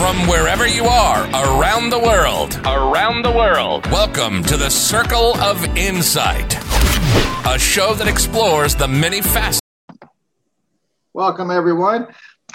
From 0.00 0.26
wherever 0.26 0.66
you 0.66 0.86
are 0.86 1.26
around 1.28 1.90
the 1.90 1.98
world, 1.98 2.58
around 2.64 3.22
the 3.22 3.30
world, 3.30 3.86
welcome 3.88 4.42
to 4.44 4.56
the 4.56 4.70
Circle 4.70 5.38
of 5.42 5.62
Insight, 5.76 6.56
a 7.46 7.58
show 7.58 7.92
that 7.92 8.08
explores 8.08 8.74
the 8.74 8.88
many 8.88 9.20
facets. 9.20 9.60
Welcome, 11.12 11.50
everyone. 11.50 12.06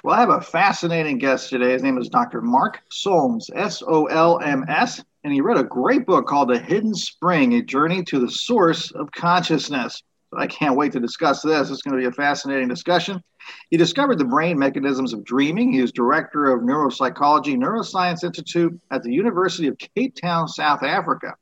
Well, 0.03 0.16
I 0.16 0.22
have 0.22 0.31
a 0.31 0.41
fascinating 0.41 1.20
guest 1.20 1.52
today. 1.52 1.73
His 1.73 1.84
name 1.84 2.00
is 2.00 2.09
Dr. 2.09 2.41
Mark 2.41 2.81
Solms, 2.89 3.52
S 3.53 3.84
O 3.88 4.05
L 4.05 4.39
M 4.39 4.66
S, 4.67 5.03
and 5.23 5.31
he 5.31 5.39
wrote 5.39 5.59
a 5.59 5.64
great 5.64 6.08
book 6.08 6.25
called 6.25 6.50
The 6.50 6.58
Hidden 6.58 6.95
Spring 6.95 7.53
A 7.53 7.62
Journey 7.62 8.03
to 8.05 8.20
the 8.20 8.31
Source 8.31 8.89
of 8.89 9.12
Consciousness. 9.12 10.02
I 10.38 10.48
can't 10.48 10.75
wait 10.75 10.91
to 10.94 10.99
discuss 10.99 11.41
this. 11.41 11.70
It's 11.70 11.81
going 11.81 11.98
to 11.98 12.02
be 12.02 12.07
a 12.07 12.12
fascinating 12.12 12.67
discussion. 12.67 13.21
He 13.70 13.77
discovered 13.77 14.17
the 14.17 14.25
brain 14.25 14.58
mechanisms 14.58 15.13
of 15.13 15.23
dreaming. 15.23 15.71
He 15.71 15.80
is 15.80 15.91
director 15.91 16.52
of 16.52 16.61
Neuropsychology 16.61 17.55
Neuroscience 17.55 18.23
Institute 18.23 18.80
at 18.91 19.03
the 19.03 19.13
University 19.13 19.67
of 19.67 19.78
Cape 19.78 20.16
Town, 20.16 20.47
South 20.47 20.83
Africa. 20.83 21.36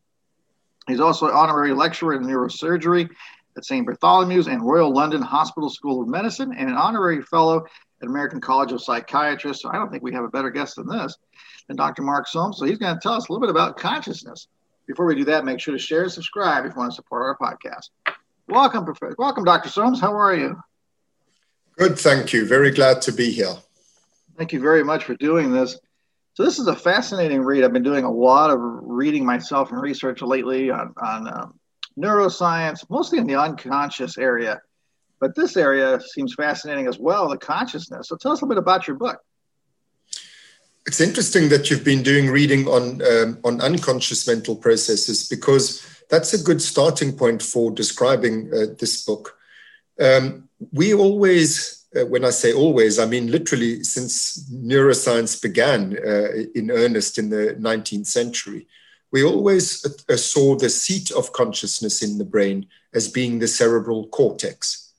He's 0.87 0.99
also 0.99 1.27
an 1.27 1.33
honorary 1.33 1.73
lecturer 1.73 2.13
in 2.15 2.23
neurosurgery 2.23 3.09
at 3.55 3.65
St. 3.65 3.87
Bartholomew's 3.87 4.47
and 4.47 4.61
Royal 4.61 4.93
London 4.93 5.21
Hospital 5.21 5.69
School 5.69 6.01
of 6.01 6.09
Medicine 6.09 6.53
and 6.53 6.69
an 6.69 6.75
honorary 6.75 7.21
fellow 7.21 7.65
at 8.01 8.09
American 8.09 8.41
College 8.41 8.71
of 8.71 8.81
Psychiatrists. 8.81 9.63
So 9.63 9.69
I 9.69 9.75
don't 9.75 9.89
think 9.91 10.03
we 10.03 10.13
have 10.13 10.25
a 10.25 10.29
better 10.29 10.49
guest 10.49 10.75
than 10.75 10.87
this, 10.87 11.17
than 11.67 11.77
Dr. 11.77 12.01
Mark 12.01 12.27
Solms. 12.27 12.57
So 12.57 12.65
he's 12.65 12.77
going 12.77 12.95
to 12.95 12.99
tell 13.01 13.13
us 13.13 13.29
a 13.29 13.31
little 13.31 13.45
bit 13.45 13.51
about 13.51 13.77
consciousness. 13.77 14.47
Before 14.87 15.05
we 15.05 15.15
do 15.15 15.23
that, 15.25 15.45
make 15.45 15.61
sure 15.61 15.73
to 15.73 15.79
share 15.79 16.03
and 16.03 16.11
subscribe 16.11 16.65
if 16.65 16.73
you 16.73 16.79
want 16.79 16.91
to 16.91 16.95
support 16.95 17.21
our 17.21 17.37
podcast. 17.37 17.89
Welcome, 18.47 18.85
Professor. 18.85 19.15
Welcome, 19.17 19.45
Dr. 19.45 19.69
Solms. 19.69 20.01
How 20.01 20.13
are 20.15 20.35
you? 20.35 20.61
Good, 21.77 21.97
thank 21.97 22.33
you. 22.33 22.45
Very 22.45 22.71
glad 22.71 23.01
to 23.03 23.11
be 23.11 23.31
here. 23.31 23.55
Thank 24.37 24.53
you 24.53 24.59
very 24.59 24.83
much 24.83 25.05
for 25.05 25.15
doing 25.15 25.51
this. 25.51 25.77
So 26.33 26.43
this 26.43 26.59
is 26.59 26.67
a 26.67 26.75
fascinating 26.75 27.41
read. 27.41 27.63
I've 27.63 27.73
been 27.73 27.83
doing 27.83 28.05
a 28.05 28.11
lot 28.11 28.49
of 28.49 28.59
reading 28.59 29.25
myself 29.25 29.71
and 29.71 29.81
research 29.81 30.21
lately 30.21 30.71
on, 30.71 30.93
on 31.01 31.27
um, 31.27 31.59
neuroscience, 31.97 32.89
mostly 32.89 33.19
in 33.19 33.27
the 33.27 33.35
unconscious 33.35 34.17
area. 34.17 34.59
But 35.19 35.35
this 35.35 35.55
area 35.55 36.01
seems 36.01 36.33
fascinating 36.33 36.87
as 36.87 36.99
well, 36.99 37.29
the 37.29 37.37
consciousness. 37.37 38.09
So 38.09 38.17
tell 38.17 38.31
us 38.31 38.41
a 38.41 38.45
little 38.45 38.55
bit 38.55 38.57
about 38.57 38.87
your 38.87 38.97
book. 38.97 39.19
It's 40.85 40.99
interesting 40.99 41.47
that 41.49 41.69
you've 41.69 41.85
been 41.85 42.03
doing 42.03 42.29
reading 42.29 42.67
on 42.67 43.01
um, 43.01 43.39
on 43.45 43.61
unconscious 43.61 44.27
mental 44.27 44.55
processes 44.55 45.29
because 45.29 45.92
that's 46.13 46.33
a 46.35 46.43
good 46.43 46.61
starting 46.61 47.11
point 47.11 47.41
for 47.41 47.71
describing 47.71 48.47
uh, 48.53 48.67
this 48.77 49.03
book. 49.03 49.35
Um, 49.99 50.47
we 50.71 50.93
always, 50.93 51.87
uh, 51.95 52.05
when 52.05 52.23
I 52.23 52.29
say 52.29 52.53
always, 52.53 52.99
I 52.99 53.07
mean 53.07 53.31
literally 53.31 53.83
since 53.83 54.47
neuroscience 54.51 55.41
began 55.41 55.97
uh, 55.97 56.29
in 56.53 56.69
earnest 56.69 57.17
in 57.17 57.31
the 57.31 57.57
19th 57.59 58.05
century, 58.05 58.67
we 59.11 59.23
always 59.23 59.83
uh, 60.07 60.15
saw 60.15 60.55
the 60.55 60.69
seat 60.69 61.09
of 61.09 61.33
consciousness 61.33 62.03
in 62.03 62.19
the 62.19 62.25
brain 62.25 62.67
as 62.93 63.07
being 63.07 63.39
the 63.39 63.47
cerebral 63.47 64.05
cortex. 64.09 64.93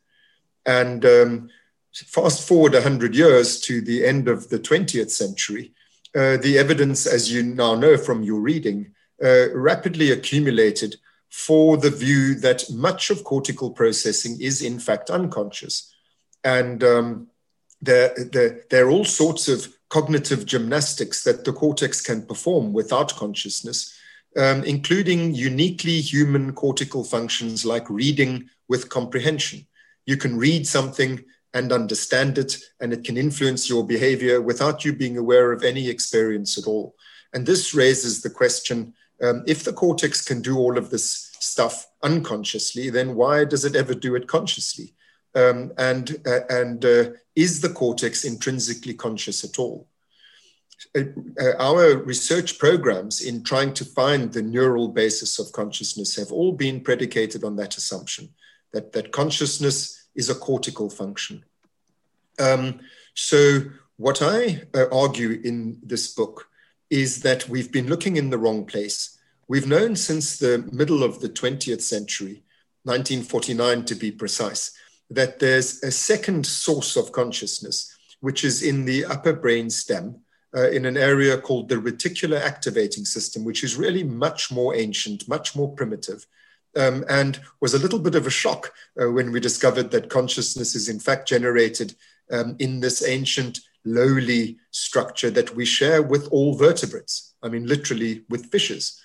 And 0.67 1.05
um, 1.05 1.49
fast 1.93 2.47
forward 2.47 2.73
100 2.73 3.15
years 3.15 3.61
to 3.61 3.81
the 3.81 4.05
end 4.05 4.27
of 4.27 4.49
the 4.49 4.59
20th 4.59 5.11
century, 5.11 5.75
uh, 6.17 6.39
the 6.39 6.59
evidence, 6.59 7.07
as 7.07 7.33
you 7.33 7.45
now 7.45 7.77
know 7.77 7.97
from 7.97 8.25
your 8.25 8.41
reading, 8.41 8.95
uh, 9.23 9.55
rapidly 9.55 10.11
accumulated 10.11 10.97
for 11.37 11.77
the 11.77 11.91
view 11.91 12.37
that 12.37 12.65
much 12.71 13.11
of 13.11 13.25
cortical 13.25 13.69
processing 13.73 14.41
is 14.41 14.63
in 14.63 14.79
fact 14.79 15.11
unconscious. 15.11 15.93
And 16.45 16.85
um, 16.85 17.27
there, 17.83 18.15
there, 18.33 18.63
there 18.71 18.87
are 18.87 18.91
all 18.91 19.05
sorts 19.05 19.49
of 19.49 19.67
cognitive 19.89 20.47
gymnastics 20.47 21.25
that 21.25 21.45
the 21.45 21.53
cortex 21.53 22.01
can 22.01 22.25
perform 22.25 22.73
without 22.73 23.17
consciousness, 23.17 23.99
um, 24.37 24.63
including 24.63 25.35
uniquely 25.35 26.01
human 26.01 26.53
cortical 26.53 27.03
functions 27.03 27.65
like 27.65 27.91
reading 27.91 28.49
with 28.69 28.89
comprehension. 28.89 29.67
You 30.07 30.17
can 30.17 30.39
read 30.39 30.69
something 30.69 31.25
and 31.53 31.73
understand 31.73 32.39
it, 32.39 32.59
and 32.81 32.93
it 32.93 33.03
can 33.03 33.17
influence 33.17 33.69
your 33.69 33.85
behavior 33.85 34.41
without 34.41 34.85
you 34.85 34.93
being 34.93 35.19
aware 35.19 35.51
of 35.51 35.65
any 35.65 35.89
experience 35.89 36.57
at 36.57 36.69
all. 36.69 36.95
And 37.33 37.45
this 37.45 37.75
raises 37.75 38.23
the 38.23 38.31
question 38.31 38.95
um, 39.23 39.45
if 39.47 39.65
the 39.65 39.73
cortex 39.73 40.25
can 40.25 40.43
do 40.43 40.59
all 40.59 40.77
of 40.77 40.91
this 40.91 41.31
stuff 41.39 41.87
unconsciously, 42.03 42.91
then 42.91 43.15
why 43.15 43.45
does 43.45 43.65
it 43.65 43.77
ever 43.77 43.95
do 43.95 44.15
it 44.15 44.27
consciously? 44.27 44.95
Um, 45.35 45.73
and 45.79 46.17
uh, 46.27 46.41
and 46.49 46.85
uh, 46.85 47.05
is 47.35 47.61
the 47.61 47.69
cortex 47.69 48.25
intrinsically 48.25 48.95
conscious 48.95 49.45
at 49.45 49.59
all? 49.59 49.89
Uh, 50.97 51.03
uh, 51.41 51.57
our 51.59 51.97
research 51.99 52.59
programs 52.59 53.21
in 53.21 53.43
trying 53.43 53.73
to 53.75 53.85
find 53.85 54.33
the 54.33 54.43
neural 54.43 54.89
basis 54.89 55.39
of 55.39 55.53
consciousness 55.53 56.17
have 56.17 56.31
all 56.31 56.53
been 56.53 56.81
predicated 56.81 57.43
on 57.45 57.57
that 57.57 57.77
assumption 57.77 58.29
that, 58.73 58.93
that 58.93 59.13
consciousness 59.13 60.09
is 60.15 60.29
a 60.29 60.35
cortical 60.35 60.91
function. 60.91 61.45
Um, 62.39 62.81
so, 63.15 63.61
what 63.97 64.21
I 64.21 64.63
uh, 64.75 64.87
argue 64.93 65.41
in 65.45 65.79
this 65.83 66.13
book 66.13 66.49
is 66.95 67.23
that 67.23 67.49
we've 67.49 67.73
been 67.73 67.89
looking 67.89 68.17
in 68.17 68.31
the 68.31 68.39
wrong 68.39 68.65
place. 68.65 69.19
We've 69.49 69.67
known 69.67 69.97
since 69.97 70.39
the 70.39 70.65
middle 70.71 71.03
of 71.03 71.19
the 71.19 71.29
20th 71.29 71.83
century, 71.83 72.45
1949 72.85 73.85
to 73.87 73.97
be 73.97 74.13
precise, 74.13 74.71
that 75.11 75.41
there's 75.41 75.83
a 75.83 75.91
second 75.91 76.47
source 76.47 76.95
of 76.95 77.11
consciousness, 77.11 77.93
which 78.21 78.45
is 78.45 78.63
in 78.63 78.85
the 78.85 79.05
upper 79.07 79.33
brain 79.33 79.71
stem, 79.71 80.21
uh, 80.57 80.71
in 80.71 80.87
an 80.87 80.97
area 80.97 81.37
called 81.37 81.69
the 81.69 81.75
reticular 81.75 82.41
activating 82.41 83.05
system, 83.05 83.45
which 83.45 83.65
is 83.65 83.75
really 83.75 84.05
much 84.05 84.53
more 84.53 84.77
ancient, 84.77 85.29
much 85.29 85.57
more 85.57 85.75
primitive, 85.75 86.29
um, 86.77 87.05
and 87.09 87.41
was 87.61 87.75
a 87.75 87.79
little 87.81 87.99
bit 87.99 88.15
of 88.15 88.25
a 88.25 88.31
shock 88.31 88.73
uh, 89.03 89.11
when 89.11 89.33
we 89.33 89.41
discovered 89.41 89.91
that 89.91 90.11
consciousness 90.11 90.77
is 90.77 90.89
in 90.89 91.01
fact 91.01 91.27
generated 91.27 91.97
um, 92.31 92.55
in 92.61 92.79
this 92.79 93.05
ancient 93.05 93.59
lowly 93.85 94.59
structure 94.71 95.31
that 95.31 95.55
we 95.55 95.65
share 95.65 96.03
with 96.03 96.29
all 96.29 96.57
vertebrates. 96.57 97.35
I 97.43 97.49
mean, 97.49 97.67
literally 97.67 98.25
with 98.29 98.51
fishes. 98.51 99.01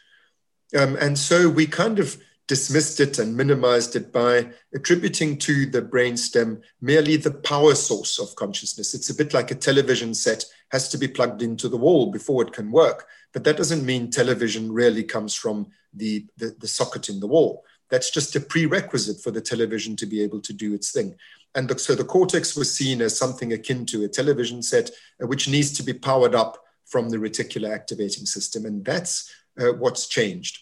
Um, 0.77 0.95
and 0.97 1.17
so 1.17 1.49
we 1.49 1.65
kind 1.65 1.99
of 1.99 2.17
dismissed 2.47 2.99
it 2.99 3.19
and 3.19 3.37
minimized 3.37 3.95
it 3.95 4.11
by 4.11 4.49
attributing 4.73 5.37
to 5.37 5.67
the 5.67 5.83
brainstem 5.83 6.61
merely 6.81 7.15
the 7.15 7.31
power 7.31 7.75
source 7.75 8.17
of 8.17 8.35
consciousness. 8.35 8.95
It's 8.95 9.11
a 9.11 9.15
bit 9.15 9.35
like 9.35 9.51
a 9.51 9.55
television 9.55 10.15
set 10.15 10.43
has 10.71 10.89
to 10.89 10.97
be 10.97 11.07
plugged 11.07 11.43
into 11.43 11.69
the 11.69 11.77
wall 11.77 12.11
before 12.11 12.41
it 12.41 12.51
can 12.51 12.71
work. 12.71 13.07
But 13.33 13.43
that 13.43 13.57
doesn't 13.57 13.85
mean 13.85 14.09
television 14.09 14.71
really 14.71 15.03
comes 15.03 15.35
from 15.35 15.67
the, 15.93 16.25
the, 16.37 16.55
the 16.59 16.67
socket 16.67 17.09
in 17.09 17.19
the 17.19 17.27
wall. 17.27 17.63
That's 17.89 18.09
just 18.09 18.35
a 18.35 18.39
prerequisite 18.39 19.21
for 19.21 19.31
the 19.31 19.41
television 19.41 19.95
to 19.97 20.07
be 20.07 20.21
able 20.21 20.41
to 20.41 20.53
do 20.53 20.73
its 20.73 20.91
thing. 20.91 21.15
And 21.55 21.67
the, 21.67 21.79
so 21.79 21.95
the 21.95 22.03
cortex 22.03 22.55
was 22.55 22.73
seen 22.73 23.01
as 23.01 23.17
something 23.17 23.53
akin 23.53 23.85
to 23.87 24.03
a 24.03 24.07
television 24.07 24.61
set, 24.61 24.91
uh, 25.21 25.27
which 25.27 25.49
needs 25.49 25.71
to 25.73 25.83
be 25.83 25.93
powered 25.93 26.35
up 26.35 26.57
from 26.85 27.09
the 27.09 27.17
reticular 27.17 27.73
activating 27.73 28.25
system. 28.25 28.65
And 28.65 28.85
that's 28.85 29.33
uh, 29.59 29.73
what's 29.73 30.07
changed. 30.07 30.59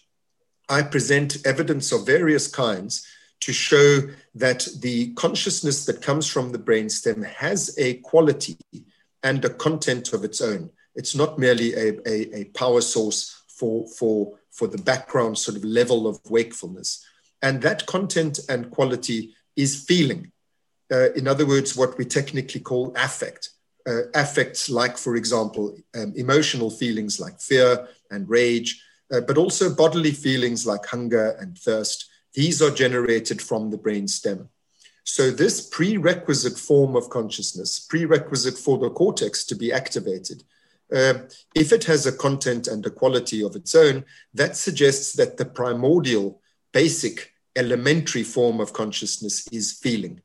I 0.68 0.82
present 0.82 1.46
evidence 1.46 1.92
of 1.92 2.06
various 2.06 2.46
kinds 2.46 3.06
to 3.40 3.52
show 3.52 4.00
that 4.34 4.66
the 4.80 5.12
consciousness 5.14 5.86
that 5.86 6.02
comes 6.02 6.26
from 6.26 6.52
the 6.52 6.58
brainstem 6.58 7.24
has 7.24 7.74
a 7.78 7.94
quality 7.98 8.58
and 9.22 9.44
a 9.44 9.50
content 9.50 10.12
of 10.12 10.24
its 10.24 10.40
own. 10.40 10.70
It's 10.94 11.14
not 11.14 11.38
merely 11.38 11.74
a, 11.74 11.98
a, 12.06 12.40
a 12.40 12.44
power 12.46 12.80
source 12.80 13.42
for, 13.48 13.86
for, 13.88 14.38
for 14.50 14.66
the 14.66 14.82
background 14.82 15.38
sort 15.38 15.56
of 15.56 15.64
level 15.64 16.06
of 16.06 16.18
wakefulness. 16.28 17.04
And 17.40 17.62
that 17.62 17.86
content 17.86 18.40
and 18.48 18.70
quality 18.70 19.34
is 19.54 19.84
feeling. 19.84 20.32
Uh, 20.90 21.12
in 21.12 21.28
other 21.28 21.46
words, 21.46 21.76
what 21.76 21.98
we 21.98 22.04
technically 22.04 22.60
call 22.60 22.92
affect. 22.96 23.50
Uh, 23.86 24.02
affects 24.14 24.68
like, 24.68 24.98
for 24.98 25.16
example, 25.16 25.74
um, 25.94 26.12
emotional 26.14 26.68
feelings 26.70 27.18
like 27.18 27.40
fear 27.40 27.88
and 28.10 28.28
rage, 28.28 28.82
uh, 29.10 29.20
but 29.22 29.38
also 29.38 29.74
bodily 29.74 30.10
feelings 30.10 30.66
like 30.66 30.84
hunger 30.84 31.30
and 31.40 31.56
thirst. 31.56 32.10
These 32.34 32.60
are 32.60 32.70
generated 32.70 33.40
from 33.40 33.70
the 33.70 33.78
brain 33.78 34.06
stem. 34.06 34.50
So, 35.04 35.30
this 35.30 35.66
prerequisite 35.66 36.58
form 36.58 36.96
of 36.96 37.08
consciousness, 37.08 37.80
prerequisite 37.80 38.58
for 38.58 38.76
the 38.76 38.90
cortex 38.90 39.42
to 39.46 39.54
be 39.54 39.72
activated, 39.72 40.42
uh, 40.92 41.14
if 41.54 41.72
it 41.72 41.84
has 41.84 42.06
a 42.06 42.12
content 42.12 42.66
and 42.68 42.84
a 42.84 42.90
quality 42.90 43.42
of 43.42 43.56
its 43.56 43.74
own, 43.74 44.04
that 44.34 44.56
suggests 44.56 45.14
that 45.14 45.36
the 45.36 45.44
primordial, 45.44 46.42
basic, 46.72 47.32
elementary 47.56 48.22
form 48.22 48.60
of 48.60 48.72
consciousness 48.72 49.48
is 49.48 49.72
feeling. 49.72 50.20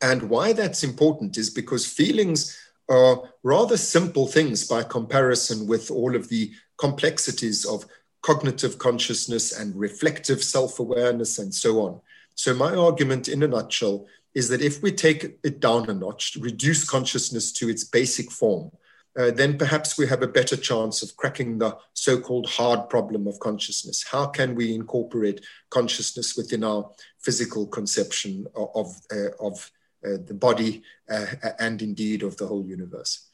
And 0.00 0.28
why 0.28 0.52
that's 0.52 0.84
important 0.84 1.36
is 1.36 1.50
because 1.50 1.86
feelings 1.86 2.58
are 2.88 3.22
rather 3.42 3.76
simple 3.76 4.26
things 4.26 4.66
by 4.66 4.82
comparison 4.82 5.66
with 5.66 5.90
all 5.90 6.14
of 6.14 6.28
the 6.28 6.52
complexities 6.78 7.64
of 7.64 7.86
cognitive 8.22 8.78
consciousness 8.78 9.58
and 9.58 9.74
reflective 9.76 10.42
self 10.42 10.78
awareness 10.78 11.38
and 11.38 11.54
so 11.54 11.80
on. 11.80 12.00
So, 12.34 12.54
my 12.54 12.74
argument 12.74 13.28
in 13.28 13.42
a 13.42 13.48
nutshell 13.48 14.06
is 14.34 14.48
that 14.50 14.60
if 14.60 14.82
we 14.82 14.92
take 14.92 15.38
it 15.42 15.60
down 15.60 15.88
a 15.88 15.94
notch, 15.94 16.36
reduce 16.40 16.88
consciousness 16.88 17.52
to 17.52 17.68
its 17.70 17.84
basic 17.84 18.30
form, 18.30 18.70
uh, 19.18 19.30
then 19.30 19.56
perhaps 19.56 19.96
we 19.96 20.06
have 20.06 20.22
a 20.22 20.28
better 20.28 20.56
chance 20.56 21.02
of 21.02 21.16
cracking 21.16 21.56
the 21.58 21.74
so 21.94 22.20
called 22.20 22.46
hard 22.50 22.90
problem 22.90 23.26
of 23.26 23.40
consciousness. 23.40 24.04
How 24.04 24.26
can 24.26 24.54
we 24.54 24.74
incorporate 24.74 25.40
consciousness 25.70 26.36
within 26.36 26.64
our 26.64 26.90
physical 27.18 27.66
conception 27.66 28.46
of, 28.54 28.94
uh, 29.10 29.30
of 29.40 29.70
the 30.26 30.34
body 30.34 30.82
uh, 31.10 31.26
and 31.58 31.82
indeed 31.82 32.22
of 32.22 32.36
the 32.36 32.46
whole 32.46 32.64
universe? 32.64 33.26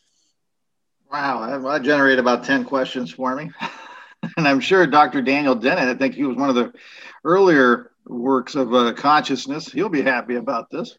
Wow, 1.11 1.69
I 1.69 1.79
generated 1.79 2.19
about 2.19 2.45
10 2.45 2.65
questions 2.65 3.11
for 3.11 3.37
me. 3.37 3.51
and 4.37 4.49
I'm 4.49 4.61
sure 4.61 4.87
Dr. 4.87 5.21
Daniel 5.21 5.55
Dennett, 5.55 5.89
I 5.89 5.95
think 5.95 6.15
he 6.15 6.25
was 6.25 6.37
one 6.37 6.49
of 6.49 6.55
the 6.55 6.73
earlier 7.25 7.91
works 8.07 8.55
of 8.55 8.73
uh, 8.75 8.93
consciousness. 8.95 9.71
He'll 9.71 9.89
be 9.89 10.03
happy 10.03 10.37
about 10.37 10.71
this. 10.71 10.97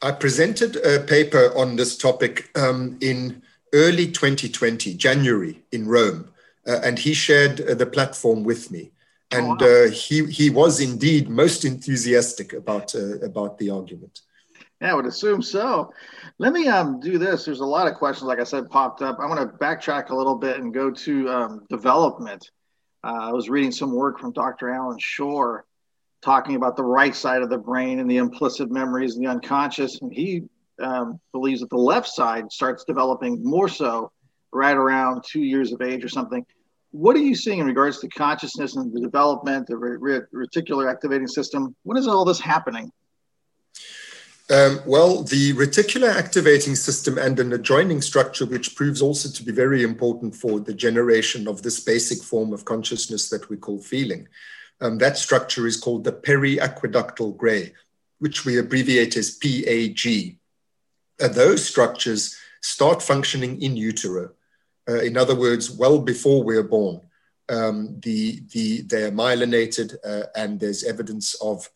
I 0.00 0.12
presented 0.12 0.76
a 0.76 1.00
paper 1.00 1.52
on 1.56 1.76
this 1.76 1.96
topic 1.96 2.50
um, 2.58 2.96
in 3.00 3.42
early 3.72 4.06
2020, 4.10 4.94
January, 4.94 5.62
in 5.70 5.86
Rome, 5.86 6.30
uh, 6.66 6.80
and 6.82 6.98
he 6.98 7.14
shared 7.14 7.60
uh, 7.60 7.74
the 7.74 7.86
platform 7.86 8.42
with 8.42 8.70
me. 8.70 8.90
Oh, 9.32 9.38
and 9.38 9.62
oh, 9.62 9.84
wow. 9.84 9.90
he, 9.90 10.24
he 10.26 10.50
was 10.50 10.80
indeed 10.80 11.28
most 11.28 11.64
enthusiastic 11.64 12.52
about, 12.52 12.94
uh, 12.94 13.20
about 13.20 13.58
the 13.58 13.70
argument. 13.70 14.22
Yeah, 14.82 14.90
I 14.90 14.94
would 14.94 15.06
assume 15.06 15.42
so. 15.42 15.92
Let 16.38 16.52
me 16.52 16.66
um, 16.66 16.98
do 16.98 17.16
this. 17.16 17.44
There's 17.44 17.60
a 17.60 17.64
lot 17.64 17.86
of 17.86 17.94
questions, 17.94 18.26
like 18.26 18.40
I 18.40 18.44
said, 18.44 18.68
popped 18.68 19.00
up. 19.00 19.18
I 19.20 19.26
want 19.26 19.38
to 19.40 19.56
backtrack 19.58 20.10
a 20.10 20.14
little 20.14 20.34
bit 20.34 20.58
and 20.58 20.74
go 20.74 20.90
to 20.90 21.30
um, 21.30 21.66
development. 21.70 22.50
Uh, 23.04 23.28
I 23.28 23.32
was 23.32 23.48
reading 23.48 23.70
some 23.70 23.92
work 23.92 24.18
from 24.18 24.32
Dr. 24.32 24.70
Allan 24.70 24.98
Schore 24.98 25.64
talking 26.20 26.56
about 26.56 26.76
the 26.76 26.82
right 26.82 27.14
side 27.14 27.42
of 27.42 27.48
the 27.48 27.58
brain 27.58 28.00
and 28.00 28.10
the 28.10 28.16
implicit 28.16 28.72
memories 28.72 29.14
and 29.14 29.24
the 29.24 29.30
unconscious. 29.30 30.00
And 30.02 30.12
he 30.12 30.42
um, 30.82 31.20
believes 31.30 31.60
that 31.60 31.70
the 31.70 31.76
left 31.76 32.08
side 32.08 32.50
starts 32.50 32.82
developing 32.84 33.40
more 33.44 33.68
so 33.68 34.10
right 34.52 34.76
around 34.76 35.22
two 35.24 35.42
years 35.42 35.72
of 35.72 35.80
age 35.80 36.04
or 36.04 36.08
something. 36.08 36.44
What 36.90 37.14
are 37.14 37.20
you 37.20 37.36
seeing 37.36 37.60
in 37.60 37.66
regards 37.66 38.00
to 38.00 38.08
consciousness 38.08 38.74
and 38.74 38.92
the 38.92 39.00
development, 39.00 39.68
the 39.68 39.74
reticular 39.74 40.90
activating 40.90 41.28
system? 41.28 41.76
When 41.84 41.96
is 41.96 42.08
all 42.08 42.24
this 42.24 42.40
happening? 42.40 42.90
Um, 44.50 44.80
well, 44.84 45.22
the 45.22 45.54
reticular 45.54 46.12
activating 46.12 46.74
system 46.74 47.16
and 47.16 47.38
an 47.38 47.52
adjoining 47.52 48.02
structure, 48.02 48.44
which 48.44 48.74
proves 48.74 49.00
also 49.00 49.28
to 49.30 49.42
be 49.44 49.52
very 49.52 49.82
important 49.82 50.34
for 50.34 50.60
the 50.60 50.74
generation 50.74 51.46
of 51.46 51.62
this 51.62 51.80
basic 51.80 52.22
form 52.22 52.52
of 52.52 52.64
consciousness 52.64 53.28
that 53.30 53.48
we 53.48 53.56
call 53.56 53.78
feeling, 53.78 54.28
um, 54.80 54.98
that 54.98 55.16
structure 55.16 55.66
is 55.66 55.76
called 55.76 56.04
the 56.04 56.12
periaqueductal 56.12 57.36
gray, 57.36 57.72
which 58.18 58.44
we 58.44 58.58
abbreviate 58.58 59.16
as 59.16 59.30
PAG. 59.36 60.36
Uh, 61.22 61.28
those 61.28 61.64
structures 61.64 62.36
start 62.60 63.00
functioning 63.00 63.62
in 63.62 63.76
utero. 63.76 64.32
Uh, 64.88 65.00
in 65.00 65.16
other 65.16 65.36
words, 65.36 65.70
well 65.70 66.00
before 66.00 66.42
we're 66.42 66.64
born. 66.64 67.00
Um, 67.48 68.00
the, 68.00 68.40
the, 68.52 68.82
they're 68.82 69.12
myelinated 69.12 69.94
uh, 70.04 70.26
and 70.34 70.58
there's 70.58 70.84
evidence 70.84 71.34
of 71.34 71.68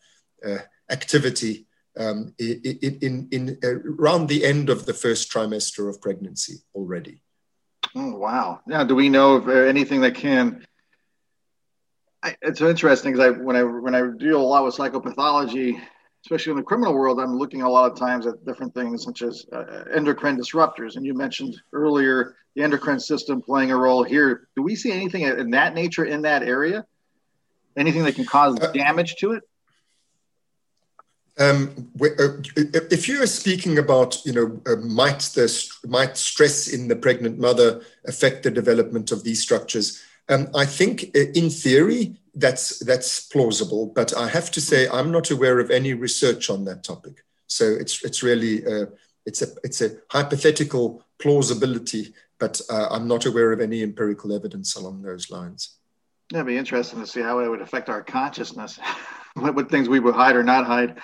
uh, 0.45 0.57
activity 0.89 1.66
um, 1.99 2.33
in, 2.39 2.61
in, 3.01 3.27
in, 3.31 3.57
uh, 3.63 3.79
around 3.99 4.27
the 4.27 4.45
end 4.45 4.69
of 4.69 4.85
the 4.85 4.93
first 4.93 5.31
trimester 5.31 5.89
of 5.89 6.01
pregnancy 6.01 6.55
already. 6.75 7.21
Oh, 7.95 8.15
wow. 8.15 8.61
Now, 8.67 8.83
do 8.83 8.95
we 8.95 9.09
know 9.09 9.35
of 9.35 9.47
uh, 9.47 9.51
anything 9.51 10.01
that 10.01 10.15
can 10.15 10.65
I, 12.23 12.35
it's 12.41 12.61
interesting 12.61 13.13
because 13.13 13.25
I 13.25 13.29
when 13.31 13.55
I 13.55 13.63
when 13.63 13.95
I 13.95 14.01
deal 14.17 14.41
a 14.41 14.43
lot 14.43 14.65
with 14.65 14.75
psychopathology, 14.75 15.79
especially 16.25 16.51
in 16.51 16.57
the 16.57 16.63
criminal 16.63 16.93
world, 16.93 17.19
I'm 17.19 17.37
looking 17.37 17.61
a 17.61 17.69
lot 17.69 17.91
of 17.91 17.97
times 17.97 18.25
at 18.25 18.43
different 18.45 18.73
things 18.73 19.03
such 19.03 19.21
as 19.21 19.45
uh, 19.53 19.83
endocrine 19.93 20.37
disruptors. 20.37 20.95
And 20.95 21.05
you 21.05 21.13
mentioned 21.13 21.55
earlier 21.73 22.35
the 22.55 22.63
endocrine 22.63 22.99
system 22.99 23.41
playing 23.41 23.71
a 23.71 23.77
role 23.77 24.03
here. 24.03 24.47
Do 24.55 24.63
we 24.63 24.75
see 24.75 24.91
anything 24.91 25.21
in 25.21 25.51
that 25.51 25.73
nature 25.75 26.05
in 26.05 26.23
that 26.23 26.43
area? 26.43 26.85
Anything 27.77 28.03
that 28.05 28.15
can 28.15 28.25
cause 28.25 28.59
uh, 28.59 28.71
damage 28.71 29.15
to 29.17 29.33
it? 29.33 29.43
Um, 31.39 31.91
uh, 32.01 32.41
if 32.89 33.07
you 33.07 33.21
are 33.21 33.27
speaking 33.27 33.77
about, 33.77 34.25
you 34.25 34.33
know, 34.33 34.61
uh, 34.65 34.77
might 34.77 35.19
the 35.35 35.47
might 35.85 36.17
stress 36.17 36.67
in 36.67 36.87
the 36.87 36.95
pregnant 36.95 37.37
mother 37.37 37.81
affect 38.05 38.43
the 38.43 38.51
development 38.51 39.11
of 39.11 39.23
these 39.23 39.41
structures? 39.41 40.01
Um, 40.29 40.47
I 40.55 40.65
think 40.65 41.11
uh, 41.15 41.31
in 41.35 41.49
theory 41.49 42.15
that's 42.33 42.79
that's 42.79 43.27
plausible, 43.27 43.87
but 43.87 44.15
I 44.17 44.29
have 44.29 44.49
to 44.51 44.61
say 44.61 44.87
I'm 44.89 45.11
not 45.11 45.29
aware 45.29 45.59
of 45.59 45.69
any 45.69 45.93
research 45.93 46.49
on 46.49 46.65
that 46.65 46.83
topic. 46.83 47.23
So 47.45 47.65
it's 47.65 48.03
it's 48.03 48.23
really 48.23 48.65
uh, 48.65 48.87
it's 49.25 49.43
a 49.43 49.47
it's 49.63 49.81
a 49.81 49.97
hypothetical 50.09 51.03
plausibility, 51.19 52.13
but 52.39 52.61
uh, 52.69 52.87
I'm 52.89 53.07
not 53.07 53.25
aware 53.25 53.51
of 53.51 53.61
any 53.61 53.83
empirical 53.83 54.33
evidence 54.33 54.75
along 54.75 55.03
those 55.03 55.29
lines. 55.29 55.77
It'd 56.33 56.45
be 56.45 56.57
interesting 56.57 56.99
to 56.99 57.07
see 57.07 57.21
how 57.21 57.39
it 57.39 57.47
would 57.47 57.61
affect 57.61 57.89
our 57.89 58.01
consciousness. 58.01 58.79
what, 59.37 59.69
things 59.69 59.89
we 59.89 59.99
would 59.99 60.15
hide 60.15 60.35
or 60.35 60.43
not 60.43 60.65
hide. 60.65 60.97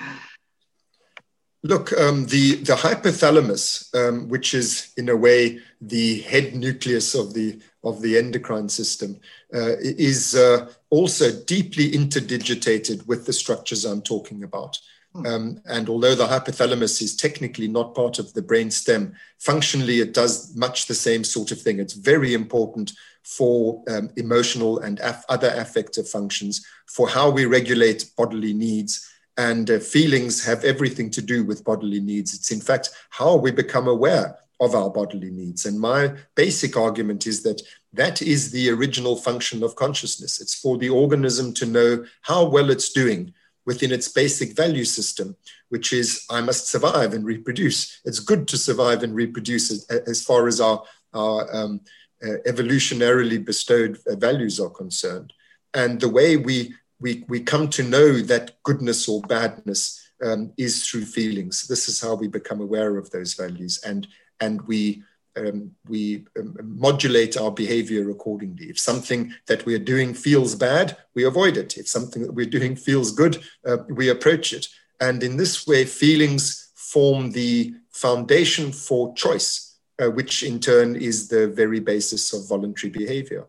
Look, 1.65 1.93
um, 1.93 2.25
the 2.25 2.55
the 2.55 2.75
hypothalamus, 2.75 3.95
um, 3.95 4.27
which 4.27 4.53
is 4.53 4.91
in 4.97 5.07
a 5.07 5.15
way 5.15 5.59
the 5.79 6.19
head 6.21 6.55
nucleus 6.55 7.15
of 7.15 7.33
the 7.33 7.61
of 7.85 8.01
the 8.01 8.17
endocrine 8.17 8.67
system, 8.67 9.19
uh, 9.53 9.77
is 9.79 10.35
uh, 10.35 10.69
also 10.89 11.31
deeply 11.45 11.91
interdigitated 11.91 13.07
with 13.07 13.25
the 13.25 13.33
structures 13.33 13.85
I'm 13.85 14.01
talking 14.01 14.43
about. 14.43 14.77
Hmm. 15.13 15.25
Um, 15.25 15.61
and 15.65 15.87
although 15.87 16.15
the 16.15 16.27
hypothalamus 16.27 17.01
is 17.01 17.15
technically 17.15 17.69
not 17.69 17.95
part 17.95 18.19
of 18.19 18.33
the 18.33 18.41
brain 18.41 18.69
stem, 18.69 19.13
functionally 19.39 19.99
it 19.99 20.13
does 20.13 20.53
much 20.55 20.87
the 20.87 20.95
same 20.95 21.23
sort 21.23 21.51
of 21.51 21.61
thing. 21.61 21.79
It's 21.79 21.93
very 21.93 22.33
important 22.33 22.91
for 23.23 23.83
um, 23.89 24.09
emotional 24.17 24.79
and 24.79 24.99
af- 24.99 25.25
other 25.29 25.53
affective 25.55 26.07
functions, 26.07 26.65
for 26.87 27.07
how 27.07 27.29
we 27.29 27.45
regulate 27.45 28.11
bodily 28.17 28.53
needs 28.53 29.09
and 29.37 29.69
uh, 29.71 29.79
feelings 29.79 30.45
have 30.45 30.63
everything 30.63 31.09
to 31.09 31.21
do 31.21 31.43
with 31.43 31.63
bodily 31.63 31.99
needs. 31.99 32.33
It's 32.33 32.51
in 32.51 32.61
fact 32.61 32.89
how 33.09 33.35
we 33.35 33.51
become 33.51 33.87
aware 33.87 34.37
of 34.61 34.75
our 34.75 34.89
bodily 34.89 35.31
needs. 35.31 35.65
And 35.65 35.79
my 35.79 36.13
basic 36.35 36.77
argument 36.77 37.25
is 37.25 37.43
that 37.43 37.61
that 37.93 38.21
is 38.21 38.51
the 38.51 38.69
original 38.69 39.15
function 39.15 39.63
of 39.63 39.75
consciousness. 39.75 40.39
It's 40.39 40.55
for 40.55 40.77
the 40.77 40.89
organism 40.89 41.53
to 41.55 41.65
know 41.65 42.05
how 42.21 42.45
well 42.45 42.69
it's 42.69 42.91
doing 42.91 43.33
within 43.65 43.91
its 43.91 44.07
basic 44.07 44.55
value 44.55 44.85
system, 44.85 45.35
which 45.69 45.93
is 45.93 46.25
I 46.29 46.41
must 46.41 46.67
survive 46.67 47.13
and 47.13 47.25
reproduce. 47.25 48.01
It's 48.05 48.19
good 48.19 48.47
to 48.49 48.57
survive 48.57 49.03
and 49.03 49.15
reproduce 49.15 49.71
as, 49.71 49.85
as 50.07 50.23
far 50.23 50.47
as 50.47 50.59
our, 50.61 50.83
our 51.13 51.47
um, 51.55 51.81
uh, 52.23 52.37
evolutionarily 52.45 53.43
bestowed 53.43 53.97
uh, 54.07 54.15
values 54.15 54.59
are 54.59 54.69
concerned. 54.69 55.33
And 55.73 55.99
the 55.99 56.09
way 56.09 56.37
we 56.37 56.75
we, 56.99 57.25
we 57.27 57.41
come 57.41 57.67
to 57.69 57.83
know 57.83 58.21
that 58.21 58.63
goodness 58.63 59.09
or 59.09 59.21
badness 59.23 60.01
um, 60.23 60.53
is 60.57 60.87
through 60.87 61.03
feelings. 61.03 61.67
This 61.67 61.89
is 61.89 61.99
how 61.99 62.15
we 62.15 62.29
become 62.29 62.61
aware 62.61 62.97
of 62.97 63.09
those 63.11 63.33
values, 63.33 63.81
and 63.85 64.07
and 64.39 64.61
we 64.63 65.03
um, 65.35 65.71
we 65.87 66.25
um, 66.39 66.55
modulate 66.63 67.37
our 67.37 67.51
behavior 67.51 68.09
accordingly. 68.09 68.67
If 68.67 68.79
something 68.79 69.33
that 69.47 69.65
we're 69.65 69.79
doing 69.79 70.13
feels 70.13 70.55
bad, 70.55 70.97
we 71.15 71.25
avoid 71.25 71.57
it. 71.57 71.77
If 71.77 71.87
something 71.87 72.21
that 72.21 72.33
we're 72.33 72.45
doing 72.45 72.75
feels 72.75 73.11
good, 73.11 73.43
uh, 73.65 73.77
we 73.89 74.09
approach 74.09 74.53
it. 74.53 74.67
And 74.99 75.23
in 75.23 75.37
this 75.37 75.67
way, 75.67 75.85
feelings 75.85 76.71
form 76.75 77.31
the 77.31 77.73
foundation 77.89 78.71
for 78.71 79.13
choice, 79.15 79.72
uh, 80.01 80.09
which 80.09 80.43
in 80.43 80.59
turn 80.59 80.95
is 80.95 81.27
the 81.27 81.47
very 81.47 81.79
basis 81.79 82.33
of 82.33 82.47
voluntary 82.47 82.91
behavior. 82.91 83.45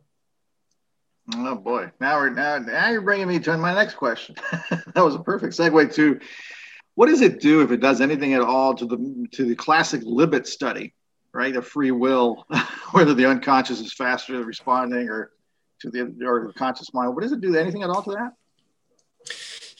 Oh 1.34 1.54
boy! 1.54 1.90
Now 2.00 2.18
we're 2.18 2.30
now 2.30 2.58
now 2.58 2.90
you're 2.90 3.00
bringing 3.00 3.28
me 3.28 3.38
to 3.40 3.56
my 3.56 3.72
next 3.72 3.94
question. 3.94 4.36
that 4.70 5.04
was 5.04 5.14
a 5.14 5.20
perfect 5.20 5.56
segue 5.56 5.94
to 5.94 6.20
what 6.96 7.08
does 7.08 7.22
it 7.22 7.40
do 7.40 7.62
if 7.62 7.70
it 7.70 7.80
does 7.80 8.00
anything 8.00 8.34
at 8.34 8.42
all 8.42 8.74
to 8.74 8.86
the 8.86 9.26
to 9.32 9.44
the 9.44 9.54
classic 9.54 10.02
Libet 10.02 10.46
study, 10.46 10.92
right? 11.32 11.54
The 11.54 11.62
free 11.62 11.92
will, 11.92 12.44
whether 12.90 13.14
the 13.14 13.26
unconscious 13.26 13.80
is 13.80 13.94
faster 13.94 14.44
responding 14.44 15.08
or 15.08 15.30
to 15.80 15.90
the 15.90 16.14
or 16.26 16.46
the 16.46 16.52
conscious 16.52 16.92
mind. 16.92 17.14
What 17.14 17.22
does 17.22 17.32
it 17.32 17.40
do 17.40 17.56
anything 17.56 17.82
at 17.82 17.90
all 17.90 18.02
to 18.02 18.10
that? 18.12 18.32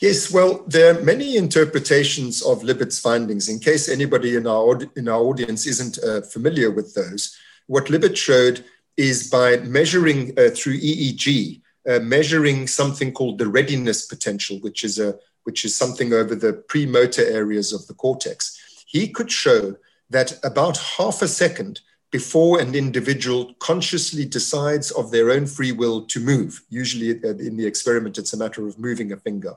Yes, 0.05 0.31
well, 0.31 0.63
there 0.67 0.95
are 0.95 1.03
many 1.03 1.39
interpretations 1.39 2.43
of 2.43 2.61
Libet's 2.61 2.99
findings. 2.99 3.49
In 3.49 3.59
case 3.59 3.89
anybody 3.89 4.37
in 4.37 4.47
our, 4.47 4.79
in 4.97 5.09
our 5.09 5.23
audience 5.23 5.67
isn't 5.67 5.97
uh, 6.05 6.21
familiar 6.21 6.71
with 6.71 6.93
those, 6.93 7.35
what 7.69 7.87
Libet 7.87 8.15
showed 8.15 8.67
is 8.99 9.31
by 9.31 9.57
measuring 9.57 10.39
uh, 10.39 10.51
through 10.51 10.79
EEG, 10.79 11.63
uh, 11.89 12.01
measuring 12.01 12.67
something 12.67 13.13
called 13.13 13.39
the 13.39 13.49
readiness 13.49 14.07
potential, 14.07 14.59
which 14.59 14.85
is 14.85 14.99
a 14.99 15.19
which 15.45 15.65
is 15.65 15.75
something 15.75 16.13
over 16.13 16.35
the 16.35 16.53
premotor 16.69 17.25
areas 17.25 17.73
of 17.73 17.87
the 17.87 17.95
cortex. 17.95 18.85
He 18.87 19.09
could 19.09 19.33
show 19.33 19.75
that 20.11 20.39
about 20.45 20.77
half 20.99 21.23
a 21.23 21.29
second 21.29 21.81
before 22.11 22.61
an 22.61 22.75
individual 22.75 23.55
consciously 23.59 24.27
decides 24.27 24.91
of 24.91 25.11
their 25.11 25.31
own 25.31 25.47
free 25.47 25.73
will 25.73 26.05
to 26.09 26.21
move, 26.21 26.63
usually 26.69 27.13
uh, 27.25 27.29
in 27.39 27.57
the 27.57 27.67
experiment, 27.67 28.19
it's 28.19 28.35
a 28.35 28.37
matter 28.37 28.67
of 28.67 28.79
moving 28.79 29.11
a 29.11 29.17
finger, 29.17 29.55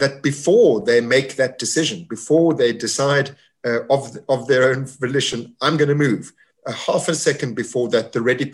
that 0.00 0.22
before 0.22 0.80
they 0.80 1.00
make 1.00 1.36
that 1.36 1.58
decision, 1.58 2.06
before 2.08 2.54
they 2.54 2.72
decide 2.72 3.36
uh, 3.64 3.80
of, 3.88 4.16
of 4.28 4.46
their 4.46 4.70
own 4.70 4.86
volition, 4.86 5.54
I'm 5.60 5.76
going 5.76 5.88
to 5.88 5.94
move, 5.94 6.32
a 6.66 6.72
half 6.72 7.08
a 7.08 7.14
second 7.14 7.54
before 7.54 7.88
that, 7.90 8.12
the 8.12 8.20
ready 8.20 8.50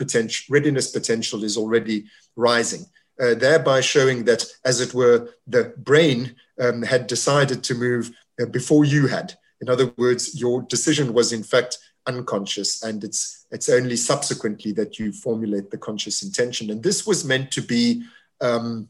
readiness 0.51 0.91
potential 0.91 1.45
is 1.45 1.57
already 1.57 2.05
rising, 2.37 2.85
uh, 3.21 3.35
thereby 3.35 3.81
showing 3.81 4.25
that, 4.25 4.45
as 4.65 4.81
it 4.81 4.95
were, 4.95 5.31
the 5.47 5.75
brain 5.79 6.35
um, 6.61 6.83
had 6.83 7.07
decided 7.07 7.63
to 7.65 7.75
move 7.75 8.11
uh, 8.41 8.47
before 8.47 8.85
you 8.85 9.07
had. 9.07 9.35
In 9.61 9.69
other 9.69 9.93
words, 9.97 10.39
your 10.39 10.63
decision 10.63 11.15
was 11.15 11.33
in 11.33 11.43
fact 11.43 11.79
unconscious, 12.07 12.83
and 12.83 13.03
it's 13.03 13.47
it's 13.51 13.69
only 13.69 13.97
subsequently 13.97 14.73
that 14.73 14.99
you 14.99 15.13
formulate 15.13 15.71
the 15.71 15.79
conscious 15.79 16.23
intention. 16.23 16.71
And 16.71 16.83
this 16.83 17.07
was 17.07 17.25
meant 17.25 17.51
to 17.53 17.63
be 17.63 18.03
um, 18.41 18.89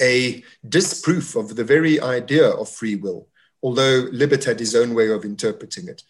a 0.00 0.42
disproof 0.68 1.36
of 1.36 1.56
the 1.56 1.64
very 1.64 2.00
idea 2.00 2.48
of 2.48 2.68
free 2.68 2.96
will, 2.96 3.28
although 3.62 4.06
Libet 4.12 4.44
had 4.44 4.60
his 4.60 4.74
own 4.74 4.94
way 4.94 5.08
of 5.08 5.24
interpreting 5.24 5.88
it. 5.88 6.02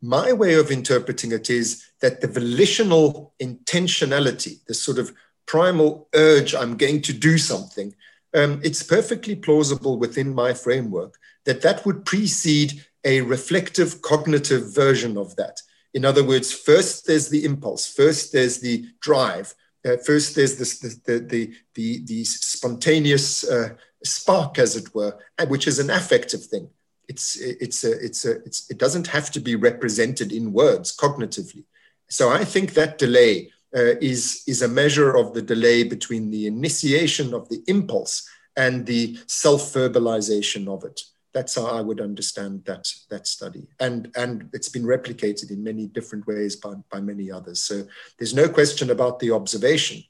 My 0.00 0.32
way 0.32 0.54
of 0.54 0.70
interpreting 0.70 1.32
it 1.32 1.48
is 1.48 1.84
that 2.00 2.20
the 2.20 2.28
volitional 2.28 3.34
intentionality, 3.40 4.64
the 4.66 4.74
sort 4.74 4.98
of 4.98 5.12
primal 5.46 6.08
urge, 6.14 6.54
I'm 6.54 6.76
going 6.76 7.02
to 7.02 7.12
do 7.12 7.38
something, 7.38 7.94
um, 8.34 8.60
it's 8.64 8.82
perfectly 8.82 9.36
plausible 9.36 9.98
within 9.98 10.34
my 10.34 10.54
framework 10.54 11.18
that 11.44 11.62
that 11.62 11.84
would 11.84 12.04
precede 12.04 12.84
a 13.04 13.20
reflective 13.20 14.00
cognitive 14.02 14.74
version 14.74 15.18
of 15.18 15.36
that. 15.36 15.60
In 15.94 16.04
other 16.04 16.24
words, 16.24 16.52
first 16.52 17.06
there's 17.06 17.28
the 17.28 17.44
impulse, 17.44 17.86
first 17.86 18.32
there's 18.32 18.60
the 18.60 18.86
drive, 19.00 19.54
uh, 19.84 19.96
first 20.04 20.34
there's 20.34 20.56
this, 20.56 20.78
the, 20.78 21.18
the, 21.18 21.52
the, 21.74 22.04
the, 22.04 22.24
spontaneous 22.24 23.48
uh, 23.48 23.70
spark, 24.04 24.58
as 24.58 24.76
it 24.76 24.94
were, 24.94 25.16
which 25.48 25.66
is 25.66 25.78
an 25.78 25.90
affective 25.90 26.44
thing 26.44 26.68
it's 27.08 27.36
it's 27.36 27.84
a 27.84 27.92
it's 28.06 28.24
a 28.24 28.32
it's, 28.46 28.70
it 28.70 28.78
doesn't 28.78 29.08
have 29.08 29.30
to 29.32 29.40
be 29.40 29.54
represented 29.54 30.32
in 30.32 30.52
words 30.52 30.96
cognitively. 30.96 31.64
So 32.08 32.30
I 32.30 32.44
think 32.44 32.74
that 32.74 32.98
delay 32.98 33.50
uh, 33.76 33.94
is 34.00 34.42
is 34.46 34.62
a 34.62 34.74
measure 34.80 35.10
of 35.16 35.34
the 35.34 35.42
delay 35.42 35.82
between 35.84 36.30
the 36.30 36.46
initiation 36.46 37.34
of 37.34 37.48
the 37.48 37.60
impulse 37.66 38.28
and 38.56 38.86
the 38.86 39.18
self-verbalization 39.26 40.68
of 40.68 40.84
it. 40.84 41.00
That's 41.32 41.54
how 41.54 41.66
I 41.66 41.80
would 41.80 42.00
understand 42.00 42.64
that 42.66 42.92
that 43.08 43.26
study, 43.26 43.68
and 43.80 44.10
and 44.16 44.50
it's 44.52 44.68
been 44.68 44.84
replicated 44.84 45.50
in 45.50 45.64
many 45.64 45.86
different 45.86 46.26
ways 46.26 46.56
by 46.56 46.74
by 46.90 47.00
many 47.00 47.30
others. 47.30 47.60
So 47.60 47.86
there's 48.18 48.34
no 48.34 48.48
question 48.48 48.90
about 48.90 49.18
the 49.18 49.30
observation, 49.30 50.04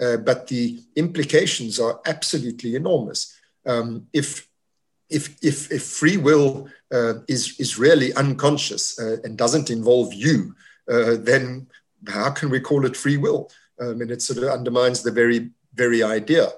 uh, 0.00 0.18
but 0.18 0.46
the 0.46 0.80
implications 0.94 1.80
are 1.80 2.00
absolutely 2.06 2.76
enormous. 2.76 3.34
Um, 3.66 4.06
if 4.12 4.48
if, 5.10 5.36
if, 5.42 5.72
if 5.72 5.82
free 5.82 6.16
will 6.16 6.68
uh, 6.92 7.14
is, 7.28 7.58
is 7.58 7.78
really 7.78 8.12
unconscious 8.14 8.98
uh, 8.98 9.16
and 9.24 9.36
doesn't 9.36 9.70
involve 9.70 10.12
you, 10.12 10.54
uh, 10.90 11.16
then 11.18 11.66
how 12.06 12.30
can 12.30 12.50
we 12.50 12.60
call 12.60 12.84
it 12.84 12.96
free 12.96 13.16
will? 13.16 13.50
I 13.80 13.94
mean, 13.94 14.10
it 14.10 14.22
sort 14.22 14.38
of 14.38 14.50
undermines 14.50 15.02
the 15.02 15.10
very, 15.10 15.50
very 15.74 16.02
idea. 16.02 16.48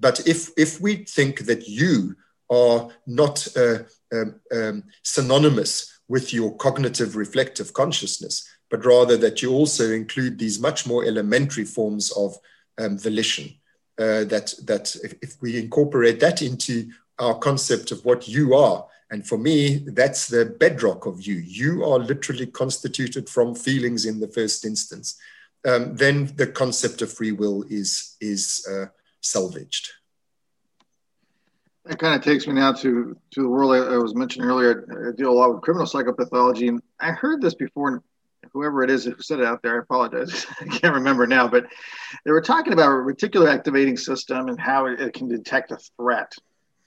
But 0.00 0.26
if, 0.26 0.50
if 0.56 0.80
we 0.80 0.96
think 1.04 1.40
that 1.40 1.68
you 1.68 2.16
are 2.52 2.90
not 3.06 3.48
uh, 3.56 3.78
um, 4.12 4.40
um, 4.54 4.84
synonymous 5.02 6.00
with 6.08 6.32
your 6.34 6.54
cognitive 6.56 7.16
reflective 7.16 7.72
consciousness, 7.72 8.46
but 8.70 8.84
rather 8.84 9.16
that 9.16 9.40
you 9.40 9.50
also 9.50 9.90
include 9.90 10.38
these 10.38 10.60
much 10.60 10.86
more 10.86 11.04
elementary 11.04 11.64
forms 11.64 12.12
of 12.12 12.36
um, 12.78 12.98
volition, 12.98 13.46
uh, 13.98 14.24
that, 14.24 14.52
that 14.64 14.94
if, 15.02 15.14
if 15.22 15.40
we 15.40 15.58
incorporate 15.58 16.20
that 16.20 16.42
into 16.42 16.90
our 17.18 17.38
concept 17.38 17.90
of 17.90 18.04
what 18.04 18.28
you 18.28 18.54
are. 18.54 18.86
And 19.10 19.26
for 19.26 19.38
me, 19.38 19.84
that's 19.86 20.26
the 20.28 20.56
bedrock 20.58 21.06
of 21.06 21.22
you. 21.22 21.34
You 21.34 21.84
are 21.84 21.98
literally 21.98 22.46
constituted 22.46 23.28
from 23.28 23.54
feelings 23.54 24.06
in 24.06 24.20
the 24.20 24.28
first 24.28 24.64
instance. 24.64 25.18
Um, 25.66 25.96
then 25.96 26.32
the 26.36 26.46
concept 26.46 27.02
of 27.02 27.12
free 27.12 27.32
will 27.32 27.64
is 27.68 28.16
is 28.20 28.66
uh, 28.70 28.86
salvaged. 29.20 29.90
That 31.84 31.98
kind 31.98 32.14
of 32.14 32.22
takes 32.22 32.46
me 32.46 32.54
now 32.54 32.72
to 32.72 33.16
to 33.32 33.42
the 33.42 33.48
world 33.48 33.72
I, 33.72 33.94
I, 33.94 33.98
was 33.98 34.14
mentioning 34.14 34.48
earlier. 34.48 35.08
I 35.08 35.16
deal 35.16 35.30
a 35.30 35.34
lot 35.34 35.52
with 35.52 35.62
criminal 35.62 35.86
psychopathology, 35.86 36.68
and 36.68 36.80
I 37.00 37.10
heard 37.10 37.40
this 37.40 37.54
before. 37.54 37.88
And 37.88 38.00
whoever 38.52 38.82
it 38.82 38.90
is 38.90 39.04
who 39.04 39.14
said 39.20 39.40
it 39.40 39.46
out 39.46 39.62
there, 39.62 39.76
I 39.76 39.82
apologize. 39.82 40.46
I 40.60 40.66
can't 40.66 40.94
remember 40.94 41.26
now, 41.26 41.48
but 41.48 41.66
they 42.24 42.30
were 42.30 42.40
talking 42.40 42.72
about 42.72 42.90
a 42.90 42.94
reticular 42.94 43.52
activating 43.52 43.96
system 43.96 44.48
and 44.48 44.60
how 44.60 44.86
it, 44.86 45.00
it 45.00 45.12
can 45.14 45.28
detect 45.28 45.72
a 45.72 45.78
threat 45.96 46.32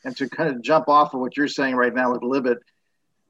and 0.05 0.15
to 0.17 0.29
kind 0.29 0.49
of 0.49 0.61
jump 0.61 0.87
off 0.87 1.13
of 1.13 1.19
what 1.19 1.35
you're 1.35 1.47
saying 1.47 1.75
right 1.75 1.93
now 1.93 2.11
with 2.11 2.21
Libet, 2.21 2.59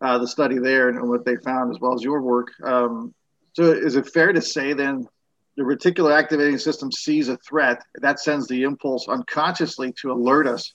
uh, 0.02 0.18
the 0.18 0.28
study 0.28 0.60
there 0.60 0.90
and 0.90 1.10
what 1.10 1.26
they 1.26 1.38
found, 1.38 1.74
as 1.74 1.80
well 1.80 1.96
as 1.96 2.04
your 2.04 2.22
work. 2.22 2.52
Um, 2.64 3.14
so, 3.54 3.64
is 3.64 3.96
it 3.96 4.10
fair 4.10 4.34
to 4.34 4.42
say 4.42 4.74
then 4.74 5.08
the 5.56 5.64
reticular 5.64 6.14
activating 6.14 6.58
system 6.58 6.92
sees 6.92 7.30
a 7.30 7.38
threat 7.38 7.82
that 8.02 8.20
sends 8.20 8.48
the 8.48 8.64
impulse 8.64 9.08
unconsciously 9.08 9.94
to 10.02 10.12
alert 10.12 10.48
us, 10.48 10.74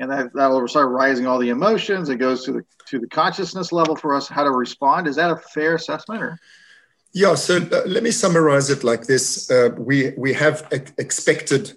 and 0.00 0.10
that 0.10 0.32
that'll 0.34 0.66
start 0.68 0.90
rising 0.90 1.26
all 1.26 1.38
the 1.38 1.50
emotions. 1.50 2.08
It 2.08 2.16
goes 2.16 2.44
to 2.44 2.52
the 2.52 2.64
to 2.88 2.98
the 2.98 3.08
consciousness 3.08 3.72
level 3.72 3.96
for 3.96 4.14
us 4.14 4.28
how 4.28 4.44
to 4.44 4.50
respond. 4.50 5.08
Is 5.08 5.16
that 5.16 5.30
a 5.30 5.36
fair 5.36 5.74
assessment? 5.74 6.22
Or? 6.22 6.38
Yeah. 7.12 7.34
So 7.34 7.56
uh, 7.56 7.82
let 7.86 8.02
me 8.02 8.10
summarize 8.10 8.70
it 8.70 8.84
like 8.84 9.06
this: 9.06 9.50
uh, 9.50 9.70
we 9.76 10.12
we 10.16 10.32
have 10.34 10.68
expected 10.98 11.72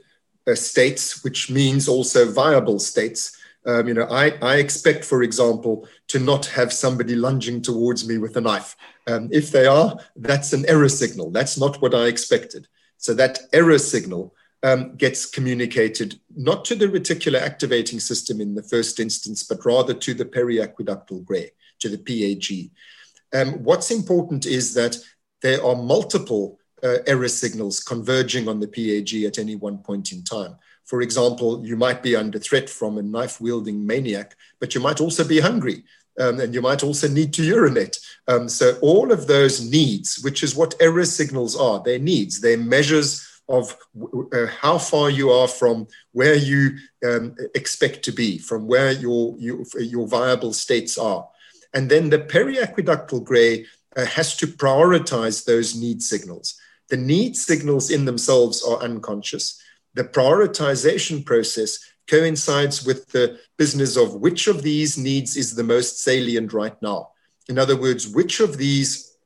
uh, 0.47 0.55
states, 0.55 1.23
which 1.23 1.49
means 1.49 1.88
also 1.88 2.31
viable 2.31 2.79
states. 2.79 3.35
Um, 3.65 3.88
you 3.88 3.93
know, 3.93 4.07
I, 4.09 4.31
I 4.41 4.55
expect, 4.55 5.03
for 5.03 5.21
example, 5.21 5.88
to 6.07 6.17
not 6.17 6.45
have 6.47 6.71
somebody 6.71 7.15
lunging 7.15 7.61
towards 7.61 8.07
me 8.07 8.17
with 8.17 8.38
a 8.38 8.41
knife. 8.41 8.75
Um, 9.05 9.27
if 9.31 9.51
they 9.51 9.65
are, 9.65 9.97
that's 10.15 10.53
an 10.53 10.65
error 10.67 10.88
signal. 10.88 11.29
That's 11.29 11.57
not 11.57 11.81
what 11.81 11.93
I 11.93 12.05
expected. 12.05 12.67
So 12.97 13.13
that 13.15 13.39
error 13.51 13.77
signal 13.77 14.33
um, 14.63 14.96
gets 14.96 15.25
communicated 15.25 16.20
not 16.36 16.66
to 16.66 16.75
the 16.75 16.88
reticular 16.88 17.39
activating 17.39 18.00
system 18.00 18.42
in 18.42 18.56
the 18.56 18.63
first 18.63 19.00
instance, 19.00 19.44
but 19.44 19.66
rather 19.66 19.94
to 19.94 20.13
the 20.13 20.25
periaqueductal 20.25 21.24
gray, 21.24 21.51
to 21.80 21.89
the 21.89 21.98
PAG. 21.98 22.72
Um, 23.34 23.63
what's 23.63 23.92
important 23.92 24.46
is 24.46 24.74
that 24.74 24.98
there 25.42 25.63
are 25.63 25.75
multiple 25.75 26.60
uh, 26.84 26.98
error 27.08 27.28
signals 27.28 27.82
converging 27.82 28.48
on 28.48 28.60
the 28.60 28.68
PAG 28.68 29.24
at 29.24 29.39
any 29.39 29.56
one 29.56 29.78
point 29.78 30.12
in 30.12 30.24
time. 30.24 30.56
For 30.86 31.01
example, 31.01 31.66
you 31.66 31.78
might 31.78 32.01
be 32.01 32.16
under 32.16 32.39
threat 32.39 32.70
from 32.70 32.98
a 32.98 33.04
knife 33.04 33.39
wielding 33.39 33.86
maniac, 33.86 34.36
but 34.60 34.74
you 34.74 34.82
might 34.82 35.00
also 35.00 35.24
be 35.24 35.39
hungry. 35.39 35.84
Um, 36.20 36.42
and 36.42 36.54
you 36.54 36.62
might 36.62 36.84
also 36.84 37.08
need 37.08 37.32
to 37.36 37.44
urinate. 37.44 37.98
Um, 38.28 38.50
so, 38.50 38.78
all 38.82 39.13
of 39.13 39.28
those 39.28 39.63
needs, 39.63 40.20
which 40.22 40.44
is 40.44 40.54
what 40.54 40.75
error 40.82 41.06
signals 41.06 41.56
are, 41.56 41.82
they're 41.82 41.98
needs, 41.98 42.42
they're 42.42 42.58
measures 42.58 43.25
of 43.50 43.75
uh, 44.34 44.46
how 44.62 44.77
far 44.77 45.10
you 45.10 45.32
are 45.32 45.48
from 45.48 45.88
where 46.12 46.36
you 46.36 46.77
um, 47.06 47.36
expect 47.56 48.03
to 48.03 48.12
be, 48.12 48.38
from 48.38 48.68
where 48.68 48.91
your, 48.91 49.36
your, 49.39 49.63
your 49.79 50.08
viable 50.08 50.53
states 50.53 50.98
are. 50.98 51.27
And 51.74 51.89
then 51.89 52.10
the 52.10 52.20
periaqueductal 52.20 53.24
gray 53.24 53.65
uh, 53.98 54.06
has 54.06 54.36
to 54.38 54.48
prioritize 54.48 55.46
those 55.46 55.75
need 55.75 56.01
signals. 56.01 56.60
The 56.89 56.98
need 56.98 57.36
signals 57.36 57.89
in 57.91 58.06
themselves 58.06 58.63
are 58.63 58.82
unconscious 58.82 59.62
the 59.94 60.03
prioritization 60.03 61.25
process 61.25 61.79
coincides 62.08 62.86
with 62.86 63.08
the 63.10 63.39
business 63.58 63.98
of 63.98 64.15
which 64.15 64.48
of 64.48 64.63
these 64.63 64.98
needs 64.98 65.36
is 65.36 65.56
the 65.56 65.63
most 65.63 66.00
salient 66.01 66.53
right 66.53 66.79
now. 66.82 67.10
In 67.48 67.58
other 67.58 67.75
words, 67.75 68.08
which 68.08 68.39
of 68.39 68.58
these 68.58 69.18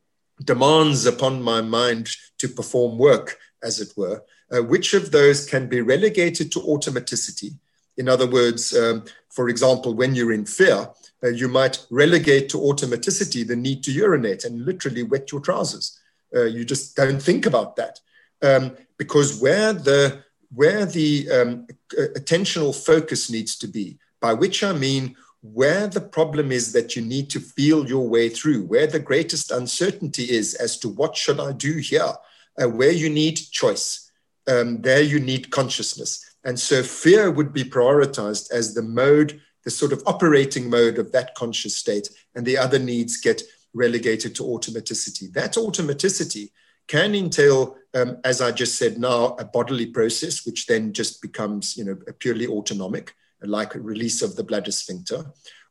demands 0.43 1.05
upon 1.05 1.41
my 1.41 1.61
mind 1.61 2.09
to 2.39 2.47
perform 2.47 2.97
work, 2.97 3.37
as 3.63 3.79
it 3.79 3.93
were, 3.95 4.23
uh, 4.51 4.61
which 4.61 4.93
of 4.93 5.11
those 5.11 5.45
can 5.45 5.67
be 5.67 5.81
relegated 5.81 6.51
to 6.51 6.59
automaticity? 6.59 7.57
In 7.97 8.09
other 8.09 8.27
words, 8.27 8.75
um, 8.75 9.03
for 9.29 9.49
example, 9.49 9.93
when 9.93 10.15
you're 10.15 10.33
in 10.33 10.45
fear, 10.45 10.89
uh, 11.23 11.29
you 11.29 11.47
might 11.47 11.85
relegate 11.89 12.49
to 12.49 12.57
automaticity 12.57 13.47
the 13.47 13.55
need 13.55 13.83
to 13.83 13.91
urinate 13.91 14.43
and 14.43 14.65
literally 14.65 15.03
wet 15.03 15.31
your 15.31 15.41
trousers. 15.41 15.99
Uh, 16.35 16.45
you 16.45 16.65
just 16.65 16.95
don't 16.95 17.21
think 17.21 17.45
about 17.45 17.75
that. 17.75 17.99
Um, 18.41 18.75
because 18.97 19.39
where 19.39 19.73
the 19.73 20.23
where 20.53 20.85
the 20.85 21.29
um, 21.31 21.67
attentional 22.15 22.75
focus 22.75 23.31
needs 23.31 23.57
to 23.57 23.67
be, 23.67 23.97
by 24.21 24.33
which 24.33 24.63
I 24.63 24.73
mean 24.73 25.15
where 25.41 25.87
the 25.87 26.01
problem 26.01 26.51
is 26.51 26.71
that 26.73 26.95
you 26.95 27.01
need 27.01 27.29
to 27.31 27.39
feel 27.39 27.87
your 27.87 28.07
way 28.07 28.29
through, 28.29 28.63
where 28.63 28.87
the 28.87 28.99
greatest 28.99 29.51
uncertainty 29.51 30.23
is 30.23 30.53
as 30.53 30.77
to 30.77 30.89
what 30.89 31.17
should 31.17 31.39
I 31.39 31.51
do 31.51 31.77
here, 31.77 32.13
uh, 32.61 32.67
where 32.69 32.91
you 32.91 33.09
need 33.09 33.35
choice, 33.35 34.11
um, 34.47 34.81
there 34.81 35.01
you 35.01 35.19
need 35.19 35.49
consciousness. 35.51 36.23
And 36.43 36.59
so 36.59 36.83
fear 36.83 37.31
would 37.31 37.53
be 37.53 37.63
prioritized 37.63 38.51
as 38.51 38.73
the 38.73 38.81
mode, 38.81 39.41
the 39.63 39.71
sort 39.71 39.93
of 39.93 40.03
operating 40.05 40.69
mode 40.69 40.97
of 40.97 41.11
that 41.13 41.35
conscious 41.35 41.77
state, 41.77 42.09
and 42.35 42.45
the 42.45 42.57
other 42.57 42.79
needs 42.79 43.17
get 43.17 43.41
relegated 43.73 44.35
to 44.35 44.43
automaticity. 44.43 45.31
That 45.33 45.53
automaticity 45.53 46.51
can 46.87 47.15
entail, 47.15 47.77
um, 47.93 48.17
as 48.23 48.41
I 48.41 48.51
just 48.51 48.77
said 48.77 48.97
now, 48.97 49.35
a 49.39 49.45
bodily 49.45 49.85
process, 49.85 50.45
which 50.45 50.67
then 50.67 50.91
just 50.91 51.21
becomes, 51.21 51.77
you 51.77 51.85
know, 51.85 51.97
purely 52.19 52.47
autonomic, 52.47 53.15
like 53.41 53.75
a 53.75 53.79
release 53.79 54.21
of 54.21 54.35
the 54.35 54.43
bladder 54.43 54.71
sphincter, 54.71 55.25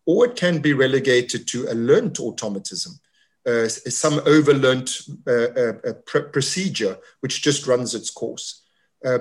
or 0.06 0.26
it 0.26 0.36
can 0.36 0.60
be 0.60 0.72
relegated 0.72 1.46
to 1.48 1.66
a 1.68 1.74
learned 1.74 2.18
automatism, 2.18 2.98
uh, 3.46 3.68
some 3.68 4.18
overlearned 4.20 4.88
uh, 5.26 5.60
uh, 5.60 5.90
uh, 5.90 5.94
pr- 6.06 6.30
procedure 6.30 6.96
which 7.20 7.42
just 7.42 7.66
runs 7.66 7.94
its 7.94 8.10
course, 8.10 8.62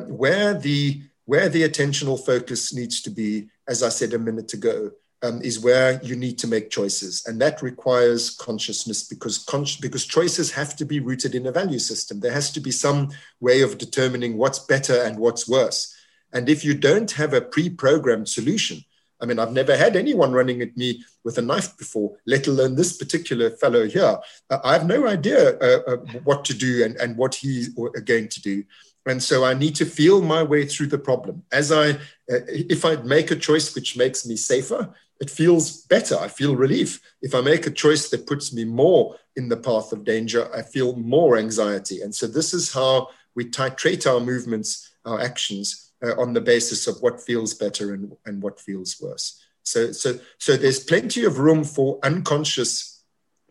where 0.07 0.53
the 0.53 1.01
where 1.25 1.49
the 1.49 1.63
attentional 1.63 2.23
focus 2.23 2.73
needs 2.73 3.01
to 3.01 3.09
be, 3.09 3.47
as 3.67 3.83
I 3.83 3.89
said 3.89 4.13
a 4.13 4.19
minute 4.19 4.53
ago, 4.53 4.91
um, 5.23 5.41
is 5.41 5.59
where 5.59 6.01
you 6.03 6.15
need 6.15 6.37
to 6.39 6.47
make 6.47 6.69
choices, 6.69 7.23
and 7.25 7.39
that 7.41 7.61
requires 7.61 8.31
consciousness 8.31 9.07
because 9.07 9.37
con- 9.39 9.65
because 9.79 10.05
choices 10.05 10.51
have 10.51 10.75
to 10.77 10.85
be 10.85 10.99
rooted 10.99 11.35
in 11.35 11.47
a 11.47 11.51
value 11.51 11.79
system. 11.79 12.19
There 12.19 12.33
has 12.33 12.51
to 12.51 12.59
be 12.59 12.71
some 12.71 13.09
way 13.39 13.61
of 13.61 13.77
determining 13.77 14.37
what's 14.37 14.59
better 14.59 15.01
and 15.01 15.17
what's 15.17 15.47
worse. 15.47 15.95
And 16.33 16.47
if 16.47 16.63
you 16.63 16.73
don't 16.73 17.11
have 17.11 17.33
a 17.33 17.41
pre-programmed 17.41 18.29
solution, 18.29 18.83
I 19.21 19.25
mean, 19.25 19.39
I've 19.39 19.53
never 19.53 19.77
had 19.77 19.95
anyone 19.95 20.31
running 20.31 20.61
at 20.61 20.75
me 20.75 21.03
with 21.23 21.37
a 21.37 21.41
knife 21.41 21.77
before, 21.77 22.17
let 22.25 22.47
alone 22.47 22.75
this 22.75 22.97
particular 22.97 23.51
fellow 23.51 23.87
here. 23.87 24.17
Uh, 24.49 24.59
I 24.63 24.73
have 24.73 24.87
no 24.87 25.07
idea 25.07 25.57
uh, 25.59 25.81
uh, 25.87 25.97
what 26.23 26.43
to 26.45 26.53
do 26.53 26.83
and, 26.83 26.95
and 26.97 27.15
what 27.15 27.35
he's 27.35 27.69
going 27.69 28.29
to 28.29 28.41
do. 28.41 28.63
And 29.05 29.21
so 29.21 29.43
I 29.43 29.53
need 29.53 29.75
to 29.75 29.85
feel 29.85 30.21
my 30.21 30.43
way 30.43 30.65
through 30.65 30.87
the 30.87 30.97
problem. 30.97 31.43
As 31.51 31.71
I, 31.71 31.91
uh, 31.91 32.41
if 32.47 32.85
I 32.85 32.95
make 32.97 33.31
a 33.31 33.35
choice 33.35 33.73
which 33.75 33.97
makes 33.97 34.25
me 34.25 34.35
safer, 34.35 34.93
it 35.19 35.29
feels 35.29 35.85
better. 35.85 36.17
I 36.17 36.27
feel 36.27 36.55
relief. 36.55 36.99
If 37.21 37.35
I 37.35 37.41
make 37.41 37.67
a 37.67 37.71
choice 37.71 38.09
that 38.09 38.27
puts 38.27 38.51
me 38.53 38.65
more 38.65 39.17
in 39.35 39.49
the 39.49 39.57
path 39.57 39.91
of 39.91 40.03
danger, 40.03 40.53
I 40.53 40.63
feel 40.63 40.95
more 40.95 41.37
anxiety. 41.37 42.01
And 42.01 42.13
so 42.13 42.25
this 42.25 42.53
is 42.53 42.73
how 42.73 43.09
we 43.35 43.45
titrate 43.45 44.11
our 44.11 44.19
movements, 44.19 44.91
our 45.05 45.19
actions 45.21 45.90
uh, 46.03 46.19
on 46.19 46.33
the 46.33 46.41
basis 46.41 46.87
of 46.87 47.01
what 47.01 47.21
feels 47.21 47.53
better 47.53 47.93
and, 47.93 48.13
and 48.25 48.41
what 48.41 48.59
feels 48.59 48.99
worse. 49.01 49.43
So, 49.63 49.91
so, 49.91 50.19
so 50.37 50.57
there's 50.57 50.83
plenty 50.83 51.23
of 51.25 51.39
room 51.39 51.63
for 51.63 51.99
unconscious 52.03 53.03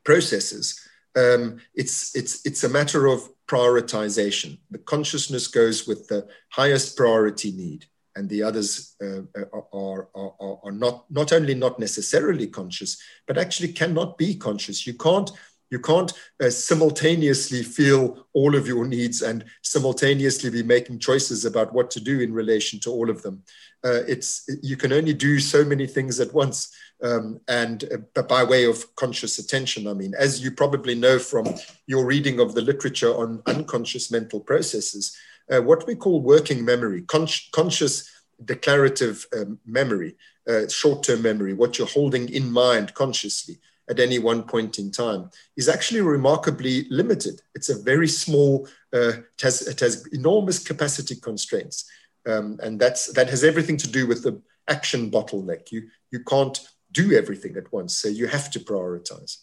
processes. 0.05 0.81
Um, 1.17 1.61
it's, 1.75 2.15
it's, 2.17 2.45
it's 2.45 2.65
a 2.65 2.69
matter 2.69 3.07
of 3.07 3.29
prioritization. 3.47 4.59
The 4.71 4.79
consciousness 4.79 5.47
goes 5.47 5.87
with 5.87 6.09
the 6.09 6.29
highest 6.51 6.97
priority 6.97 7.53
need, 7.53 7.87
and 8.17 8.29
the 8.29 8.43
others 8.43 8.97
uh, 9.03 9.23
are, 9.53 10.09
are, 10.15 10.33
are, 10.41 10.59
are 10.65 10.73
not, 10.73 11.11
not 11.11 11.33
only 11.33 11.55
not 11.55 11.79
necessarily 11.79 12.47
conscious, 12.47 13.01
but 13.27 13.39
actually 13.39 13.73
cannot 13.73 14.19
be 14.19 14.35
conscious. 14.35 14.87
You 14.87 14.95
can't 14.95 15.31
you 15.71 15.79
can't 15.79 16.13
uh, 16.43 16.51
simultaneously 16.51 17.63
feel 17.63 18.27
all 18.33 18.57
of 18.57 18.67
your 18.67 18.87
needs 18.87 19.23
and 19.23 19.45
simultaneously 19.63 20.51
be 20.51 20.63
making 20.63 20.99
choices 20.99 21.45
about 21.45 21.73
what 21.73 21.91
to 21.93 22.01
do 22.01 22.21
in 22.21 22.33
relation 22.33 22.81
to 22.81 22.91
all 22.91 23.09
of 23.09 23.23
them. 23.23 23.43
Uh, 23.85 24.03
it's 24.07 24.49
you 24.63 24.77
can 24.77 24.93
only 24.93 25.15
do 25.15 25.39
so 25.39 25.65
many 25.65 25.87
things 25.87 26.21
at 26.21 26.35
once, 26.35 26.75
um, 27.03 27.41
and 27.49 27.85
uh, 28.17 28.23
by 28.23 28.45
way 28.45 28.65
of 28.65 28.95
conscious 28.97 29.39
attention. 29.39 29.87
I 29.87 29.95
mean, 29.95 30.13
as 30.19 30.43
you 30.43 30.51
probably 30.51 30.95
know 30.95 31.19
from 31.19 31.47
your 31.87 32.05
reading 32.05 32.41
of 32.41 32.55
the 32.55 32.61
literature 32.61 33.15
on 33.15 33.43
unconscious 33.47 34.11
mental 34.11 34.41
processes, 34.41 35.17
uh, 35.51 35.63
what 35.63 35.87
we 35.87 35.95
call 35.95 36.21
working 36.21 36.65
memory, 36.65 37.03
con- 37.03 37.29
conscious 37.53 38.11
declarative 38.45 39.27
um, 39.37 39.59
memory, 39.67 40.17
uh, 40.49 40.67
short-term 40.69 41.23
memory, 41.23 41.53
what 41.53 41.79
you're 41.79 41.87
holding 41.87 42.29
in 42.29 42.51
mind 42.51 42.95
consciously 42.95 43.59
at 43.91 43.99
any 43.99 44.19
one 44.19 44.45
point 44.45 44.79
in 44.79 44.91
time 44.91 45.29
is 45.57 45.69
actually 45.69 46.01
remarkably 46.01 46.87
limited. 46.91 47.43
It's 47.55 47.69
a 47.69 47.83
very 47.83 48.09
small, 48.09 48.69
uh, 48.95 49.19
it, 49.19 49.41
has, 49.43 49.67
it 49.67 49.81
has 49.81 50.07
enormous 50.13 50.61
capacity 50.61 51.17
constraints. 51.17 51.91
Um, 52.27 52.59
and 52.63 52.81
that's, 52.81 53.13
that 53.15 53.29
has 53.29 53.43
everything 53.43 53.77
to 53.79 53.89
do 53.89 54.07
with 54.07 54.23
the 54.23 54.41
action 54.69 55.11
bottleneck. 55.11 55.73
You, 55.73 55.89
you 56.11 56.21
can't 56.21 56.59
do 56.93 57.17
everything 57.17 57.57
at 57.57 57.73
once, 57.73 57.97
so 57.97 58.09
you 58.09 58.29
have 58.29 58.51
to 58.53 58.61
prioritize. 58.61 59.39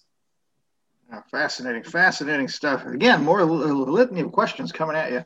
fascinating, 1.31 1.83
fascinating 1.83 2.47
stuff. 2.47 2.85
Again, 2.85 3.23
more 3.23 3.43
litany 3.43 4.21
of 4.21 4.31
questions 4.31 4.71
coming 4.71 4.95
at 4.95 5.11
you. 5.11 5.25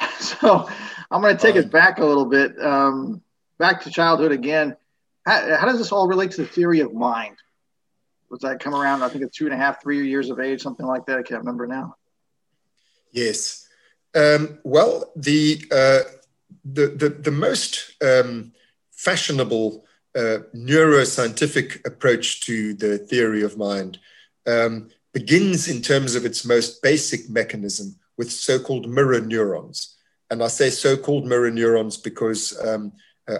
so 0.18 0.68
I'm 1.10 1.20
going 1.20 1.36
to 1.36 1.42
take 1.42 1.56
it 1.56 1.70
back 1.70 1.98
a 1.98 2.04
little 2.04 2.26
bit, 2.26 2.58
um, 2.62 3.22
back 3.58 3.82
to 3.82 3.90
childhood 3.90 4.32
again. 4.32 4.76
How, 5.26 5.56
how, 5.56 5.66
does 5.66 5.78
this 5.78 5.92
all 5.92 6.08
relate 6.08 6.32
to 6.32 6.42
the 6.42 6.48
theory 6.48 6.80
of 6.80 6.92
mind? 6.92 7.36
Was 8.32 8.40
that 8.40 8.60
come 8.60 8.74
around? 8.74 9.02
I 9.02 9.10
think 9.10 9.22
it's 9.22 9.36
two 9.36 9.44
and 9.44 9.52
a 9.52 9.58
half, 9.58 9.82
three 9.82 10.08
years 10.08 10.30
of 10.30 10.40
age, 10.40 10.62
something 10.62 10.86
like 10.86 11.04
that. 11.04 11.18
I 11.18 11.22
can't 11.22 11.40
remember 11.40 11.66
now. 11.66 11.96
Yes. 13.12 13.68
Um, 14.14 14.58
well, 14.64 15.12
the, 15.14 15.62
uh, 15.70 16.00
the, 16.64 16.86
the, 16.88 17.08
the 17.10 17.30
most 17.30 17.92
um, 18.02 18.52
fashionable 18.90 19.84
uh, 20.16 20.38
neuroscientific 20.54 21.86
approach 21.86 22.40
to 22.46 22.72
the 22.72 22.96
theory 22.96 23.42
of 23.42 23.58
mind 23.58 23.98
um, 24.46 24.88
begins 25.12 25.68
in 25.68 25.82
terms 25.82 26.14
of 26.14 26.24
its 26.24 26.44
most 26.46 26.82
basic 26.82 27.28
mechanism 27.28 27.96
with 28.16 28.32
so-called 28.32 28.88
mirror 28.88 29.20
neurons. 29.20 29.98
And 30.30 30.42
I 30.42 30.46
say 30.48 30.70
so-called 30.70 31.26
mirror 31.26 31.50
neurons 31.50 31.98
because 31.98 32.58
um, 32.66 32.92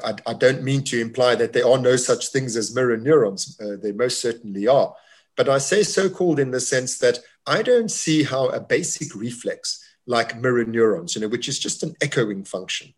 I, 0.05 0.31
I, 0.31 0.35
don't 0.35 0.63
mean 0.63 0.83
to 0.85 1.01
imply 1.01 1.35
that 1.35 1.53
there 1.53 1.67
are 1.67 1.79
no 1.79 1.97
such 1.97 2.29
things 2.29 2.57
as 2.57 2.75
mirror 2.75 2.97
neurons. 2.97 3.59
Uh, 3.61 3.77
they 3.83 3.93
most 3.93 4.21
certainly 4.21 4.67
are. 4.69 4.95
But 5.37 5.49
I 5.49 5.59
say 5.59 5.83
so 5.83 6.09
called 6.09 6.39
in 6.39 6.51
the 6.51 6.61
sense 6.61 6.99
that 6.99 7.19
I 7.47 7.63
don't 7.63 7.91
see 7.91 8.23
how 8.23 8.49
a 8.49 8.61
basic 8.61 9.15
reflex 9.15 9.83
like 10.07 10.41
mirror 10.41 10.65
neurons, 10.65 11.15
you 11.15 11.21
know, 11.21 11.29
which 11.29 11.49
is 11.49 11.59
just 11.59 11.83
an 11.83 11.95
echoing 12.01 12.45
function, 12.45 12.93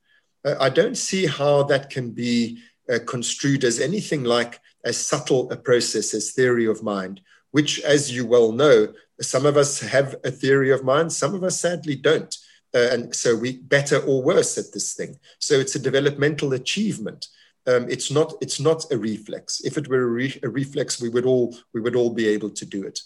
uh, 0.44 0.54
I 0.61 0.68
don't 0.68 0.96
see 0.96 1.26
how 1.26 1.62
that 1.64 1.90
can 1.90 2.11
be 2.11 2.59
uh, 2.92 2.98
construed 3.07 3.64
as 3.64 3.80
anything 3.80 4.24
like 4.24 4.61
as 4.85 4.96
subtle 4.96 5.50
a 5.50 5.57
process 5.57 6.12
as 6.12 6.33
theory 6.33 6.66
of 6.66 6.83
mind, 6.83 7.20
which, 7.52 7.80
as 7.80 8.14
you 8.14 8.26
well 8.26 8.52
know, 8.52 8.92
some 9.20 9.46
of 9.46 9.57
us 9.57 9.80
have 9.80 10.16
a 10.24 10.30
theory 10.30 10.70
of 10.70 10.85
mind, 10.85 11.12
some 11.12 11.35
of 11.35 11.44
us 11.44 11.61
sadly 11.61 11.96
don't. 11.96 12.37
Uh, 12.74 12.88
and 12.90 13.14
so 13.14 13.37
we 13.37 13.58
better 13.58 13.98
or 14.00 14.22
worse 14.22 14.58
at 14.58 14.72
this 14.72 14.94
thing. 14.94 15.16
So 15.38 15.54
it's 15.54 15.76
a 15.76 15.78
developmental 15.78 16.52
achievement. 16.54 17.28
Um, 17.66 17.88
it's 17.88 18.10
not 18.10 18.34
it's 18.40 18.60
not 18.60 18.84
a 18.92 18.98
reflex. 18.98 19.60
If 19.64 19.78
it 19.78 19.88
were 19.88 20.02
a, 20.02 20.06
re- 20.06 20.40
a, 20.42 20.48
reflex, 20.48 21.00
we 21.00 21.08
would 21.08 21.24
all 21.24 21.56
we 21.72 21.80
would 21.80 21.96
all 21.96 22.10
be 22.10 22.26
able 22.28 22.50
to 22.50 22.66
do 22.66 22.82
it. 22.82 23.00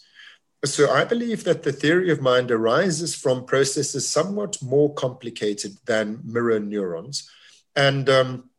So 0.64 0.90
I 0.90 1.04
believe 1.04 1.44
that 1.44 1.62
the 1.62 1.72
theory 1.72 2.10
of 2.10 2.20
mind 2.20 2.50
arises 2.50 3.14
from 3.14 3.44
processes 3.44 4.08
somewhat 4.08 4.60
more 4.60 4.92
complicated 4.94 5.76
than 5.86 6.20
mirror 6.24 6.58
neurons. 6.58 7.30
And 7.76 8.08
um, 8.08 8.50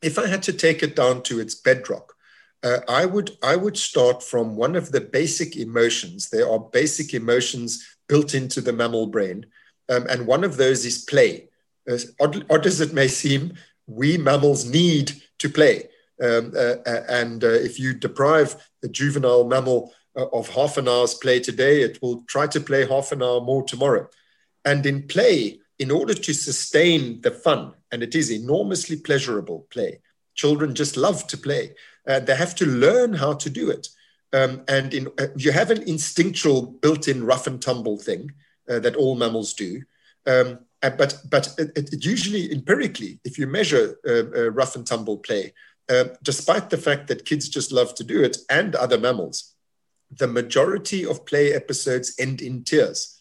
if 0.00 0.18
I 0.18 0.28
had 0.28 0.44
to 0.44 0.52
take 0.52 0.84
it 0.84 0.94
down 0.94 1.24
to 1.24 1.40
its 1.40 1.56
bedrock, 1.56 2.14
uh, 2.62 2.80
I 2.88 3.06
would 3.06 3.36
I 3.42 3.56
would 3.56 3.76
start 3.76 4.22
from 4.22 4.54
one 4.54 4.76
of 4.76 4.92
the 4.92 5.00
basic 5.00 5.56
emotions. 5.56 6.28
There 6.28 6.48
are 6.48 6.60
basic 6.60 7.14
emotions 7.14 7.84
built 8.08 8.34
into 8.34 8.60
the 8.60 8.72
mammal 8.72 9.06
brain 9.06 9.46
um, 9.88 10.06
and 10.08 10.26
one 10.26 10.44
of 10.44 10.56
those 10.56 10.84
is 10.84 11.04
play. 11.04 11.48
As 11.86 12.12
odd, 12.20 12.44
odd, 12.50 12.66
as 12.66 12.80
it 12.80 12.92
may 12.92 13.08
seem, 13.08 13.54
we 13.86 14.18
mammals 14.18 14.64
need 14.64 15.12
to 15.38 15.48
play. 15.48 15.88
Um, 16.22 16.52
uh, 16.56 16.76
uh 16.84 17.02
and 17.08 17.44
uh, 17.44 17.48
if 17.48 17.78
you 17.78 17.94
deprive 17.94 18.56
a 18.82 18.88
juvenile 18.88 19.44
mammal 19.44 19.92
uh, 20.16 20.26
of 20.32 20.48
half 20.48 20.76
an 20.76 20.88
hour's 20.88 21.14
play 21.14 21.40
today, 21.40 21.82
it 21.82 22.00
will 22.02 22.22
try 22.28 22.46
to 22.48 22.60
play 22.60 22.86
half 22.86 23.12
an 23.12 23.22
hour 23.22 23.40
more 23.40 23.62
tomorrow. 23.62 24.08
And 24.64 24.84
in 24.84 25.06
play, 25.06 25.60
in 25.78 25.90
order 25.90 26.14
to 26.14 26.34
sustain 26.34 27.20
the 27.20 27.30
fun, 27.30 27.74
and 27.90 28.02
it 28.02 28.14
is 28.14 28.30
enormously 28.30 28.96
pleasurable 28.96 29.66
play, 29.70 30.00
children 30.34 30.74
just 30.74 30.96
love 30.96 31.26
to 31.28 31.38
play. 31.38 31.74
Uh, 32.06 32.20
they 32.20 32.34
have 32.34 32.54
to 32.56 32.66
learn 32.66 33.14
how 33.14 33.34
to 33.34 33.48
do 33.48 33.70
it. 33.70 33.88
Um, 34.32 34.62
and 34.68 34.92
in, 34.92 35.08
uh, 35.18 35.28
you 35.36 35.52
have 35.52 35.70
an 35.70 35.82
instinctual 35.82 36.62
built 36.82 37.08
in 37.08 37.24
rough 37.24 37.46
and 37.46 37.62
tumble 37.62 37.96
thing 37.96 38.32
uh, 38.68 38.78
that 38.80 38.96
all 38.96 39.14
mammals 39.14 39.54
do. 39.54 39.82
Um, 40.26 40.60
uh, 40.82 40.90
but 40.90 41.20
but 41.28 41.54
it, 41.58 41.92
it 41.92 42.04
usually 42.04 42.52
empirically, 42.52 43.18
if 43.24 43.38
you 43.38 43.46
measure 43.46 43.98
uh, 44.06 44.24
uh, 44.38 44.50
rough 44.50 44.76
and 44.76 44.86
tumble 44.86 45.18
play, 45.18 45.52
uh, 45.88 46.04
despite 46.22 46.70
the 46.70 46.76
fact 46.76 47.08
that 47.08 47.24
kids 47.24 47.48
just 47.48 47.72
love 47.72 47.94
to 47.94 48.04
do 48.04 48.22
it 48.22 48.36
and 48.50 48.74
other 48.74 48.98
mammals, 48.98 49.54
the 50.10 50.26
majority 50.26 51.04
of 51.04 51.26
play 51.26 51.52
episodes 51.52 52.14
end 52.18 52.40
in 52.40 52.62
tears. 52.62 53.20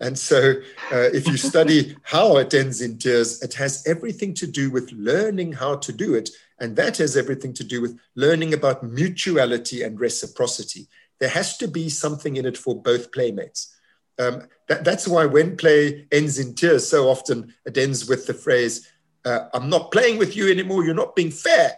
And 0.00 0.18
so, 0.18 0.54
uh, 0.90 1.10
if 1.14 1.28
you 1.28 1.36
study 1.36 1.96
how 2.02 2.36
it 2.38 2.52
ends 2.52 2.80
in 2.80 2.98
tears, 2.98 3.40
it 3.40 3.54
has 3.54 3.86
everything 3.86 4.34
to 4.34 4.46
do 4.48 4.70
with 4.70 4.90
learning 4.92 5.52
how 5.52 5.76
to 5.76 5.92
do 5.92 6.14
it. 6.14 6.28
And 6.58 6.74
that 6.76 6.96
has 6.98 7.16
everything 7.16 7.52
to 7.54 7.64
do 7.64 7.80
with 7.80 7.98
learning 8.16 8.52
about 8.52 8.82
mutuality 8.82 9.82
and 9.82 9.98
reciprocity. 9.98 10.88
There 11.20 11.28
has 11.28 11.56
to 11.58 11.68
be 11.68 11.88
something 11.88 12.36
in 12.36 12.46
it 12.46 12.58
for 12.58 12.80
both 12.80 13.12
playmates. 13.12 13.71
Um, 14.18 14.48
that, 14.68 14.84
that's 14.84 15.08
why 15.08 15.26
when 15.26 15.56
play 15.56 16.06
ends 16.12 16.38
in 16.38 16.54
tears, 16.54 16.88
so 16.88 17.08
often 17.08 17.54
it 17.64 17.76
ends 17.76 18.08
with 18.08 18.26
the 18.26 18.34
phrase, 18.34 18.88
uh, 19.24 19.46
I'm 19.54 19.68
not 19.68 19.92
playing 19.92 20.18
with 20.18 20.36
you 20.36 20.50
anymore. 20.50 20.84
You're 20.84 20.94
not 20.94 21.16
being 21.16 21.30
fair. 21.30 21.72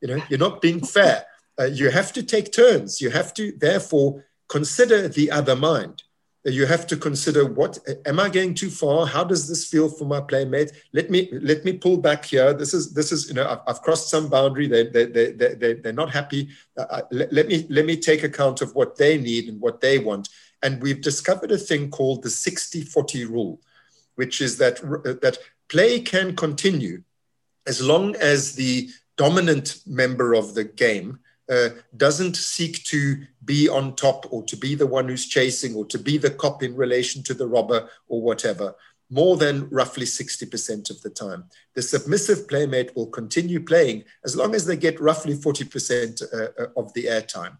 You 0.00 0.08
know, 0.08 0.22
you're 0.28 0.38
not 0.38 0.60
being 0.60 0.84
fair. 0.96 1.24
Uh, 1.58 1.64
you 1.64 1.90
have 1.90 2.12
to 2.14 2.22
take 2.22 2.52
turns. 2.52 3.00
You 3.00 3.10
have 3.10 3.32
to, 3.34 3.52
therefore, 3.56 4.24
consider 4.48 5.08
the 5.08 5.30
other 5.30 5.56
mind 5.56 6.02
you 6.46 6.64
have 6.64 6.86
to 6.86 6.96
consider 6.96 7.44
what 7.44 7.78
am 8.06 8.20
i 8.20 8.28
going 8.28 8.54
too 8.54 8.70
far 8.70 9.06
how 9.06 9.24
does 9.24 9.48
this 9.48 9.66
feel 9.66 9.88
for 9.88 10.04
my 10.04 10.20
playmate 10.20 10.70
let 10.92 11.10
me 11.10 11.28
let 11.32 11.64
me 11.64 11.72
pull 11.72 11.96
back 11.96 12.24
here 12.24 12.54
this 12.54 12.72
is 12.72 12.94
this 12.94 13.10
is 13.10 13.28
you 13.28 13.34
know 13.34 13.48
i've, 13.48 13.60
I've 13.66 13.82
crossed 13.82 14.10
some 14.10 14.28
boundary 14.28 14.68
they, 14.68 14.86
they, 14.86 15.06
they, 15.06 15.32
they, 15.32 15.74
they're 15.74 15.92
not 15.92 16.10
happy 16.10 16.48
uh, 16.78 17.02
let, 17.10 17.32
let, 17.32 17.48
me 17.48 17.66
let 17.68 17.84
me 17.84 17.96
take 17.96 18.22
account 18.22 18.62
of 18.62 18.74
what 18.74 18.96
they 18.96 19.18
need 19.18 19.48
and 19.48 19.60
what 19.60 19.80
they 19.80 19.98
want 19.98 20.28
and 20.62 20.82
we've 20.82 21.00
discovered 21.00 21.52
a 21.52 21.58
thing 21.58 21.90
called 21.90 22.22
the 22.22 22.28
60-40 22.28 23.28
rule 23.28 23.60
which 24.14 24.40
is 24.40 24.58
that 24.58 24.80
that 25.22 25.38
play 25.68 26.00
can 26.00 26.34
continue 26.34 27.02
as 27.66 27.82
long 27.82 28.14
as 28.16 28.54
the 28.54 28.88
dominant 29.16 29.80
member 29.86 30.34
of 30.34 30.54
the 30.54 30.64
game 30.64 31.18
uh, 31.48 31.68
doesn't 31.96 32.36
seek 32.36 32.82
to 32.84 33.22
be 33.44 33.68
on 33.68 33.94
top 33.94 34.26
or 34.32 34.42
to 34.44 34.56
be 34.56 34.74
the 34.74 34.86
one 34.86 35.08
who's 35.08 35.26
chasing 35.26 35.74
or 35.74 35.84
to 35.86 35.98
be 35.98 36.18
the 36.18 36.30
cop 36.30 36.62
in 36.62 36.74
relation 36.74 37.22
to 37.22 37.34
the 37.34 37.46
robber 37.46 37.88
or 38.08 38.20
whatever, 38.20 38.74
more 39.10 39.36
than 39.36 39.68
roughly 39.70 40.04
60% 40.04 40.90
of 40.90 41.00
the 41.02 41.10
time. 41.10 41.44
The 41.74 41.82
submissive 41.82 42.48
playmate 42.48 42.94
will 42.96 43.06
continue 43.06 43.60
playing 43.60 44.04
as 44.24 44.34
long 44.34 44.54
as 44.54 44.66
they 44.66 44.76
get 44.76 45.00
roughly 45.00 45.34
40% 45.34 46.22
uh, 46.22 46.62
uh, 46.62 46.66
of 46.76 46.92
the 46.94 47.04
airtime. 47.04 47.58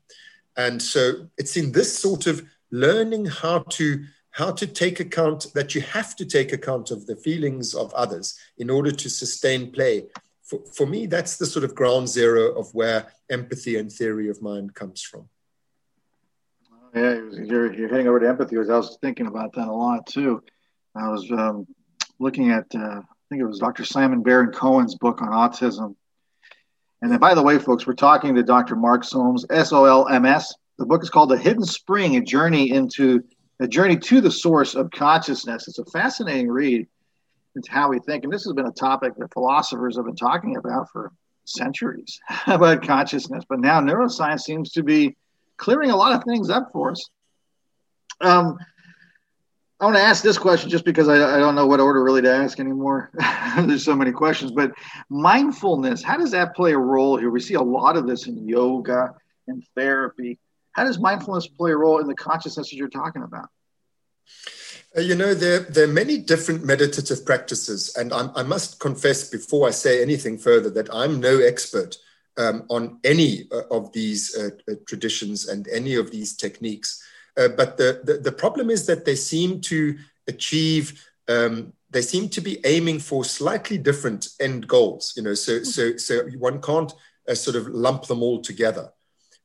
And 0.57 0.83
so 0.83 1.29
it's 1.39 1.57
in 1.57 1.71
this 1.71 1.97
sort 1.97 2.27
of 2.27 2.45
learning 2.71 3.27
how 3.27 3.61
to 3.61 4.05
how 4.31 4.53
to 4.53 4.67
take 4.67 5.01
account 5.01 5.47
that 5.55 5.75
you 5.75 5.81
have 5.81 6.15
to 6.15 6.27
take 6.27 6.53
account 6.53 6.91
of 6.91 7.07
the 7.07 7.17
feelings 7.17 7.75
of 7.75 7.93
others 7.95 8.39
in 8.59 8.69
order 8.69 8.91
to 8.91 9.09
sustain 9.09 9.71
play 9.73 10.07
for, 10.47 10.61
for 10.73 10.87
me, 10.87 11.07
that's 11.07 11.37
the 11.37 11.47
sort 11.47 11.65
of 11.65 11.75
ground 11.75 12.09
zero 12.09 12.53
of 12.53 12.73
where 12.73 13.09
empathy 13.29 13.77
and 13.77 13.91
theory 13.91 14.29
of 14.29 14.41
mind 14.41 14.75
comes 14.75 15.03
from. 15.03 15.29
Yeah, 16.95 17.21
you're, 17.33 17.75
you're 17.75 17.89
heading 17.89 18.09
over 18.09 18.21
to 18.21 18.29
empathy. 18.29 18.57
I 18.57 18.61
was 18.61 18.97
thinking 19.03 19.27
about 19.27 19.53
that 19.55 19.69
a 19.69 19.73
lot 19.73 20.07
too. 20.07 20.43
I 20.95 21.09
was 21.09 21.31
um, 21.31 21.67
looking 22.19 22.53
at, 22.53 22.67
uh, 22.75 23.01
I 23.01 23.29
think 23.29 23.43
it 23.43 23.47
was 23.47 23.59
Dr. 23.59 23.85
Simon 23.85 24.23
Baron 24.23 24.53
Cohen's 24.53 24.95
book 24.95 25.21
on 25.21 25.29
autism. 25.29 25.97
And 27.03 27.11
then, 27.11 27.19
by 27.19 27.35
the 27.35 27.43
way, 27.43 27.59
folks, 27.59 27.87
we're 27.87 27.95
talking 27.95 28.37
to 28.37 28.43
Dr. 28.43 28.77
Mark 28.77 29.05
Solms, 29.05 29.45
S 29.51 29.73
O 29.73 29.85
L 29.85 30.09
M 30.09 30.25
S. 30.25 30.55
The 30.79 30.87
book 30.87 31.03
is 31.03 31.11
called 31.11 31.31
The 31.31 31.39
Hidden 31.39 31.65
Spring: 31.65 32.17
A 32.17 32.21
Journey 32.21 32.71
into 32.71 33.25
a 33.61 33.69
Journey 33.69 33.97
to 33.97 34.21
the 34.21 34.31
Source 34.31 34.75
of 34.75 34.91
Consciousness. 34.91 35.69
It's 35.69 35.79
a 35.79 35.85
fascinating 35.87 36.49
read 36.49 36.87
into 37.55 37.73
how 37.73 37.89
we 37.89 37.99
think. 38.01 38.25
And 38.25 38.33
this 38.33 38.45
has 38.45 38.53
been 38.53 38.67
a 38.67 38.73
topic 38.73 39.15
that 39.17 39.33
philosophers 39.33 39.97
have 39.97 40.05
been 40.05 40.17
talking 40.17 40.57
about 40.57 40.91
for 40.93 41.13
centuries 41.45 42.21
about 42.47 42.83
consciousness. 42.87 43.45
But 43.49 43.61
now 43.61 43.81
neuroscience 43.81 44.41
seems 44.41 44.73
to 44.73 44.83
be 44.83 45.17
clearing 45.57 45.91
a 45.91 45.97
lot 45.97 46.13
of 46.13 46.23
things 46.25 46.51
up 46.51 46.71
for 46.73 46.91
us. 46.91 47.11
Um, 48.21 48.59
I 49.79 49.85
want 49.85 49.97
to 49.97 50.03
ask 50.03 50.23
this 50.23 50.39
question 50.39 50.71
just 50.71 50.87
because 50.87 51.09
I, 51.09 51.17
I 51.17 51.39
don't 51.39 51.55
know 51.55 51.67
what 51.67 51.81
order 51.81 52.03
really 52.03 52.23
to 52.23 52.35
ask 52.35 52.59
anymore. 52.61 53.11
There's 53.59 53.85
so 53.85 53.95
many 53.95 54.11
questions, 54.11 54.51
but 54.51 54.73
mindfulness, 55.11 56.03
how 56.03 56.17
does 56.17 56.31
that 56.31 56.55
play 56.55 56.73
a 56.73 56.79
role 56.79 57.19
here? 57.19 57.31
We 57.31 57.41
see 57.41 57.55
a 57.55 57.63
lot 57.63 57.97
of 57.97 58.07
this 58.07 58.27
in 58.27 58.49
yoga 58.49 59.15
and 59.49 59.63
therapy. 59.75 60.39
How 60.77 60.85
does 60.85 60.99
mindfulness 60.99 61.47
play 61.47 61.71
a 61.73 61.77
role 61.77 62.01
in 62.01 62.07
the 62.07 62.15
consciousness 62.15 62.69
that 62.69 62.77
you're 62.77 62.91
talking 62.91 63.23
about? 63.23 63.49
Uh, 64.95 65.01
you 65.01 65.15
know, 65.15 65.33
there, 65.33 65.61
there 65.61 65.85
are 65.85 65.93
many 65.93 66.19
different 66.19 66.67
meditative 66.67 67.25
practices, 67.25 67.97
and 67.97 68.13
I'm, 68.13 68.31
i 68.37 68.43
must 68.43 68.79
confess 68.79 69.31
before 69.31 69.67
I 69.67 69.71
say 69.71 70.03
anything 70.03 70.37
further 70.37 70.69
that 70.71 70.95
I'm 70.95 71.19
no 71.19 71.39
expert 71.39 71.97
um, 72.37 72.67
on 72.69 73.01
any 73.05 73.49
uh, 73.51 73.63
of 73.71 73.91
these 73.93 74.37
uh, 74.37 74.51
uh, 74.71 74.75
traditions 74.87 75.49
and 75.49 75.67
any 75.69 75.95
of 75.95 76.11
these 76.11 76.37
techniques. 76.37 77.03
Uh, 77.39 77.49
but 77.49 77.79
the, 77.79 78.03
the, 78.05 78.19
the, 78.19 78.33
problem 78.33 78.69
is 78.69 78.85
that 78.85 79.07
they 79.07 79.17
seem 79.17 79.63
to 79.63 79.97
achieve, 80.29 81.03
um, 81.29 81.73
they 81.89 82.03
seem 82.03 82.29
to 82.29 82.43
be 82.43 82.59
aiming 82.67 82.99
for 82.99 83.25
slightly 83.25 83.79
different 83.79 84.29
end 84.41 84.69
goals. 84.69 85.15
You 85.17 85.23
know, 85.23 85.35
so 85.35 85.63
so 85.63 85.97
so 85.97 86.29
one 86.39 86.61
can't 86.61 86.93
uh, 87.27 87.35
sort 87.35 87.57
of 87.57 87.67
lump 87.69 88.07
them 88.07 88.23
all 88.23 88.43
together. 88.43 88.91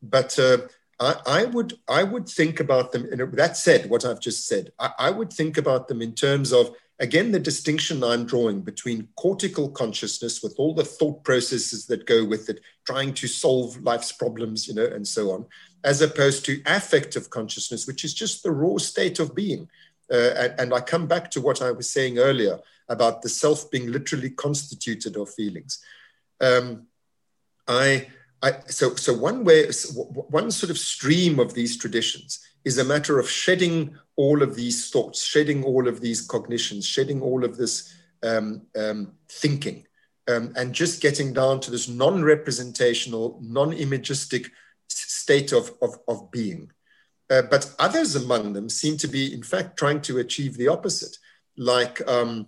But 0.02 0.38
I, 1.02 1.16
I, 1.26 1.46
would 1.46 1.80
I 1.90 2.04
would 2.04 2.30
think 2.30 2.60
about 2.60 2.92
them. 2.92 3.10
And 3.12 3.34
that 3.34 3.58
said, 3.58 3.90
what 3.90 4.06
I've 4.06 4.20
just 4.20 4.48
said, 4.48 4.72
I, 4.80 4.92
I 5.00 5.10
would 5.10 5.34
think 5.34 5.58
about 5.58 5.88
them 5.88 6.02
in 6.02 6.14
terms 6.14 6.54
of 6.54 6.76
again 7.00 7.32
the 7.32 7.40
distinction 7.40 8.04
I'm 8.04 8.26
drawing 8.26 8.62
between 8.62 9.08
cortical 9.18 9.70
consciousness 9.70 10.44
with 10.44 10.54
all 10.60 10.76
the 10.76 10.86
thought 10.86 11.24
processes 11.24 11.88
that 11.88 12.06
go 12.06 12.24
with 12.24 12.50
it, 12.50 12.62
trying 12.86 13.16
to 13.16 13.28
solve 13.28 13.82
life's 13.82 14.12
problems, 14.12 14.68
you 14.68 14.76
know, 14.76 14.86
and 14.86 15.08
so 15.08 15.32
on, 15.32 15.48
as 15.84 16.02
opposed 16.02 16.46
to 16.46 16.62
affective 16.68 17.32
consciousness, 17.32 17.88
which 17.88 18.06
is 18.06 18.14
just 18.14 18.44
the 18.44 18.52
raw 18.52 18.78
state 18.78 19.20
of 19.20 19.34
being. 19.34 19.68
Uh, 20.12 20.34
and, 20.38 20.60
and 20.60 20.74
I 20.74 20.82
come 20.82 21.08
back 21.08 21.32
to 21.32 21.42
what 21.42 21.64
I 21.64 21.72
was 21.72 21.90
saying 21.90 22.20
earlier 22.20 22.60
about 22.90 23.24
the 23.24 23.30
self 23.30 23.72
being 23.72 23.92
literally 23.92 24.30
constituted 24.30 25.18
of 25.18 25.34
feelings. 25.34 25.84
Um, 26.40 26.86
I 27.68 28.08
I, 28.44 28.54
so, 28.68 28.96
so 28.96 29.14
one 29.14 29.44
way, 29.44 29.70
one 29.94 30.52
sort 30.52 30.72
of 30.72 30.78
stream 30.78 31.40
of 31.40 31.54
these 31.54 31.78
traditions 31.78 32.40
is 32.66 32.78
a 32.78 32.84
matter 32.84 33.20
of 33.20 33.30
shedding 33.30 33.96
all 34.16 34.42
of 34.42 34.56
these 34.56 34.90
thoughts, 34.90 35.24
shedding 35.24 35.64
all 35.64 35.88
of 35.88 36.02
these 36.02 36.22
cognitions, 36.22 36.86
shedding 36.86 37.22
all 37.22 37.44
of 37.44 37.58
this 37.58 37.94
um, 38.24 38.64
um, 38.76 39.14
thinking, 39.30 39.86
um, 40.28 40.54
and 40.56 40.74
just 40.74 41.02
getting 41.02 41.34
down 41.34 41.60
to 41.60 41.72
this 41.72 41.88
non-representational, 41.88 43.40
non-imagistic 43.42 44.52
state 44.88 45.52
of, 45.52 45.72
of, 45.82 46.00
of 46.08 46.32
being. 46.32 46.72
Uh, 47.30 47.44
but 47.44 47.74
others 47.80 48.16
among 48.16 48.54
them 48.54 48.70
seem 48.70 48.98
to 48.98 49.08
be, 49.08 49.34
in 49.34 49.44
fact, 49.44 49.78
trying 49.78 50.02
to 50.02 50.18
achieve 50.18 50.58
the 50.58 50.68
opposite, 50.68 51.18
like 51.58 52.06
um, 52.08 52.48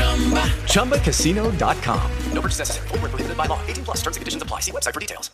Chumba. 0.00 0.40
ChumbaCasino.com. 0.64 2.10
No 2.32 2.40
purchase 2.40 2.60
necessary. 2.60 2.88
Full 2.88 2.98
prohibited 2.98 3.36
by 3.36 3.44
law. 3.44 3.60
18 3.66 3.84
plus 3.84 3.98
terms 3.98 4.16
and 4.16 4.22
conditions 4.22 4.42
apply. 4.42 4.60
See 4.60 4.72
website 4.72 4.94
for 4.94 5.00
details. 5.00 5.30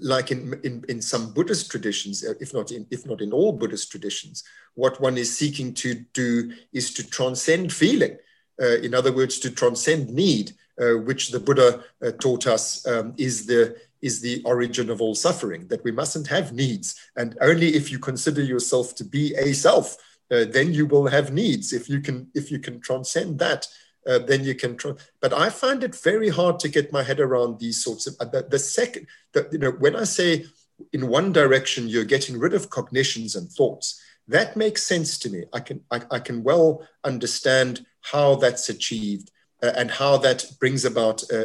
Like 0.00 0.30
in, 0.30 0.58
in, 0.64 0.82
in 0.88 1.02
some 1.02 1.34
Buddhist 1.34 1.70
traditions, 1.70 2.24
uh, 2.24 2.32
if 2.40 2.54
not 2.54 2.72
in, 2.72 2.86
if 2.90 3.04
not 3.04 3.20
in 3.20 3.30
all 3.30 3.52
Buddhist 3.52 3.90
traditions, 3.90 4.42
what 4.74 4.98
one 5.02 5.18
is 5.18 5.36
seeking 5.36 5.74
to 5.74 5.96
do 6.14 6.54
is 6.72 6.94
to 6.94 7.06
transcend 7.06 7.74
feeling. 7.74 8.16
Uh, 8.58 8.78
in 8.78 8.94
other 8.94 9.12
words, 9.12 9.38
to 9.40 9.50
transcend 9.50 10.08
need, 10.08 10.52
uh, 10.80 10.92
which 11.04 11.30
the 11.30 11.40
Buddha 11.40 11.84
uh, 12.02 12.12
taught 12.12 12.46
us 12.46 12.86
um, 12.86 13.12
is 13.18 13.44
the 13.44 13.76
is 14.00 14.20
the 14.22 14.42
origin 14.44 14.88
of 14.88 15.02
all 15.02 15.14
suffering. 15.14 15.66
That 15.68 15.84
we 15.84 15.92
mustn't 15.92 16.28
have 16.28 16.54
needs, 16.54 16.98
and 17.16 17.36
only 17.42 17.74
if 17.74 17.92
you 17.92 17.98
consider 17.98 18.42
yourself 18.42 18.94
to 18.94 19.04
be 19.04 19.34
a 19.34 19.52
self 19.52 19.98
uh, 20.34 20.44
then 20.56 20.68
you 20.74 20.86
will 20.86 21.06
have 21.16 21.32
needs. 21.32 21.72
If 21.72 21.88
you 21.88 22.00
can, 22.00 22.16
if 22.34 22.50
you 22.50 22.58
can 22.58 22.80
transcend 22.80 23.38
that, 23.38 23.62
uh, 24.06 24.18
then 24.18 24.44
you 24.44 24.54
can 24.54 24.76
try. 24.76 24.92
But 25.20 25.32
I 25.32 25.48
find 25.50 25.82
it 25.84 25.94
very 26.10 26.28
hard 26.28 26.56
to 26.60 26.68
get 26.68 26.92
my 26.92 27.02
head 27.02 27.20
around 27.20 27.58
these 27.58 27.82
sorts 27.82 28.06
of. 28.06 28.16
Uh, 28.20 28.26
the, 28.26 28.42
the 28.42 28.58
second, 28.58 29.06
the, 29.32 29.48
you 29.52 29.58
know, 29.58 29.72
when 29.72 29.96
I 29.96 30.04
say 30.04 30.46
in 30.92 31.08
one 31.08 31.32
direction 31.32 31.88
you're 31.88 32.04
getting 32.04 32.38
rid 32.38 32.54
of 32.54 32.70
cognitions 32.70 33.36
and 33.36 33.50
thoughts, 33.50 34.02
that 34.28 34.56
makes 34.56 34.82
sense 34.82 35.18
to 35.20 35.30
me. 35.30 35.44
I 35.52 35.60
can 35.60 35.80
I, 35.90 36.00
I 36.10 36.18
can 36.18 36.42
well 36.42 36.86
understand 37.04 37.86
how 38.12 38.36
that's 38.36 38.68
achieved 38.68 39.30
uh, 39.62 39.72
and 39.76 39.90
how 39.90 40.18
that 40.18 40.44
brings 40.60 40.84
about 40.84 41.22
a, 41.30 41.40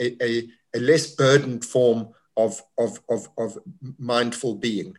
a, 0.00 0.24
a, 0.24 0.48
a 0.74 0.80
less 0.80 1.14
burdened 1.14 1.64
form 1.64 2.08
of, 2.36 2.62
of, 2.78 3.00
of, 3.08 3.28
of 3.38 3.58
mindful 3.98 4.54
being. 4.56 4.96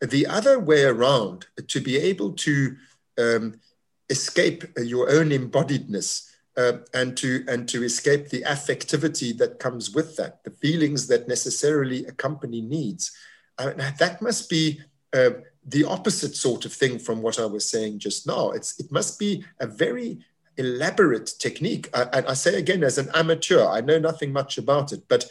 The 0.00 0.26
other 0.26 0.58
way 0.58 0.84
around, 0.84 1.46
to 1.66 1.80
be 1.80 1.96
able 1.96 2.32
to 2.32 2.76
um, 3.18 3.60
escape 4.08 4.64
your 4.78 5.10
own 5.10 5.30
embodiedness 5.30 6.30
uh, 6.56 6.78
and 6.94 7.16
to 7.16 7.44
and 7.48 7.68
to 7.68 7.84
escape 7.84 8.28
the 8.28 8.42
affectivity 8.42 9.36
that 9.38 9.58
comes 9.58 9.94
with 9.94 10.16
that, 10.16 10.42
the 10.44 10.50
feelings 10.50 11.06
that 11.08 11.28
necessarily 11.28 12.04
accompany 12.06 12.60
needs. 12.60 13.12
Uh, 13.58 13.72
that 13.98 14.22
must 14.22 14.48
be 14.48 14.80
uh, 15.12 15.30
the 15.66 15.84
opposite 15.84 16.34
sort 16.34 16.64
of 16.64 16.72
thing 16.72 16.98
from 16.98 17.22
what 17.22 17.38
I 17.38 17.46
was 17.46 17.68
saying 17.68 17.98
just 17.98 18.26
now. 18.26 18.50
It's 18.50 18.78
it 18.80 18.90
must 18.90 19.18
be 19.18 19.44
a 19.60 19.66
very 19.66 20.18
elaborate 20.56 21.32
technique. 21.38 21.88
And 21.94 22.26
I, 22.26 22.30
I 22.30 22.34
say 22.34 22.58
again, 22.58 22.82
as 22.82 22.98
an 22.98 23.08
amateur, 23.14 23.64
I 23.64 23.80
know 23.80 23.98
nothing 23.98 24.32
much 24.32 24.58
about 24.58 24.92
it, 24.92 25.02
but 25.08 25.26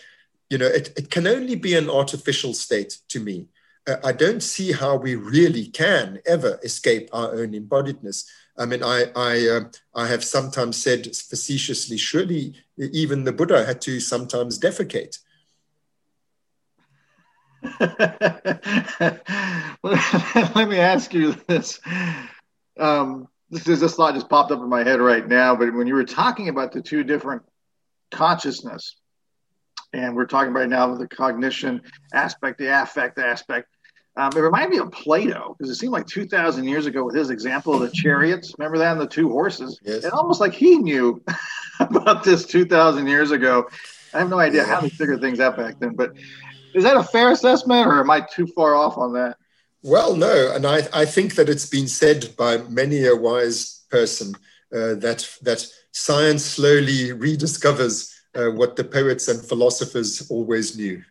you 0.50 0.58
know, 0.58 0.66
it, 0.66 0.94
it 0.98 1.10
can 1.12 1.28
only 1.28 1.56
be 1.56 1.76
an 1.76 1.90
artificial 1.90 2.54
state 2.54 3.00
to 3.10 3.20
me. 3.20 3.48
I 4.04 4.12
don't 4.12 4.42
see 4.42 4.72
how 4.72 4.98
we 4.98 5.16
really 5.16 5.68
can 5.68 6.20
ever 6.26 6.60
escape 6.64 7.10
our 7.14 7.34
own 7.34 7.52
embodiedness. 7.52 8.26
I 8.58 8.66
mean, 8.66 8.84
I, 8.84 9.06
I, 9.16 9.48
uh, 9.48 9.62
I 9.94 10.08
have 10.08 10.24
sometimes 10.24 10.82
said 10.82 11.06
facetiously, 11.06 11.98
surely 11.98 12.56
even 12.78 13.24
the 13.24 13.32
Buddha 13.32 13.66
had 13.66 13.82
to 13.82 14.00
sometimes 14.00 14.60
defecate. 14.60 15.20
Let 20.54 20.70
me 20.70 20.80
ask 20.80 21.14
you 21.14 21.34
this. 21.48 21.80
Um, 22.80 23.28
this, 23.50 23.64
this 23.64 23.96
thought 23.96 24.14
just 24.16 24.30
popped 24.30 24.52
up 24.52 24.60
in 24.60 24.70
my 24.70 24.84
head 24.84 25.00
right 25.00 25.28
now, 25.28 25.56
but 25.56 25.74
when 25.74 25.88
you 25.88 25.96
were 25.96 26.04
talking 26.04 26.50
about 26.50 26.72
the 26.72 26.82
two 26.82 27.04
different 27.04 27.44
consciousness, 28.12 28.98
and 29.94 30.16
we're 30.16 30.26
talking 30.26 30.54
right 30.54 30.68
now 30.68 30.94
the 30.96 31.08
cognition 31.08 31.82
aspect, 32.14 32.58
the 32.60 32.68
affect 32.82 33.18
aspect, 33.20 33.70
um, 34.18 34.32
it 34.36 34.40
reminded 34.40 34.72
me 34.72 34.78
of 34.80 34.92
Plato 34.92 35.56
because 35.58 35.70
it 35.70 35.76
seemed 35.76 35.94
like 35.94 36.08
2,000 36.08 36.68
years 36.68 36.88
ago 36.88 37.04
with 37.04 37.16
his 37.16 37.30
example 37.30 37.76
of 37.76 37.82
the 37.82 37.90
chariots. 37.90 38.54
Remember 38.58 38.80
that 38.80 38.94
and 38.94 39.02
the 39.02 39.08
two 39.08 39.30
horses? 39.30 39.80
Yes. 39.84 40.06
It 40.06 40.12
almost 40.12 40.42
like 40.42 40.54
he 40.54 40.78
knew 40.78 41.24
about 41.80 42.24
this 42.24 42.46
2,000 42.46 43.06
years 43.06 43.30
ago. 43.30 43.68
I 44.14 44.20
have 44.20 44.30
no 44.30 44.40
idea 44.40 44.64
how 44.64 44.82
they 44.82 44.90
figured 44.90 45.22
things 45.22 45.40
out 45.40 45.56
back 45.56 45.80
then, 45.80 45.96
but 45.96 46.14
is 46.74 46.84
that 46.84 46.98
a 46.98 47.04
fair 47.04 47.32
assessment 47.32 47.86
or 47.86 48.00
am 48.00 48.10
I 48.10 48.22
too 48.22 48.48
far 48.48 48.76
off 48.76 48.98
on 48.98 49.14
that? 49.14 49.38
Well, 49.84 50.16
no. 50.16 50.52
And 50.54 50.66
I, 50.66 50.88
I 50.92 51.06
think 51.06 51.36
that 51.36 51.48
it's 51.48 51.70
been 51.70 51.88
said 51.88 52.36
by 52.38 52.58
many 52.70 53.06
a 53.06 53.16
wise 53.16 53.86
person 53.92 54.34
uh, 54.74 54.96
that, 54.96 55.30
that 55.44 55.66
science 55.92 56.44
slowly 56.44 57.10
rediscovers 57.10 58.12
uh, 58.36 58.52
what 58.52 58.76
the 58.76 58.84
poets 58.84 59.28
and 59.28 59.40
philosophers 59.40 60.28
always 60.32 60.76
knew. 60.76 61.04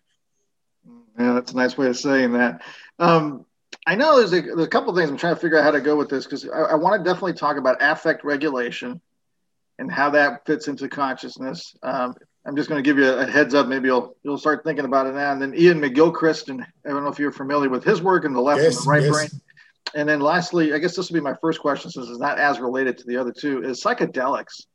Yeah, 1.19 1.33
that's 1.33 1.53
a 1.53 1.57
nice 1.57 1.79
way 1.79 1.89
of 1.89 1.97
saying 1.97 2.33
that. 2.33 2.63
Um, 2.99 3.47
I 3.87 3.95
know 3.95 4.19
there's 4.19 4.33
a, 4.33 4.41
there's 4.41 4.67
a 4.67 4.69
couple 4.69 4.95
things 4.95 5.11
I'm 5.11 5.17
trying 5.17 5.35
to 5.35 5.41
figure 5.41 5.59
out 5.59 5.65
how 5.65 5.71
to 5.71 5.81
go 5.81 5.97
with 5.97 6.09
this 6.09 6.25
because 6.25 6.49
I, 6.49 6.63
I 6.63 6.75
want 6.75 7.03
to 7.03 7.09
definitely 7.09 7.35
talk 7.35 7.57
about 7.57 7.77
affect 7.81 8.25
regulation 8.25 9.01
and 9.79 9.91
how 9.91 10.11
that 10.11 10.45
fits 10.47 10.69
into 10.69 10.89
consciousness. 10.89 11.75
Um, 11.83 12.15
I'm 12.45 12.57
just 12.57 12.69
going 12.69 12.83
to 12.83 12.89
give 12.89 12.99
you 12.99 13.09
a 13.09 13.27
heads 13.27 13.55
up. 13.55 13.67
Maybe 13.67 13.89
you'll 13.89 14.17
you'll 14.23 14.39
start 14.39 14.65
thinking 14.65 14.85
about 14.85 15.07
it 15.07 15.15
now. 15.15 15.33
And 15.33 15.43
then 15.43 15.53
Iain 15.53 15.81
McGilchrist, 15.81 16.49
and 16.49 16.63
I 16.63 16.89
don't 16.89 17.03
know 17.03 17.11
if 17.11 17.19
you're 17.19 17.33
familiar 17.33 17.69
with 17.69 17.85
his 17.85 18.01
work 18.01 18.25
in 18.25 18.33
the 18.33 18.41
left 18.41 18.63
yes, 18.63 18.77
and 18.77 18.87
the 18.87 18.91
right 18.91 19.03
yes. 19.03 19.13
brain. 19.13 19.29
And 19.95 20.09
then 20.09 20.21
lastly, 20.21 20.73
I 20.73 20.79
guess 20.79 20.95
this 20.97 21.09
will 21.09 21.15
be 21.15 21.21
my 21.21 21.35
first 21.41 21.61
question 21.61 21.91
since 21.91 22.09
it's 22.09 22.19
not 22.19 22.39
as 22.39 22.61
related 22.61 22.99
to 22.99 23.07
the 23.07 23.17
other 23.17 23.33
two, 23.33 23.63
is 23.63 23.83
psychedelics. 23.83 24.67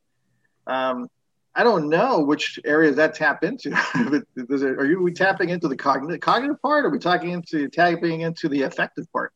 Um, 0.66 1.08
I 1.54 1.64
don't 1.64 1.88
know 1.88 2.20
which 2.20 2.58
areas 2.64 2.96
that 2.96 3.14
tap 3.14 3.44
into. 3.44 3.72
are 4.74 4.86
you 4.86 5.02
we 5.02 5.12
tapping 5.12 5.50
into 5.50 5.68
the 5.68 5.76
cognitive 5.76 6.20
cognitive 6.20 6.60
part? 6.62 6.84
Or 6.84 6.88
are 6.88 6.90
we 6.90 6.98
talking 6.98 7.30
into 7.30 7.68
tapping 7.68 8.22
into 8.22 8.48
the 8.48 8.62
affective 8.62 9.10
part? 9.12 9.32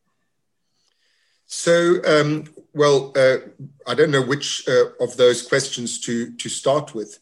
So, 1.47 2.03
um, 2.05 2.45
well, 2.75 3.13
uh, 3.17 3.39
I 3.87 3.95
don't 3.95 4.11
know 4.11 4.23
which 4.23 4.67
uh, 4.69 4.87
of 5.01 5.17
those 5.17 5.47
questions 5.47 6.01
to 6.01 6.33
to 6.33 6.49
start 6.49 6.95
with. 6.95 7.19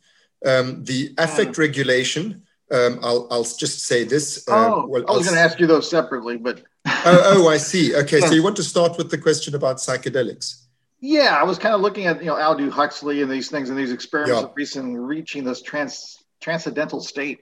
Um, 0.46 0.84
the 0.84 1.14
affect 1.18 1.58
regulation. 1.58 2.42
Um, 2.70 2.98
I'll 3.02 3.26
I'll 3.30 3.44
just 3.44 3.84
say 3.86 4.04
this. 4.04 4.46
Uh, 4.48 4.52
oh, 4.52 4.86
well, 4.86 5.04
I 5.08 5.12
was 5.12 5.26
going 5.26 5.36
to 5.36 5.42
ask 5.42 5.58
you 5.60 5.66
those 5.66 5.88
separately, 5.90 6.36
but 6.36 6.62
oh, 6.86 7.22
oh, 7.24 7.48
I 7.48 7.58
see. 7.58 7.94
Okay, 7.94 8.20
so 8.20 8.30
you 8.36 8.42
want 8.42 8.56
to 8.56 8.62
start 8.62 8.96
with 8.96 9.10
the 9.10 9.18
question 9.18 9.54
about 9.54 9.76
psychedelics? 9.76 10.63
Yeah, 11.04 11.36
I 11.36 11.42
was 11.44 11.58
kind 11.58 11.74
of 11.74 11.82
looking 11.82 12.06
at 12.06 12.20
you 12.20 12.28
know 12.28 12.40
Aldous 12.40 12.72
Huxley 12.72 13.20
and 13.20 13.30
these 13.30 13.50
things 13.50 13.68
and 13.68 13.78
these 13.78 13.92
experiments 13.92 14.40
Yeah. 14.40 14.46
of 14.46 14.52
recent 14.56 14.98
reaching 14.98 15.44
this 15.44 15.60
trans 15.60 16.16
transcendental 16.40 17.00
state. 17.02 17.40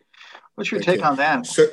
What's 0.57 0.73
your 0.73 0.81
take 0.81 1.05
on 1.05 1.15
that? 1.17 1.47
So, 1.47 1.67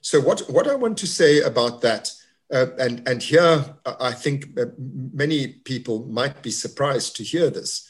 so 0.00 0.22
what 0.22 0.40
what 0.48 0.66
I 0.66 0.74
want 0.74 0.96
to 0.98 1.06
say 1.06 1.42
about 1.42 1.82
that, 1.82 2.10
uh, 2.50 2.68
and 2.78 3.06
and 3.06 3.22
here 3.22 3.62
I 3.84 4.12
think 4.12 4.58
uh, 4.58 4.66
many 5.12 5.48
people 5.70 6.06
might 6.06 6.40
be 6.40 6.50
surprised 6.50 7.14
to 7.16 7.22
hear 7.24 7.50
this. 7.50 7.86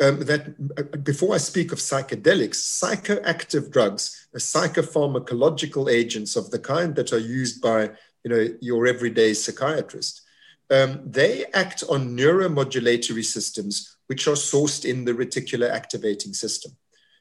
Um, 0.00 0.20
that 0.20 0.42
uh, 0.78 0.96
before 0.98 1.34
I 1.34 1.38
speak 1.38 1.72
of 1.72 1.78
psychedelics, 1.80 2.60
psychoactive 2.80 3.72
drugs, 3.72 4.28
psychopharmacological 4.36 5.90
agents 5.90 6.36
of 6.36 6.52
the 6.52 6.60
kind 6.60 6.94
that 6.94 7.12
are 7.12 7.18
used 7.40 7.60
by 7.60 7.90
you 8.22 8.30
know 8.30 8.46
your 8.60 8.86
everyday 8.86 9.34
psychiatrist, 9.34 10.22
um, 10.70 11.00
they 11.04 11.46
act 11.52 11.82
on 11.88 12.16
neuromodulatory 12.16 13.24
systems 13.24 13.96
which 14.06 14.26
are 14.26 14.34
sourced 14.34 14.84
in 14.84 15.04
the 15.04 15.12
reticular 15.12 15.70
activating 15.70 16.32
system. 16.32 16.72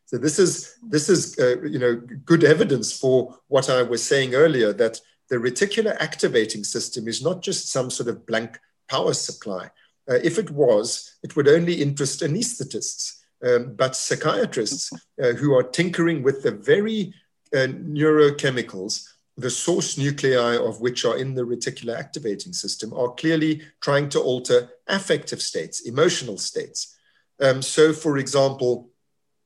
So 0.06 0.18
this 0.18 0.40
is 0.40 0.76
this 0.82 1.08
is 1.08 1.38
uh, 1.38 1.62
you 1.62 1.78
know 1.78 2.02
good 2.26 2.44
evidence 2.44 2.98
for 2.98 3.36
what 3.48 3.70
I 3.70 3.84
was 3.84 4.04
saying 4.04 4.34
earlier 4.34 4.74
that 4.74 5.00
the 5.30 5.36
reticular 5.36 5.96
activating 6.00 6.64
system 6.64 7.08
is 7.08 7.22
not 7.22 7.44
just 7.44 7.72
some 7.72 7.92
sort 7.92 8.10
of 8.10 8.26
blank 8.26 8.60
power 8.90 9.14
supply. 9.14 9.70
Uh, 10.10 10.16
if 10.24 10.40
it 10.40 10.50
was, 10.50 11.18
it 11.22 11.36
would 11.36 11.48
only 11.48 11.76
interest 11.76 12.22
anesthetists, 12.22 13.20
um, 13.46 13.76
but 13.76 13.96
psychiatrists 13.96 14.92
uh, 15.22 15.34
who 15.34 15.54
are 15.54 15.64
tinkering 15.64 16.24
with 16.24 16.42
the 16.42 16.52
very 16.52 17.14
uh, 17.54 17.68
neurochemicals, 17.68 19.08
the 19.40 19.50
source 19.50 19.98
nuclei 19.98 20.58
of 20.58 20.82
which 20.82 21.06
are 21.06 21.18
in 21.18 21.34
the 21.34 21.44
reticular 21.44 21.98
activating 21.98 22.54
system, 22.54 22.94
are 22.94 23.14
clearly 23.14 23.62
trying 23.82 24.10
to 24.10 24.20
alter 24.20 24.70
affective 24.88 25.42
states, 25.42 25.82
emotional 25.82 26.38
states. 26.38 26.98
Um, 27.40 27.62
so, 27.62 27.94
for 27.94 28.18
example, 28.18 28.90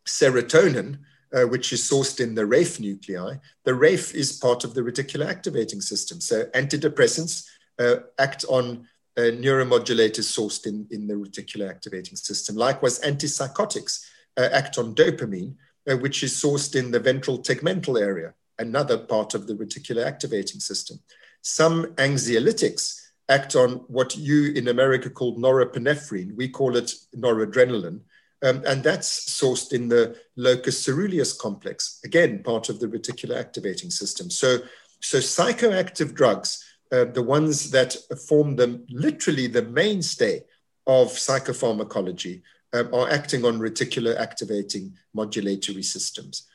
serotonin, 0.06 1.00
uh, 1.34 1.44
which 1.44 1.74
is 1.74 1.82
sourced 1.82 2.20
in 2.20 2.36
the 2.36 2.44
raphe 2.44 2.80
nuclei, 2.80 3.36
the 3.66 3.72
raphe 3.72 4.14
is 4.14 4.34
part 4.34 4.64
of 4.64 4.74
the 4.74 4.82
reticular 4.82 5.28
activating 5.28 5.82
system. 5.82 6.22
So, 6.22 6.46
antidepressants 6.56 7.46
uh, 7.80 7.96
act 8.20 8.46
on 8.50 8.88
uh, 9.18 9.22
neuromodulators 9.22 10.30
sourced 10.38 10.66
in, 10.66 10.88
in 10.90 11.08
the 11.08 11.14
reticular 11.14 11.70
activating 11.70 12.16
system. 12.16 12.56
Likewise, 12.56 13.00
antipsychotics 13.02 14.06
uh, 14.38 14.50
act 14.52 14.78
on 14.78 14.96
dopamine, 14.96 15.56
uh, 15.90 15.98
which 15.98 16.24
is 16.24 16.34
sourced 16.34 16.76
in 16.76 16.92
the 16.92 17.00
ventral 17.00 17.40
tegmental 17.40 18.00
area, 18.00 18.34
another 18.60 18.98
part 18.98 19.34
of 19.34 19.48
the 19.48 19.56
reticular 19.56 20.06
activating 20.06 20.60
system. 20.60 21.00
Some 21.42 21.88
anxiolytics 21.96 23.00
act 23.30 23.56
on 23.56 23.76
what 23.88 24.16
you 24.16 24.52
in 24.54 24.68
America 24.68 25.10
call 25.10 25.38
norepinephrine. 25.38 26.36
We 26.36 26.50
call 26.50 26.76
it 26.76 26.94
noradrenaline. 27.16 28.02
Um, 28.44 28.62
and 28.66 28.84
that's 28.84 29.30
sourced 29.42 29.72
in 29.72 29.88
the 29.88 30.18
locus 30.36 30.86
ceruleus 30.86 31.38
complex, 31.38 32.00
again, 32.04 32.44
part 32.44 32.68
of 32.68 32.80
the 32.80 32.88
reticular 32.88 33.40
activating 33.40 33.90
system. 33.90 34.30
So, 34.30 34.58
so 35.00 35.20
psychoactive 35.20 36.14
drugs, 36.14 36.64
uh, 36.92 37.06
the 37.06 37.24
ones 37.24 37.72
that 37.72 37.96
form 38.28 38.58
the 38.58 38.84
literally 38.90 39.48
the 39.48 39.62
mainstay 39.62 40.42
of 40.86 41.08
psychopharmacology, 41.08 42.42
um, 42.74 42.94
are 42.94 43.10
acting 43.10 43.46
on 43.46 43.60
reticular 43.60 44.18
activating 44.18 44.94
modulatory 45.16 45.86
systems. 45.86 46.48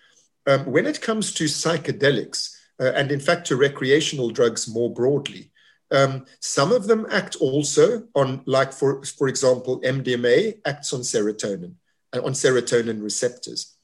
Um, 0.49 0.65
when 0.65 0.87
it 0.87 1.03
comes 1.03 1.35
to 1.35 1.45
psychedelics, 1.45 2.57
uh, 2.81 2.93
and 2.95 3.13
in 3.13 3.21
fact 3.21 3.47
to 3.49 3.57
recreational 3.57 4.31
drugs 4.31 4.67
more 4.67 4.93
broadly, 4.93 5.51
um, 5.91 6.25
some 6.41 6.73
of 6.73 6.87
them 6.87 7.07
act 7.11 7.37
also 7.37 8.05
on, 8.15 8.43
like 8.47 8.73
for 8.73 9.05
for 9.05 9.29
example, 9.29 9.81
MDMA 9.83 10.61
acts 10.65 10.93
on 10.93 11.01
serotonin, 11.01 11.75
uh, 12.15 12.23
on 12.25 12.33
serotonin 12.33 13.03
receptors, 13.03 13.77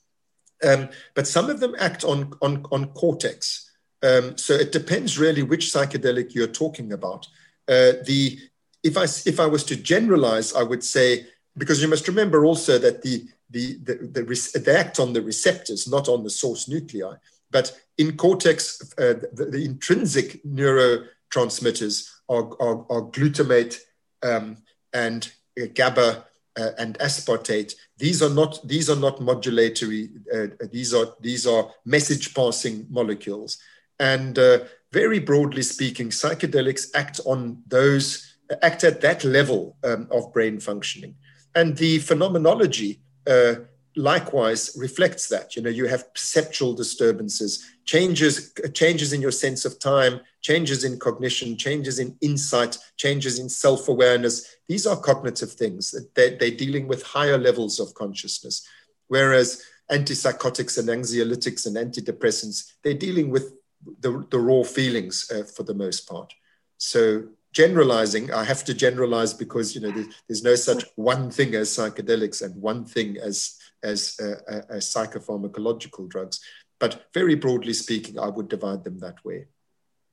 um, 0.66 0.88
but 1.14 1.26
some 1.26 1.50
of 1.50 1.60
them 1.60 1.74
act 1.78 2.02
on 2.02 2.32
on, 2.40 2.64
on 2.72 2.86
cortex. 2.92 3.70
Um, 4.02 4.36
so 4.38 4.54
it 4.54 4.72
depends 4.72 5.18
really 5.18 5.42
which 5.42 5.66
psychedelic 5.66 6.34
you're 6.34 6.46
talking 6.46 6.92
about. 6.92 7.26
Uh, 7.68 7.92
the 8.06 8.38
if 8.82 8.96
I 8.96 9.04
if 9.04 9.38
I 9.38 9.46
was 9.46 9.64
to 9.64 9.76
generalize, 9.76 10.54
I 10.54 10.62
would 10.62 10.84
say 10.84 11.26
because 11.56 11.82
you 11.82 11.88
must 11.88 12.08
remember 12.08 12.44
also 12.44 12.78
that 12.78 13.02
the, 13.02 13.24
the, 13.54 13.78
the, 13.84 13.94
the, 14.24 14.60
they 14.64 14.76
act 14.76 14.98
on 14.98 15.12
the 15.12 15.22
receptors, 15.22 15.88
not 15.88 16.08
on 16.08 16.24
the 16.24 16.30
source 16.30 16.68
nuclei. 16.68 17.14
But 17.52 17.78
in 17.96 18.16
cortex, 18.16 18.82
uh, 18.98 19.14
the, 19.32 19.46
the, 19.52 19.64
intrinsic 19.64 20.42
neurotransmitters 20.44 22.10
are, 22.28 22.50
are, 22.60 22.84
are 22.90 23.10
glutamate 23.12 23.78
um, 24.24 24.56
and 24.92 25.30
uh, 25.60 25.66
GABA 25.72 26.24
uh, 26.58 26.70
and 26.78 26.98
aspartate. 26.98 27.74
These 27.96 28.22
are 28.22 28.30
not 28.30 28.66
these 28.66 28.90
are 28.90 28.96
not 28.96 29.18
modulatory. 29.18 30.10
Uh, 30.34 30.66
these 30.72 30.92
are 30.92 31.14
these 31.20 31.46
are 31.46 31.70
message 31.84 32.34
passing 32.34 32.86
molecules. 32.90 33.58
And 34.00 34.36
uh, 34.36 34.64
very 34.92 35.20
broadly 35.20 35.62
speaking, 35.62 36.08
psychedelics 36.08 36.88
act 36.94 37.20
on 37.24 37.62
those 37.68 38.34
act 38.62 38.82
at 38.82 39.00
that 39.00 39.22
level 39.22 39.76
um, 39.84 40.08
of 40.10 40.32
brain 40.32 40.58
functioning. 40.58 41.14
And 41.54 41.76
the 41.76 42.00
phenomenology 42.00 43.00
uh, 43.26 43.54
likewise 43.96 44.76
reflects 44.76 45.28
that. 45.28 45.56
You 45.56 45.62
know, 45.62 45.70
you 45.70 45.86
have 45.86 46.12
perceptual 46.12 46.74
disturbances, 46.74 47.64
changes, 47.84 48.52
changes 48.72 49.12
in 49.12 49.20
your 49.20 49.30
sense 49.30 49.64
of 49.64 49.78
time, 49.78 50.20
changes 50.40 50.84
in 50.84 50.98
cognition, 50.98 51.56
changes 51.56 51.98
in 51.98 52.16
insight, 52.20 52.78
changes 52.96 53.38
in 53.38 53.48
self-awareness. 53.48 54.56
These 54.68 54.86
are 54.86 54.96
cognitive 54.96 55.52
things. 55.52 55.94
They're, 56.14 56.36
they're 56.36 56.50
dealing 56.50 56.88
with 56.88 57.02
higher 57.02 57.38
levels 57.38 57.78
of 57.80 57.94
consciousness. 57.94 58.66
Whereas 59.08 59.62
antipsychotics 59.90 60.78
and 60.78 60.88
anxiolytics 60.88 61.66
and 61.66 61.76
antidepressants, 61.76 62.72
they're 62.82 62.94
dealing 62.94 63.30
with 63.30 63.54
the, 64.00 64.26
the 64.30 64.38
raw 64.38 64.64
feelings 64.64 65.30
uh, 65.30 65.44
for 65.44 65.62
the 65.62 65.74
most 65.74 66.08
part. 66.08 66.32
So 66.78 67.24
generalizing, 67.54 68.32
I 68.32 68.44
have 68.44 68.64
to 68.64 68.74
generalize 68.74 69.32
because 69.32 69.74
you 69.74 69.80
know 69.80 69.90
there's, 69.90 70.08
there's 70.28 70.42
no 70.42 70.54
such 70.54 70.84
one 70.96 71.30
thing 71.30 71.54
as 71.54 71.70
psychedelics 71.70 72.42
and 72.42 72.60
one 72.60 72.84
thing 72.84 73.16
as 73.16 73.58
as, 73.82 74.18
uh, 74.22 74.50
uh, 74.50 74.62
as 74.70 74.86
psychopharmacological 74.86 76.08
drugs. 76.08 76.40
But 76.80 77.06
very 77.12 77.34
broadly 77.34 77.74
speaking, 77.74 78.18
I 78.18 78.28
would 78.28 78.48
divide 78.48 78.82
them 78.82 78.98
that 79.00 79.24
way. 79.24 79.46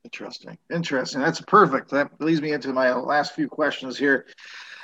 Interesting. 0.04 0.58
Interesting. 0.72 1.22
That's 1.22 1.42
perfect. 1.42 1.92
That 1.92 2.12
leads 2.20 2.42
me 2.42 2.52
into 2.52 2.74
my 2.74 2.94
last 2.94 3.34
few 3.34 3.48
questions 3.48 3.98
here. 3.98 4.26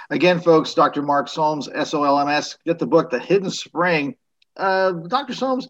Again, 0.10 0.39
folks, 0.39 0.74
Dr. 0.74 1.02
Mark 1.02 1.28
Solms, 1.28 1.67
S 1.74 1.93
O 1.93 2.04
L 2.04 2.20
M 2.20 2.30
S. 2.30 2.58
Get 2.65 2.80
the 2.80 2.88
book, 2.88 3.10
The 3.10 3.20
Hidden 3.20 3.52
Spring. 3.52 4.15
Uh, 4.56 4.91
Dr. 4.91 5.36
Solms, 5.36 5.67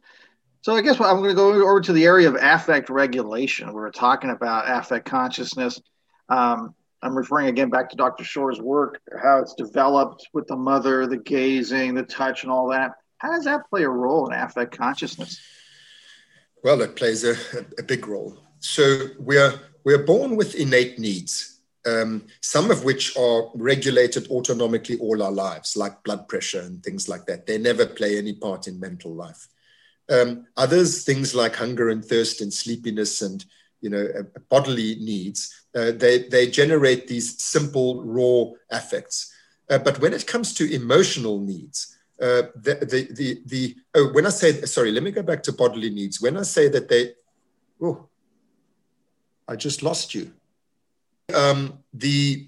so 0.62 0.76
I 0.76 0.82
guess 0.82 1.00
I'm 1.00 1.17
going 1.17 1.30
to 1.30 1.34
go 1.34 1.54
over 1.54 1.82
to 1.82 1.93
the 1.93 2.06
area 2.06 2.28
of 2.28 2.36
affect 2.36 2.89
regulation. 2.89 3.69
We 3.69 3.76
were 3.76 3.91
talking 3.91 4.30
about 4.32 4.65
affect 4.67 5.06
consciousness. 5.06 5.82
Um, 6.30 6.76
I'm 7.02 7.16
referring 7.16 7.48
again 7.48 7.70
back 7.70 7.90
to 7.90 7.96
Dr. 7.96 8.24
Schore's 8.24 8.60
work, 8.60 9.00
how 9.22 9.40
it's 9.40 9.54
developed 9.54 10.28
with 10.34 10.48
the 10.48 10.56
mother, 10.56 11.06
the 11.06 11.18
gazing, 11.18 11.94
the 11.94 12.04
touch, 12.04 12.44
and 12.44 12.52
all 12.52 12.70
that. 12.70 12.94
How 13.18 13.32
does 13.32 13.46
that 13.46 13.70
play 13.70 13.84
a 13.84 13.90
role 13.90 14.28
in 14.28 14.34
affect 14.34 14.78
consciousness? 14.78 15.40
Well, 16.63 16.82
it 16.82 16.96
plays 16.96 17.24
a, 17.24 17.36
a 17.78 17.84
big 17.84 18.08
role. 18.08 18.38
So 18.60 19.08
we're 19.20 19.54
we're 19.84 20.04
born 20.04 20.36
with 20.36 20.56
innate 20.56 21.00
needs, 21.00 21.62
um, 21.86 22.26
some 22.42 22.72
of 22.72 22.84
which 22.84 23.16
are 23.16 23.50
regulated 23.56 24.26
autonomically 24.26 25.00
all 25.00 25.22
our 25.24 25.32
lives, 25.32 25.78
like 25.78 26.04
blood 26.04 26.28
pressure 26.28 26.62
and 26.62 26.84
things 26.84 27.08
like 27.08 27.26
that. 27.28 27.46
They 27.46 27.58
never 27.58 27.86
play 27.86 28.18
any 28.18 28.34
part 28.34 28.68
in 28.68 28.80
mental 28.80 29.13
life. 29.13 29.48
Um, 30.10 30.48
others, 30.58 31.04
things 31.04 31.36
like 31.36 31.56
hunger 31.56 31.90
and 31.90 32.04
thirst 32.04 32.42
and 32.42 32.52
sleepiness 32.52 33.22
and 33.22 33.46
you 33.82 33.90
know 33.90 34.08
uh, 34.18 34.24
bodily 34.50 34.96
needs, 34.96 35.66
uh, 35.76 35.92
they 35.92 36.28
they 36.30 36.48
generate 36.48 37.08
these 37.08 37.42
simple 37.42 38.04
raw 38.04 38.52
affects. 38.72 39.34
Uh, 39.70 39.78
but 39.78 40.00
when 40.00 40.13
it 40.13 40.26
comes 40.26 40.54
to 40.54 40.74
emotional 40.74 41.40
needs, 41.40 41.98
uh, 42.22 42.44
the, 42.56 42.76
the 42.76 43.08
the 43.13 43.42
the 43.46 43.76
oh, 43.96 44.12
when 44.13 44.26
I 44.26 44.30
say 44.30 44.62
sorry, 44.62 44.92
let 44.92 45.04
me 45.04 45.12
go 45.12 45.24
back 45.24 45.44
to 45.44 45.54
bodily 45.54 45.90
needs. 45.90 46.22
When 46.22 46.38
I 46.38 46.44
say 46.44 46.68
that 46.70 46.90
they, 46.90 47.13
oh, 47.82 48.08
I 49.48 49.56
just 49.56 49.84
lost 49.84 50.16
you. 50.16 50.32
Um, 51.34 51.80
the 51.94 52.48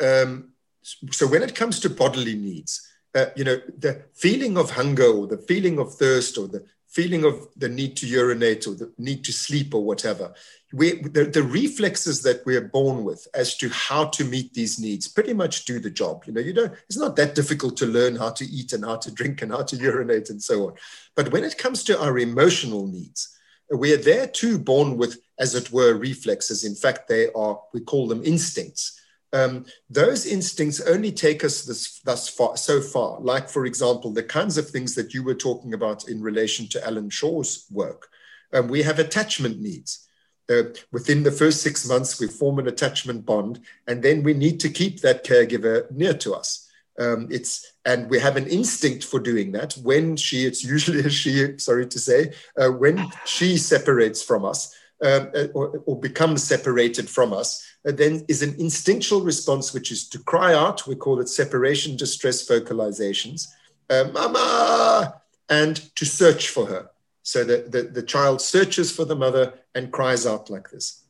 um, 0.00 0.52
so 0.82 1.26
when 1.26 1.42
it 1.42 1.54
comes 1.54 1.80
to 1.80 1.90
bodily 1.90 2.34
needs, 2.34 2.86
uh, 3.14 3.26
you 3.36 3.44
know, 3.44 3.60
the 3.78 4.02
feeling 4.12 4.58
of 4.58 4.70
hunger 4.70 5.06
or 5.06 5.26
the 5.26 5.38
feeling 5.38 5.78
of 5.78 5.94
thirst 5.94 6.36
or 6.36 6.48
the 6.48 6.64
feeling 6.94 7.24
of 7.24 7.48
the 7.56 7.68
need 7.68 7.96
to 7.96 8.06
urinate 8.06 8.68
or 8.68 8.74
the 8.74 8.92
need 8.98 9.24
to 9.24 9.32
sleep 9.32 9.74
or 9.74 9.84
whatever. 9.84 10.32
We, 10.72 11.02
the, 11.02 11.24
the, 11.24 11.42
reflexes 11.42 12.22
that 12.22 12.46
we're 12.46 12.68
born 12.68 13.02
with 13.04 13.26
as 13.34 13.56
to 13.58 13.68
how 13.68 14.06
to 14.06 14.24
meet 14.24 14.54
these 14.54 14.78
needs 14.78 15.08
pretty 15.08 15.32
much 15.32 15.64
do 15.64 15.80
the 15.80 15.90
job. 15.90 16.24
You 16.26 16.32
know, 16.32 16.40
you 16.40 16.52
don't, 16.52 16.72
it's 16.88 16.96
not 16.96 17.16
that 17.16 17.34
difficult 17.34 17.76
to 17.78 17.86
learn 17.86 18.14
how 18.16 18.30
to 18.30 18.44
eat 18.44 18.72
and 18.72 18.84
how 18.84 18.96
to 18.96 19.10
drink 19.10 19.42
and 19.42 19.50
how 19.50 19.62
to 19.64 19.76
urinate 19.76 20.30
and 20.30 20.42
so 20.42 20.68
on. 20.68 20.74
But 21.16 21.32
when 21.32 21.44
it 21.44 21.58
comes 21.58 21.82
to 21.84 22.00
our 22.00 22.18
emotional 22.18 22.86
needs, 22.86 23.36
we 23.70 23.92
are 23.92 24.02
there 24.10 24.28
too 24.28 24.58
born 24.58 24.96
with, 24.96 25.18
as 25.38 25.54
it 25.54 25.72
were, 25.72 25.94
reflexes. 25.94 26.64
In 26.64 26.74
fact, 26.76 27.08
they 27.08 27.28
are, 27.32 27.60
we 27.72 27.80
call 27.80 28.06
them 28.06 28.22
instincts 28.24 29.00
um, 29.34 29.66
those 29.90 30.26
instincts 30.26 30.80
only 30.80 31.10
take 31.10 31.42
us 31.42 31.64
this, 31.64 32.00
thus 32.04 32.28
far, 32.28 32.56
so 32.56 32.80
far. 32.80 33.20
Like, 33.20 33.48
for 33.48 33.66
example, 33.66 34.12
the 34.12 34.22
kinds 34.22 34.56
of 34.56 34.70
things 34.70 34.94
that 34.94 35.12
you 35.12 35.24
were 35.24 35.34
talking 35.34 35.74
about 35.74 36.08
in 36.08 36.22
relation 36.22 36.68
to 36.68 36.86
Allan 36.86 37.10
Schore's 37.10 37.66
work. 37.70 38.08
Um, 38.52 38.68
we 38.68 38.82
have 38.82 39.00
attachment 39.00 39.60
needs. 39.60 40.08
Uh, 40.48 40.64
within 40.92 41.24
the 41.24 41.32
first 41.32 41.62
six 41.62 41.86
months, 41.88 42.20
we 42.20 42.28
form 42.28 42.60
an 42.60 42.68
attachment 42.68 43.26
bond, 43.26 43.60
and 43.88 44.02
then 44.04 44.22
we 44.22 44.34
need 44.34 44.60
to 44.60 44.68
keep 44.68 45.00
that 45.00 45.24
caregiver 45.24 45.90
near 45.90 46.14
to 46.14 46.34
us. 46.34 46.70
Um, 46.96 47.26
it's 47.28 47.72
and 47.84 48.08
we 48.08 48.20
have 48.20 48.36
an 48.36 48.46
instinct 48.46 49.04
for 49.04 49.18
doing 49.18 49.50
that. 49.52 49.72
When 49.82 50.16
she, 50.16 50.46
it's 50.46 50.62
usually 50.62 51.00
a 51.06 51.10
she, 51.10 51.58
sorry 51.58 51.86
to 51.86 51.98
say, 51.98 52.34
uh, 52.56 52.68
when 52.68 53.10
she 53.24 53.56
separates 53.56 54.22
from 54.22 54.44
us 54.44 54.72
uh, 55.04 55.26
or, 55.54 55.82
or 55.86 55.98
becomes 55.98 56.44
separated 56.44 57.08
from 57.08 57.32
us, 57.32 57.66
then 57.84 58.24
is 58.28 58.42
an 58.42 58.54
instinctual 58.58 59.20
response, 59.20 59.74
which 59.74 59.92
is 59.92 60.08
to 60.08 60.18
cry 60.18 60.54
out. 60.54 60.86
We 60.86 60.96
call 60.96 61.20
it 61.20 61.28
separation 61.28 61.96
distress 61.96 62.48
vocalizations, 62.48 63.48
uh, 63.90 64.04
mama, 64.12 65.20
and 65.48 65.76
to 65.96 66.06
search 66.06 66.48
for 66.48 66.66
her. 66.66 66.90
So 67.22 67.42
that 67.44 67.72
the, 67.72 67.82
the 67.84 68.02
child 68.02 68.40
searches 68.42 68.92
for 68.92 69.04
the 69.06 69.16
mother 69.16 69.54
and 69.74 69.92
cries 69.92 70.26
out 70.26 70.50
like 70.50 70.70
this. 70.70 71.04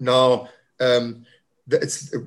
Now, 0.00 0.48
um, 0.80 1.24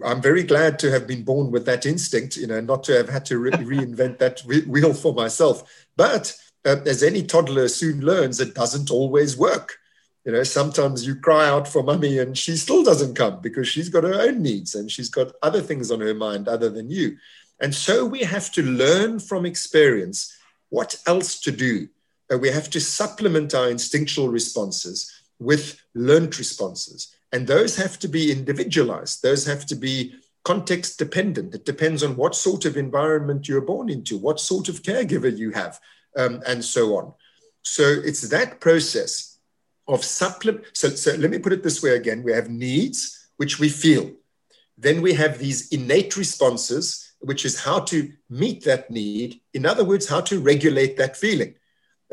I'm 0.04 0.22
very 0.22 0.44
glad 0.44 0.80
to 0.80 0.92
have 0.92 1.08
been 1.08 1.24
born 1.24 1.52
with 1.52 1.66
that 1.66 1.86
instinct, 1.86 2.38
you 2.38 2.48
know, 2.48 2.62
not 2.62 2.84
to 2.86 2.94
have 2.94 3.10
had 3.10 3.26
to 3.26 3.38
re- 3.38 3.52
reinvent 3.52 4.18
that 4.18 4.42
wheel 4.42 4.94
for 4.94 5.14
myself. 5.14 5.86
But 5.96 6.36
uh, 6.66 6.78
as 6.86 7.04
any 7.04 7.24
toddler 7.24 7.68
soon 7.68 8.02
learns, 8.02 8.40
it 8.40 8.56
doesn't 8.56 8.92
always 8.92 9.38
work. 9.38 9.78
You 10.28 10.34
know, 10.34 10.44
sometimes 10.44 11.08
you 11.08 11.16
cry 11.16 11.48
out 11.48 11.70
for 11.70 11.82
mummy 11.82 12.20
and 12.20 12.38
she 12.38 12.58
still 12.58 12.84
doesn't 12.84 13.16
come 13.16 13.40
because 13.40 13.66
she's 13.66 13.88
got 13.88 14.04
her 14.04 14.14
own 14.14 14.42
needs 14.42 14.76
and 14.76 14.92
she's 14.92 15.08
got 15.08 15.32
other 15.42 15.62
things 15.62 15.90
on 15.90 16.02
her 16.02 16.14
mind 16.14 16.50
other 16.50 16.70
than 16.70 16.90
you. 16.90 17.16
And 17.62 17.74
so 17.74 18.06
we 18.06 18.20
have 18.20 18.52
to 18.52 18.62
learn 18.62 19.20
from 19.20 19.46
experience 19.46 20.38
what 20.68 20.98
else 21.08 21.40
to 21.40 21.52
do. 21.54 21.88
Uh, 22.30 22.38
we 22.38 22.50
have 22.50 22.70
to 22.72 22.82
supplement 22.82 23.56
our 23.56 23.70
instinctual 23.70 24.28
responses 24.28 25.10
with 25.40 25.82
learned 25.96 26.38
responses. 26.38 27.16
And 27.32 27.48
those 27.48 27.78
have 27.78 27.98
to 28.00 28.10
be 28.10 28.30
individualized, 28.30 29.24
those 29.24 29.46
have 29.46 29.66
to 29.68 29.76
be 29.76 30.14
context 30.44 31.00
dependent. 31.00 31.56
It 31.56 31.64
depends 31.64 32.04
on 32.04 32.18
what 32.18 32.36
sort 32.36 32.66
of 32.66 32.76
environment 32.76 33.48
you're 33.48 33.62
born 33.62 33.90
into, 33.90 34.18
what 34.18 34.42
sort 34.42 34.68
of 34.68 34.84
caregiver 34.84 35.36
you 35.36 35.52
have, 35.52 35.80
um, 36.18 36.42
and 36.46 36.66
so 36.66 36.98
on. 36.98 37.14
So 37.64 37.84
it's 37.84 38.28
that 38.28 38.60
process 38.60 39.37
of 39.88 40.04
supplement. 40.04 40.66
So, 40.74 40.90
so 40.90 41.16
let 41.16 41.32
me 41.32 41.40
put 41.40 41.54
it 41.54 41.64
this 41.64 41.82
way 41.82 41.96
again 41.96 42.24
we 42.24 42.34
have 42.34 42.50
needs, 42.50 43.30
which 43.38 43.60
we 43.60 43.70
feel. 43.70 44.12
Then 44.78 45.02
we 45.02 45.14
have 45.14 45.40
these 45.40 45.70
innate 45.70 46.16
responses, 46.18 47.14
which 47.20 47.46
is 47.46 47.64
how 47.64 47.80
to 47.80 48.12
meet 48.30 48.64
that 48.66 48.92
need. 48.92 49.42
In 49.54 49.66
other 49.66 49.84
words, 49.84 50.08
how 50.08 50.22
to 50.22 50.40
regulate 50.40 50.98
that 50.98 51.18
feeling. 51.18 51.56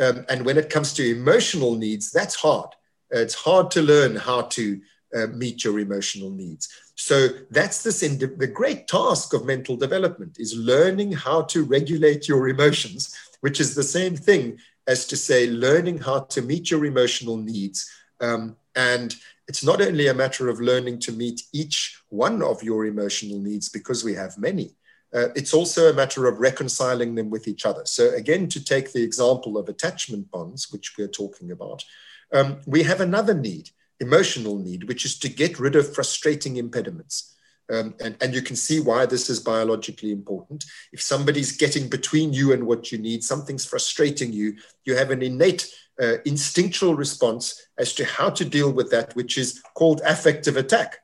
Um, 0.01 0.25
and 0.29 0.45
when 0.45 0.59
it 0.59 0.71
comes 0.71 0.93
to 0.95 1.09
emotional 1.09 1.75
needs, 1.75 2.11
that's 2.11 2.35
hard. 2.35 2.71
Uh, 3.15 3.19
it's 3.19 3.35
hard 3.35 3.71
to 3.73 3.83
learn 3.83 4.17
how 4.17 4.43
to 4.43 4.81
uh, 5.15 5.27
meet 5.29 5.63
your 5.63 5.79
emotional 5.79 6.31
needs. 6.31 6.69
So 6.97 7.29
that's 7.51 7.83
this 7.83 8.01
the 8.01 8.51
great 8.53 8.89
task 8.89 9.35
of 9.35 9.45
mental 9.45 9.77
development 9.77 10.37
is 10.39 10.57
learning 10.57 11.13
how 11.13 11.43
to 11.43 11.65
regulate 11.65 12.29
your 12.29 12.49
emotions, 12.49 13.15
which 13.41 13.61
is 13.61 13.75
the 13.75 13.83
same 13.83 14.17
thing 14.17 14.59
as 14.87 15.07
to 15.07 15.17
say 15.17 15.49
learning 15.49 15.99
how 15.99 16.21
to 16.21 16.43
meet 16.43 16.71
your 16.71 16.85
emotional 16.85 17.37
needs. 17.37 17.91
Um, 18.21 18.57
and 18.77 19.15
it's 19.49 19.65
not 19.65 19.81
only 19.81 20.09
a 20.09 20.15
matter 20.15 20.49
of 20.49 20.61
learning 20.61 20.99
to 21.01 21.13
meet 21.13 21.43
each 21.53 22.01
one 22.09 22.43
of 22.43 22.63
your 22.63 22.87
emotional 22.87 23.41
needs 23.41 23.69
because 23.69 24.05
we 24.05 24.15
have 24.15 24.39
many. 24.39 24.77
Uh, 25.15 25.29
it's 25.37 25.55
also 25.55 25.89
a 25.89 25.95
matter 25.95 26.27
of 26.27 26.41
reconciling 26.41 27.15
them 27.15 27.31
with 27.31 27.47
each 27.47 27.65
other. 27.65 27.83
So, 27.85 28.13
again, 28.15 28.49
to 28.49 28.63
take 28.63 28.93
the 28.93 29.03
example 29.03 29.57
of 29.57 29.69
attachment 29.69 30.31
bonds, 30.31 30.73
which 30.73 30.95
we're 30.99 31.07
talking 31.07 31.53
about, 31.53 31.85
um, 32.33 32.59
we 32.67 32.83
have 32.83 33.01
another 33.01 33.35
need, 33.35 33.71
emotional 34.01 34.59
need, 34.59 34.89
which 34.89 35.05
is 35.05 35.17
to 35.21 35.29
get 35.29 35.61
rid 35.61 35.77
of 35.77 35.95
frustrating 35.95 36.57
impediments. 36.57 37.34
Um, 37.73 37.95
and, 38.01 38.17
and 38.21 38.35
you 38.35 38.43
can 38.43 38.57
see 38.57 38.81
why 38.81 39.07
this 39.07 39.31
is 39.31 39.41
biologically 39.41 40.13
important. 40.13 40.65
If 40.93 41.01
somebody's 41.01 41.57
getting 41.57 41.89
between 41.89 42.33
you 42.33 42.53
and 42.53 42.67
what 42.67 42.93
you 42.93 42.99
need, 42.99 43.25
something's 43.25 43.65
frustrating 43.65 44.33
you, 44.33 44.57
you 44.85 44.97
have 44.97 45.11
an 45.11 45.23
innate 45.23 45.67
uh, 46.03 46.17
instinctual 46.25 46.95
response 46.95 47.69
as 47.79 47.95
to 47.95 48.05
how 48.05 48.29
to 48.31 48.45
deal 48.45 48.71
with 48.73 48.91
that, 48.91 49.15
which 49.17 49.39
is 49.39 49.63
called 49.75 50.01
affective 50.05 50.57
attack. 50.57 50.99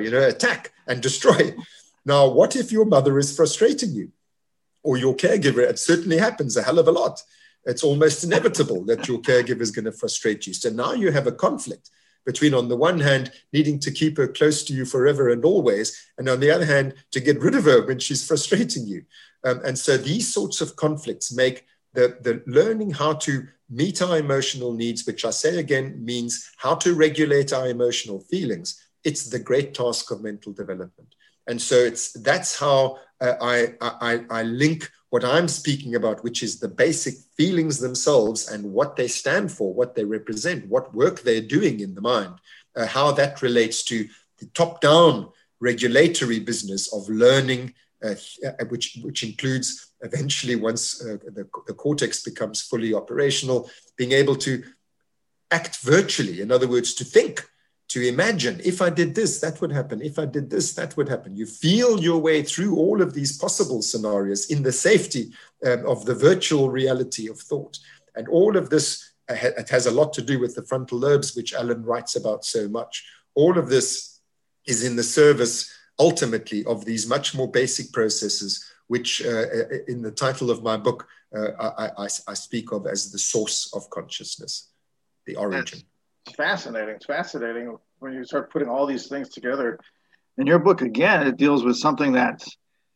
You 0.00 0.10
know, 0.10 0.26
attack 0.26 0.72
and 0.86 1.02
destroy. 1.02 1.54
Now, 2.04 2.28
what 2.28 2.56
if 2.56 2.70
your 2.70 2.84
mother 2.84 3.18
is 3.18 3.34
frustrating 3.34 3.92
you 3.92 4.12
or 4.82 4.96
your 4.96 5.14
caregiver? 5.14 5.68
It 5.68 5.78
certainly 5.78 6.18
happens 6.18 6.56
a 6.56 6.62
hell 6.62 6.78
of 6.78 6.88
a 6.88 6.92
lot. 6.92 7.22
It's 7.66 7.82
almost 7.82 8.24
inevitable 8.24 8.84
that 8.84 9.08
your 9.08 9.20
caregiver 9.20 9.62
is 9.62 9.70
going 9.70 9.86
to 9.86 9.92
frustrate 9.92 10.46
you. 10.46 10.54
So 10.54 10.70
now 10.70 10.92
you 10.92 11.10
have 11.12 11.26
a 11.26 11.32
conflict 11.32 11.90
between, 12.24 12.54
on 12.54 12.68
the 12.68 12.76
one 12.76 13.00
hand, 13.00 13.32
needing 13.52 13.78
to 13.80 13.90
keep 13.90 14.16
her 14.16 14.28
close 14.28 14.64
to 14.64 14.72
you 14.72 14.84
forever 14.84 15.28
and 15.28 15.44
always, 15.44 16.10
and 16.18 16.28
on 16.28 16.40
the 16.40 16.50
other 16.50 16.64
hand, 16.64 16.94
to 17.10 17.20
get 17.20 17.40
rid 17.40 17.54
of 17.54 17.64
her 17.64 17.86
when 17.86 17.98
she's 17.98 18.26
frustrating 18.26 18.86
you. 18.86 19.04
Um, 19.44 19.60
and 19.64 19.78
so 19.78 19.96
these 19.96 20.32
sorts 20.32 20.60
of 20.60 20.76
conflicts 20.76 21.32
make 21.32 21.66
the, 21.92 22.18
the 22.22 22.42
learning 22.46 22.90
how 22.90 23.14
to 23.14 23.46
meet 23.70 24.02
our 24.02 24.18
emotional 24.18 24.72
needs, 24.72 25.06
which 25.06 25.24
I 25.24 25.30
say 25.30 25.58
again 25.58 26.04
means 26.04 26.50
how 26.56 26.74
to 26.76 26.94
regulate 26.94 27.52
our 27.52 27.68
emotional 27.68 28.20
feelings. 28.20 28.82
It's 29.04 29.26
the 29.26 29.38
great 29.38 29.74
task 29.74 30.10
of 30.10 30.22
mental 30.22 30.52
development. 30.52 31.14
And 31.46 31.60
so 31.60 31.76
it's 31.76 32.12
that's 32.12 32.58
how 32.58 32.98
uh, 33.20 33.34
I, 33.40 33.74
I, 33.80 34.24
I 34.30 34.42
link 34.42 34.90
what 35.14 35.24
I'm 35.24 35.46
speaking 35.46 35.94
about, 35.94 36.24
which 36.24 36.42
is 36.42 36.58
the 36.58 36.66
basic 36.66 37.14
feelings 37.36 37.78
themselves 37.78 38.48
and 38.50 38.64
what 38.64 38.96
they 38.96 39.06
stand 39.06 39.52
for, 39.52 39.72
what 39.72 39.94
they 39.94 40.04
represent, 40.04 40.66
what 40.66 40.92
work 40.92 41.20
they're 41.20 41.52
doing 41.56 41.78
in 41.78 41.94
the 41.94 42.00
mind, 42.00 42.34
uh, 42.74 42.84
how 42.84 43.12
that 43.12 43.40
relates 43.40 43.84
to 43.84 44.08
the 44.40 44.46
top 44.46 44.80
down 44.80 45.28
regulatory 45.60 46.40
business 46.40 46.92
of 46.92 47.08
learning, 47.08 47.72
uh, 48.04 48.16
uh, 48.44 48.64
which, 48.70 48.98
which 49.04 49.22
includes 49.22 49.92
eventually, 50.00 50.56
once 50.56 51.00
uh, 51.00 51.16
the, 51.26 51.46
the 51.68 51.74
cortex 51.74 52.24
becomes 52.24 52.60
fully 52.60 52.92
operational, 52.92 53.70
being 53.96 54.10
able 54.10 54.34
to 54.34 54.64
act 55.52 55.76
virtually, 55.76 56.40
in 56.40 56.50
other 56.50 56.66
words, 56.66 56.92
to 56.92 57.04
think 57.04 57.48
to 57.88 58.06
imagine 58.06 58.60
if 58.64 58.80
I 58.82 58.90
did 58.90 59.14
this, 59.14 59.40
that 59.40 59.60
would 59.60 59.70
happen. 59.70 60.00
If 60.00 60.18
I 60.18 60.26
did 60.26 60.50
this, 60.50 60.72
that 60.74 60.96
would 60.96 61.08
happen. 61.08 61.36
You 61.36 61.46
feel 61.46 62.00
your 62.00 62.18
way 62.18 62.42
through 62.42 62.76
all 62.76 63.02
of 63.02 63.14
these 63.14 63.36
possible 63.36 63.82
scenarios 63.82 64.50
in 64.50 64.62
the 64.62 64.72
safety 64.72 65.32
um, 65.64 65.86
of 65.86 66.04
the 66.04 66.14
virtual 66.14 66.70
reality 66.70 67.28
of 67.28 67.38
thought. 67.38 67.78
And 68.16 68.26
all 68.28 68.56
of 68.56 68.70
this 68.70 69.14
uh, 69.30 69.36
it 69.40 69.68
has 69.70 69.86
a 69.86 69.90
lot 69.90 70.12
to 70.14 70.22
do 70.22 70.38
with 70.38 70.54
the 70.54 70.62
frontal 70.62 70.98
lobes, 70.98 71.34
which 71.34 71.54
Allan 71.54 71.84
writes 71.84 72.16
about 72.16 72.44
so 72.44 72.68
much. 72.68 73.06
All 73.34 73.58
of 73.58 73.68
this 73.68 74.20
is 74.66 74.84
in 74.84 74.96
the 74.96 75.02
service 75.02 75.72
ultimately 75.98 76.64
of 76.64 76.84
these 76.84 77.06
much 77.06 77.34
more 77.34 77.50
basic 77.50 77.92
processes, 77.92 78.64
which 78.88 79.24
uh, 79.24 79.28
uh 79.28 79.64
in 79.88 80.02
the 80.02 80.10
title 80.10 80.50
of 80.50 80.62
my 80.62 80.76
book, 80.76 81.06
uh, 81.34 81.50
I, 81.58 82.04
I, 82.04 82.08
I 82.28 82.34
speak 82.34 82.72
of 82.72 82.86
as 82.86 83.12
the 83.12 83.18
source 83.18 83.70
of 83.74 83.88
consciousness, 83.90 84.70
the 85.26 85.36
origin. 85.36 85.80
It's 86.26 86.36
fascinating. 86.36 86.96
It's 86.96 87.06
fascinating 87.06 87.76
when 87.98 88.12
you 88.12 88.24
start 88.24 88.52
putting 88.52 88.68
all 88.68 88.86
these 88.86 89.08
things 89.08 89.28
together. 89.28 89.78
In 90.38 90.46
your 90.46 90.58
book, 90.58 90.82
again, 90.82 91.26
it 91.26 91.36
deals 91.36 91.64
with 91.64 91.76
something 91.76 92.12
that's 92.12 92.56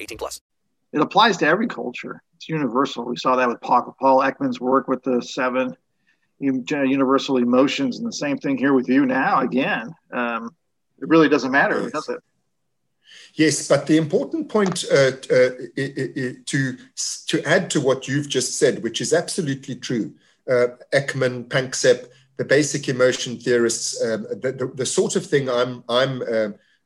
18 0.00 0.18
plus. 0.18 0.40
It 0.92 1.00
applies 1.00 1.36
to 1.38 1.46
every 1.46 1.68
culture, 1.68 2.22
it's 2.34 2.48
universal. 2.48 3.04
We 3.04 3.16
saw 3.16 3.36
that 3.36 3.48
with 3.48 3.60
Paul, 3.60 3.94
Paul 4.00 4.18
Ekman's 4.20 4.60
work 4.60 4.88
with 4.88 5.02
the 5.02 5.20
seven 5.22 5.76
universal 6.40 7.36
emotions, 7.36 7.98
and 7.98 8.08
the 8.08 8.12
same 8.12 8.38
thing 8.38 8.56
here 8.56 8.72
with 8.72 8.88
you 8.88 9.06
now 9.06 9.40
again. 9.40 9.94
Um, 10.10 10.54
it 11.00 11.08
really 11.08 11.28
doesn't 11.28 11.50
matter, 11.50 11.82
yes. 11.82 11.92
does 11.92 12.08
it? 12.08 12.20
Yes, 13.34 13.68
but 13.68 13.86
the 13.86 13.96
important 13.96 14.48
point 14.48 14.84
uh, 14.90 15.12
uh, 15.30 15.50
to 16.46 16.76
to 17.26 17.42
add 17.44 17.70
to 17.70 17.80
what 17.80 18.08
you've 18.08 18.28
just 18.28 18.58
said, 18.58 18.82
which 18.82 19.00
is 19.00 19.12
absolutely 19.12 19.76
true, 19.76 20.14
uh, 20.48 20.68
Ekman, 20.92 21.44
Panksepp, 21.48 22.08
the 22.38 22.44
basic 22.44 22.88
emotion 22.88 23.38
theorists, 23.38 24.02
um, 24.02 24.22
the, 24.22 24.52
the, 24.52 24.66
the, 24.74 24.86
sort 24.86 25.16
of 25.16 25.26
thing 25.26 25.48
I'm 25.48 25.84
I'm 25.88 26.22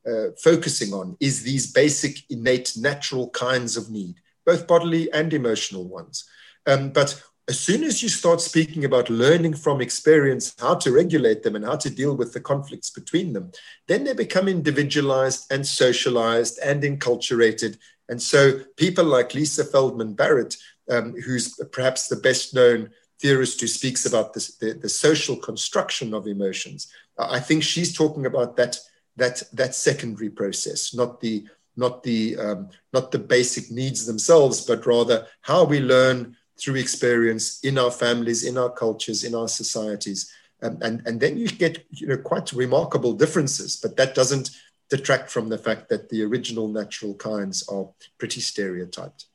uh, 0.07 0.31
focusing 0.43 0.93
on 0.93 1.17
is 1.21 1.43
these 1.43 1.73
basic, 1.73 2.19
innate, 2.31 2.73
natural 2.77 3.31
kinds 3.31 3.77
of 3.77 3.91
need, 3.91 4.17
both 4.45 4.67
bodily 4.67 5.11
and 5.13 5.33
emotional 5.33 5.89
ones. 5.89 6.29
Um, 6.67 6.91
but 6.91 7.23
as 7.47 7.61
soon 7.61 7.85
as 7.85 8.03
you 8.03 8.09
start 8.09 8.41
speaking 8.41 8.85
about 8.85 9.11
learning 9.11 9.55
from 9.55 9.81
experience 9.81 10.55
how 10.59 10.75
to 10.77 10.93
regulate 10.93 11.43
them 11.43 11.57
and 11.57 11.65
how 11.65 11.77
to 11.77 11.91
deal 11.91 12.17
with 12.17 12.33
the 12.33 12.41
conflicts 12.41 12.91
between 12.91 13.35
them, 13.35 13.53
then 13.87 14.05
they 14.05 14.15
become 14.15 14.49
individualized 14.49 15.53
and 15.53 15.67
socialized 15.67 16.59
and 16.61 16.83
enculturated. 16.83 17.77
And 18.09 18.21
so 18.21 18.61
people 18.77 19.05
like 19.05 19.35
Lisa 19.35 19.65
Feldman 19.65 20.15
Barrett, 20.15 20.57
um, 20.91 21.15
who's 21.21 21.55
perhaps 21.73 22.09
the 22.09 22.17
best 22.17 22.55
known 22.55 22.91
theorist 23.21 23.61
who 23.61 23.67
speaks 23.67 24.07
about 24.07 24.33
this, 24.33 24.57
the, 24.57 24.73
the 24.73 24.89
social 24.89 25.37
construction 25.37 26.15
of 26.15 26.27
emotions, 26.27 26.91
I 27.19 27.41
think 27.41 27.63
she's 27.63 27.95
talking 27.95 28.27
about 28.27 28.57
that, 28.57 28.79
that, 29.17 29.43
that 29.53 29.75
secondary 29.75 30.31
process, 30.31 30.95
not 30.95 31.21
the, 31.21 31.47
not, 31.77 32.03
the, 32.03 32.37
um, 32.37 32.69
not 32.93 33.11
the 33.11 33.19
basic 33.19 33.71
needs 33.71 34.07
themselves, 34.07 34.67
but 34.67 34.87
rather 34.87 35.27
how 35.43 35.65
we 35.65 35.81
learn 35.81 36.37
through 36.59 36.77
experience 36.77 37.61
in 37.65 37.79
our 37.79 37.91
families, 37.91 38.45
in 38.45 38.57
our 38.57 38.71
cultures, 38.71 39.25
in 39.25 39.35
our 39.35 39.49
societies. 39.49 40.33
Um, 40.63 40.79
and, 40.83 41.07
and 41.07 41.21
then 41.21 41.37
you 41.37 41.49
get 41.49 41.85
you 41.91 42.07
know, 42.07 42.17
quite 42.17 42.53
remarkable 42.53 43.13
differences, 43.13 43.77
but 43.77 43.97
that 43.97 44.15
doesn't 44.15 44.51
detract 44.89 45.31
from 45.31 45.49
the 45.49 45.59
fact 45.59 45.89
that 45.89 46.09
the 46.09 46.23
original 46.23 46.69
natural 46.69 47.15
kinds 47.15 47.67
are 47.69 47.89
pretty 48.19 48.41
stereotyped. 48.41 49.27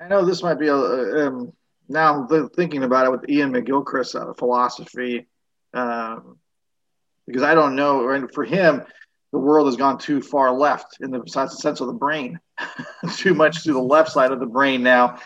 I 0.00 0.08
know 0.08 0.24
this 0.24 0.42
might 0.42 0.58
be 0.58 0.68
a, 0.68 0.76
um, 0.76 1.52
now 1.88 2.26
thinking 2.54 2.84
about 2.84 3.06
it 3.06 3.10
with 3.10 3.30
Iain 3.30 3.52
McGilchrist 3.52 4.20
out 4.20 4.28
of 4.28 4.36
philosophy, 4.36 5.26
um, 5.72 6.38
because 7.26 7.42
I 7.42 7.54
don't 7.54 7.76
know, 7.76 8.04
right? 8.04 8.22
For 8.32 8.44
him, 8.44 8.82
the 9.32 9.38
world 9.38 9.66
has 9.66 9.76
gone 9.76 9.98
too 9.98 10.20
far 10.20 10.52
left 10.52 10.98
in 11.00 11.10
the 11.10 11.22
sense 11.26 11.80
of 11.80 11.86
the 11.86 11.92
brain, 11.92 12.38
too 13.16 13.34
much 13.34 13.64
to 13.64 13.72
the 13.72 13.82
left 13.82 14.10
side 14.10 14.30
of 14.30 14.40
the 14.40 14.46
brain 14.46 14.82
now. 14.82 15.18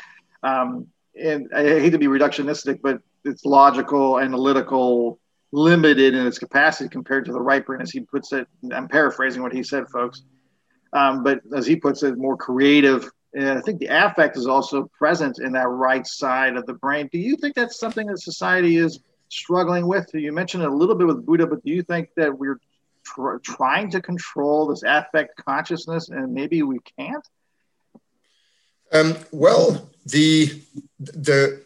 Um, 0.42 0.86
and 1.20 1.48
I 1.54 1.62
hate 1.62 1.90
to 1.90 1.98
be 1.98 2.06
reductionistic, 2.06 2.80
but 2.82 3.00
it's 3.24 3.44
logical, 3.44 4.18
analytical, 4.18 5.18
limited 5.52 6.14
in 6.14 6.26
its 6.26 6.38
capacity 6.38 6.88
compared 6.88 7.24
to 7.26 7.32
the 7.32 7.40
right 7.40 7.64
brain, 7.64 7.80
as 7.80 7.90
he 7.90 8.00
puts 8.00 8.32
it. 8.32 8.46
I'm 8.72 8.88
paraphrasing 8.88 9.42
what 9.42 9.52
he 9.52 9.62
said, 9.62 9.84
folks. 9.88 10.22
Um, 10.92 11.22
but 11.22 11.40
as 11.54 11.66
he 11.66 11.76
puts 11.76 12.02
it, 12.02 12.16
more 12.16 12.36
creative. 12.36 13.10
And 13.34 13.58
I 13.58 13.60
think 13.60 13.78
the 13.78 13.88
affect 13.88 14.36
is 14.36 14.46
also 14.46 14.90
present 14.98 15.38
in 15.38 15.52
that 15.52 15.68
right 15.68 16.06
side 16.06 16.56
of 16.56 16.64
the 16.66 16.74
brain. 16.74 17.08
Do 17.12 17.18
you 17.18 17.36
think 17.36 17.54
that's 17.54 17.78
something 17.78 18.06
that 18.06 18.20
society 18.20 18.76
is 18.76 19.00
struggling 19.28 19.86
with? 19.86 20.10
You 20.14 20.32
mentioned 20.32 20.64
a 20.64 20.70
little 20.70 20.94
bit 20.94 21.06
with 21.06 21.24
Buddha, 21.24 21.46
but 21.46 21.62
do 21.64 21.70
you 21.70 21.82
think 21.82 22.10
that 22.16 22.38
we're 22.38 22.60
tr- 23.04 23.38
trying 23.42 23.90
to 23.90 24.00
control 24.00 24.66
this 24.66 24.82
affect 24.82 25.42
consciousness 25.44 26.08
and 26.08 26.32
maybe 26.32 26.62
we 26.62 26.78
can't? 26.98 27.26
Um, 28.92 29.16
well, 29.32 29.90
the 30.06 30.62
the 30.98 31.62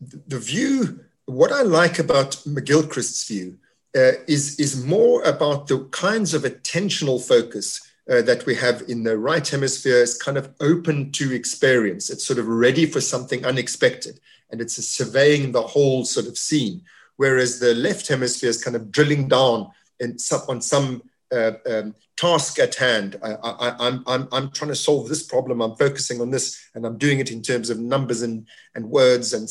the 0.00 0.38
view. 0.38 1.00
What 1.26 1.52
I 1.52 1.62
like 1.62 2.00
about 2.00 2.32
McGilchrist's 2.44 3.28
view 3.28 3.58
uh, 3.96 4.12
is 4.26 4.58
is 4.58 4.84
more 4.84 5.22
about 5.22 5.68
the 5.68 5.84
kinds 5.90 6.34
of 6.34 6.42
attentional 6.42 7.24
focus 7.24 7.80
uh, 8.10 8.22
that 8.22 8.46
we 8.46 8.54
have 8.56 8.82
in 8.88 9.02
the 9.04 9.18
right 9.18 9.46
hemisphere. 9.46 9.96
Is 9.96 10.16
kind 10.16 10.38
of 10.38 10.52
open 10.60 11.12
to 11.12 11.32
experience. 11.32 12.10
It's 12.10 12.26
sort 12.26 12.38
of 12.38 12.46
ready 12.46 12.86
for 12.86 13.00
something 13.00 13.44
unexpected, 13.44 14.20
and 14.50 14.60
it's 14.60 14.76
surveying 14.84 15.52
the 15.52 15.62
whole 15.62 16.04
sort 16.04 16.26
of 16.26 16.38
scene. 16.38 16.82
Whereas 17.20 17.60
the 17.60 17.74
left 17.74 18.08
hemisphere 18.08 18.48
is 18.48 18.64
kind 18.64 18.74
of 18.74 18.90
drilling 18.90 19.28
down 19.28 19.70
some, 20.16 20.40
on 20.48 20.62
some 20.62 21.02
uh, 21.30 21.52
um, 21.68 21.94
task 22.16 22.58
at 22.58 22.74
hand. 22.76 23.20
I, 23.22 23.76
am 23.78 24.02
I'm, 24.06 24.26
I'm, 24.32 24.50
trying 24.52 24.70
to 24.70 24.74
solve 24.74 25.06
this 25.06 25.22
problem. 25.22 25.60
I'm 25.60 25.76
focusing 25.76 26.22
on 26.22 26.30
this, 26.30 26.58
and 26.74 26.86
I'm 26.86 26.96
doing 26.96 27.18
it 27.18 27.30
in 27.30 27.42
terms 27.42 27.68
of 27.68 27.78
numbers 27.78 28.22
and, 28.22 28.46
and 28.74 28.88
words 28.88 29.34
and, 29.34 29.46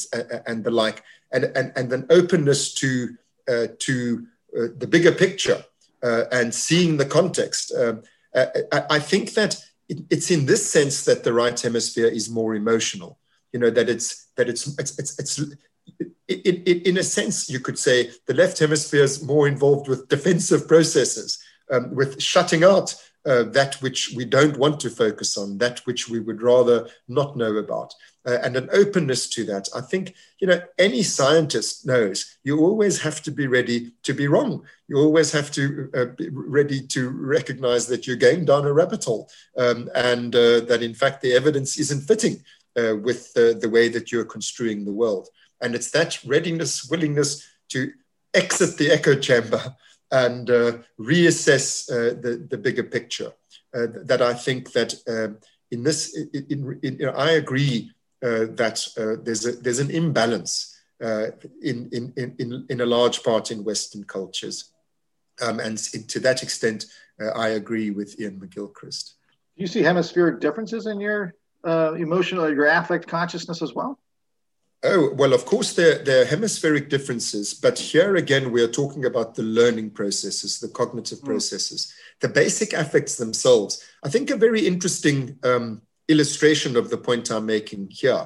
and 0.47 0.63
the 0.63 0.71
like, 0.71 1.03
and, 1.31 1.43
and, 1.55 1.71
and 1.75 1.93
an 1.93 2.07
openness 2.09 2.73
to, 2.73 3.15
uh, 3.47 3.67
to 3.77 4.25
uh, 4.57 4.67
the 4.79 4.87
bigger 4.87 5.11
picture 5.11 5.63
uh, 6.01 6.23
and 6.31 6.51
seeing 6.51 6.97
the 6.97 7.05
context. 7.05 7.71
Um, 7.71 8.01
Uh, 8.35 8.45
I, 8.71 8.79
I, 8.97 8.99
think 8.99 9.33
that 9.33 9.53
it, 9.91 9.99
it's 10.09 10.29
in 10.29 10.45
this 10.45 10.63
sense 10.71 11.03
that 11.05 11.23
the 11.23 11.33
right 11.33 11.59
hemisphere 11.67 12.11
is 12.19 12.29
more 12.29 12.55
emotional. 12.55 13.11
You 13.53 13.59
know 13.61 13.71
that 13.71 13.89
it's 13.89 14.07
that 14.37 14.47
it's 14.47 14.63
it's, 14.81 14.93
it's 15.21 15.39
it, 16.27 16.67
it, 16.67 16.87
in 16.87 16.97
a 16.97 17.03
sense, 17.03 17.49
you 17.49 17.59
could 17.59 17.79
say 17.79 18.11
the 18.27 18.33
left 18.33 18.59
hemisphere 18.59 19.03
is 19.03 19.23
more 19.23 19.47
involved 19.47 19.87
with 19.87 20.09
defensive 20.09 20.67
processes, 20.67 21.39
um, 21.71 21.93
with 21.95 22.21
shutting 22.21 22.63
out 22.63 22.95
uh, 23.25 23.43
that 23.43 23.75
which 23.81 24.13
we 24.15 24.25
don't 24.25 24.57
want 24.57 24.79
to 24.79 24.89
focus 24.89 25.37
on, 25.37 25.57
that 25.57 25.79
which 25.79 26.07
we 26.07 26.19
would 26.19 26.41
rather 26.41 26.87
not 27.07 27.35
know 27.35 27.57
about 27.57 27.93
uh, 28.25 28.37
and 28.43 28.55
an 28.55 28.69
openness 28.71 29.27
to 29.29 29.43
that. 29.45 29.67
I 29.75 29.81
think, 29.81 30.15
you 30.39 30.47
know, 30.47 30.61
any 30.77 31.03
scientist 31.03 31.85
knows 31.85 32.37
you 32.43 32.59
always 32.59 33.01
have 33.01 33.21
to 33.23 33.31
be 33.31 33.47
ready 33.47 33.91
to 34.03 34.13
be 34.13 34.27
wrong. 34.27 34.63
You 34.87 34.97
always 34.97 35.31
have 35.31 35.51
to 35.51 35.89
uh, 35.95 36.05
be 36.17 36.29
ready 36.29 36.85
to 36.87 37.09
recognize 37.09 37.87
that 37.87 38.07
you're 38.07 38.15
going 38.15 38.45
down 38.45 38.65
a 38.65 38.73
rabbit 38.73 39.03
hole 39.03 39.29
um, 39.57 39.89
and 39.95 40.33
uh, 40.35 40.61
that, 40.61 40.81
in 40.81 40.93
fact, 40.93 41.21
the 41.21 41.33
evidence 41.33 41.77
isn't 41.77 42.01
fitting 42.01 42.43
uh, 42.77 42.95
with 42.95 43.33
the 43.33 43.69
way 43.71 43.89
that 43.89 44.11
you're 44.11 44.25
construing 44.25 44.85
the 44.85 44.93
world. 44.93 45.27
And 45.61 45.75
it's 45.75 45.91
that 45.91 46.19
readiness, 46.25 46.89
willingness 46.89 47.47
to 47.69 47.91
exit 48.33 48.77
the 48.77 48.91
echo 48.91 49.15
chamber 49.15 49.75
and 50.11 50.49
uh, 50.49 50.77
reassess 50.99 51.89
uh, 51.91 52.19
the, 52.19 52.47
the 52.49 52.57
bigger 52.57 52.83
picture 52.83 53.31
that 53.71 54.21
I 54.21 54.33
think 54.33 54.71
that 54.71 54.95
um, 55.07 55.37
in 55.69 55.83
this, 55.83 56.17
in, 56.33 56.79
in, 56.81 57.01
in, 57.01 57.09
I 57.09 57.31
agree 57.31 57.91
uh, 58.23 58.45
that 58.55 58.85
uh, 58.97 59.21
there's, 59.23 59.45
a, 59.45 59.51
there's 59.53 59.79
an 59.79 59.91
imbalance 59.91 60.75
uh, 61.01 61.27
in, 61.61 61.89
in, 61.91 62.13
in, 62.17 62.65
in 62.69 62.81
a 62.81 62.85
large 62.85 63.23
part 63.23 63.51
in 63.51 63.63
Western 63.63 64.03
cultures. 64.03 64.71
Um, 65.41 65.59
and 65.59 65.77
to 65.77 66.19
that 66.21 66.43
extent, 66.43 66.87
I 67.35 67.49
agree 67.49 67.91
with 67.91 68.15
Iain 68.19 68.39
McGilchrist. 68.39 69.13
Do 69.55 69.61
you 69.63 69.67
see 69.67 69.81
hemispheric 69.81 70.39
differences 70.39 70.87
in 70.87 70.99
your 70.99 71.35
uh, 71.65 71.93
emotional, 71.93 72.51
your 72.51 72.65
affect 72.65 73.07
consciousness 73.07 73.61
as 73.61 73.73
well? 73.73 73.99
Oh, 74.81 75.13
well, 75.13 75.33
of 75.33 75.45
course, 75.45 75.73
there, 75.73 75.97
there 76.03 76.21
are 76.21 76.25
hemispheric 76.25 76.89
differences, 76.89 77.53
but 77.53 77.77
here 77.77 78.15
again, 78.15 78.49
we 78.51 78.63
are 78.63 78.67
talking 78.67 79.03
about 79.03 79.35
the 79.35 79.43
learning 79.43 79.89
processes, 79.89 80.59
the 80.59 80.69
cognitive 80.69 81.19
mm. 81.19 81.25
processes, 81.25 81.93
the 82.21 82.29
basic 82.29 82.71
affects 82.71 83.17
themselves. 83.17 83.83
I 84.03 84.09
think 84.09 84.29
a 84.29 84.37
very 84.37 84.65
interesting 84.65 85.37
um, 85.43 85.81
illustration 86.07 86.77
of 86.77 86.89
the 86.89 86.97
point 86.97 87.29
I'm 87.29 87.45
making 87.45 87.89
here 87.91 88.25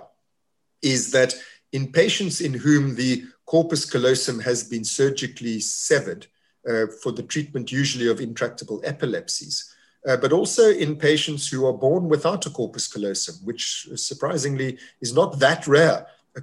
is 0.84 1.12
that 1.12 1.34
in 1.72 1.92
patients 1.92 2.40
in 2.40 2.54
whom 2.54 2.96
the 2.96 3.24
corpus 3.48 3.90
callosum 3.90 4.40
has 4.40 4.64
been 4.64 4.84
surgically 4.84 5.60
severed 5.60 6.28
uh, 6.70 6.86
for 7.02 7.12
the 7.12 7.24
treatment 7.24 7.72
usually 7.72 8.08
of 8.08 8.22
intractable 8.22 8.80
epilepsies, 8.84 9.74
uh, 10.08 10.18
but 10.18 10.32
also 10.32 10.70
in 10.70 10.98
patients 10.98 11.48
who 11.48 11.66
are 11.66 11.74
born 11.74 12.10
without 12.10 12.46
a 12.46 12.52
corpus 12.52 12.88
callosum, 12.88 13.36
which 13.44 13.88
surprisingly 13.96 14.78
is 15.02 15.16
not 15.16 15.40
that 15.40 15.66
rare, 15.66 16.06
a, 16.36 16.42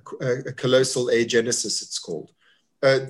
a 0.50 0.52
callosal 0.52 1.12
agenesis 1.12 1.82
it's 1.82 1.98
called. 1.98 2.32
Uh, 2.82 3.00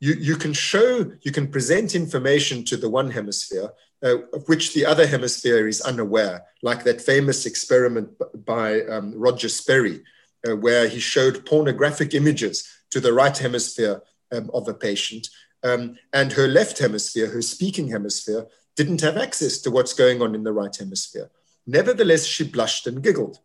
you, 0.00 0.14
you 0.14 0.36
can 0.36 0.52
show, 0.52 1.10
you 1.22 1.32
can 1.32 1.48
present 1.48 1.94
information 1.94 2.64
to 2.64 2.76
the 2.76 2.88
one 2.88 3.10
hemisphere 3.10 3.70
uh, 4.04 4.18
of 4.32 4.46
which 4.48 4.74
the 4.74 4.84
other 4.84 5.06
hemisphere 5.06 5.66
is 5.66 5.80
unaware, 5.80 6.42
like 6.62 6.84
that 6.84 7.00
famous 7.00 7.46
experiment 7.46 8.10
by 8.44 8.82
um, 8.82 9.14
Roger 9.16 9.48
Sperry, 9.48 10.02
uh, 10.46 10.54
where 10.56 10.86
he 10.86 11.00
showed 11.00 11.46
pornographic 11.46 12.14
images 12.14 12.68
to 12.90 13.00
the 13.00 13.12
right 13.12 13.36
hemisphere 13.36 14.02
um, 14.32 14.50
of 14.52 14.68
a 14.68 14.74
patient, 14.74 15.28
um, 15.64 15.96
and 16.12 16.32
her 16.32 16.46
left 16.46 16.78
hemisphere, 16.78 17.28
her 17.28 17.42
speaking 17.42 17.88
hemisphere, 17.88 18.46
didn't 18.76 19.00
have 19.00 19.16
access 19.16 19.58
to 19.58 19.70
what's 19.70 19.94
going 19.94 20.20
on 20.20 20.34
in 20.34 20.44
the 20.44 20.52
right 20.52 20.76
hemisphere. 20.76 21.30
Nevertheless, 21.66 22.26
she 22.26 22.44
blushed 22.44 22.86
and 22.86 23.02
giggled. 23.02 23.38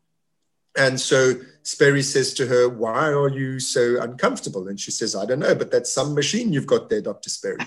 And 0.78 1.00
so 1.00 1.34
Sperry 1.64 2.02
says 2.02 2.34
to 2.36 2.48
her, 2.48 2.70
Why 2.70 3.08
are 3.12 3.30
you 3.30 3.60
so 3.60 4.02
uncomfortable? 4.02 4.68
And 4.68 4.80
she 4.80 4.92
says, 4.92 5.16
I 5.16 5.26
don't 5.26 5.40
know, 5.40 5.56
but 5.56 5.72
that's 5.72 5.92
some 5.92 6.16
machine 6.16 6.54
you've 6.54 6.68
got 6.68 6.90
there, 6.90 7.02
Dr. 7.02 7.30
Sperry. 7.30 7.58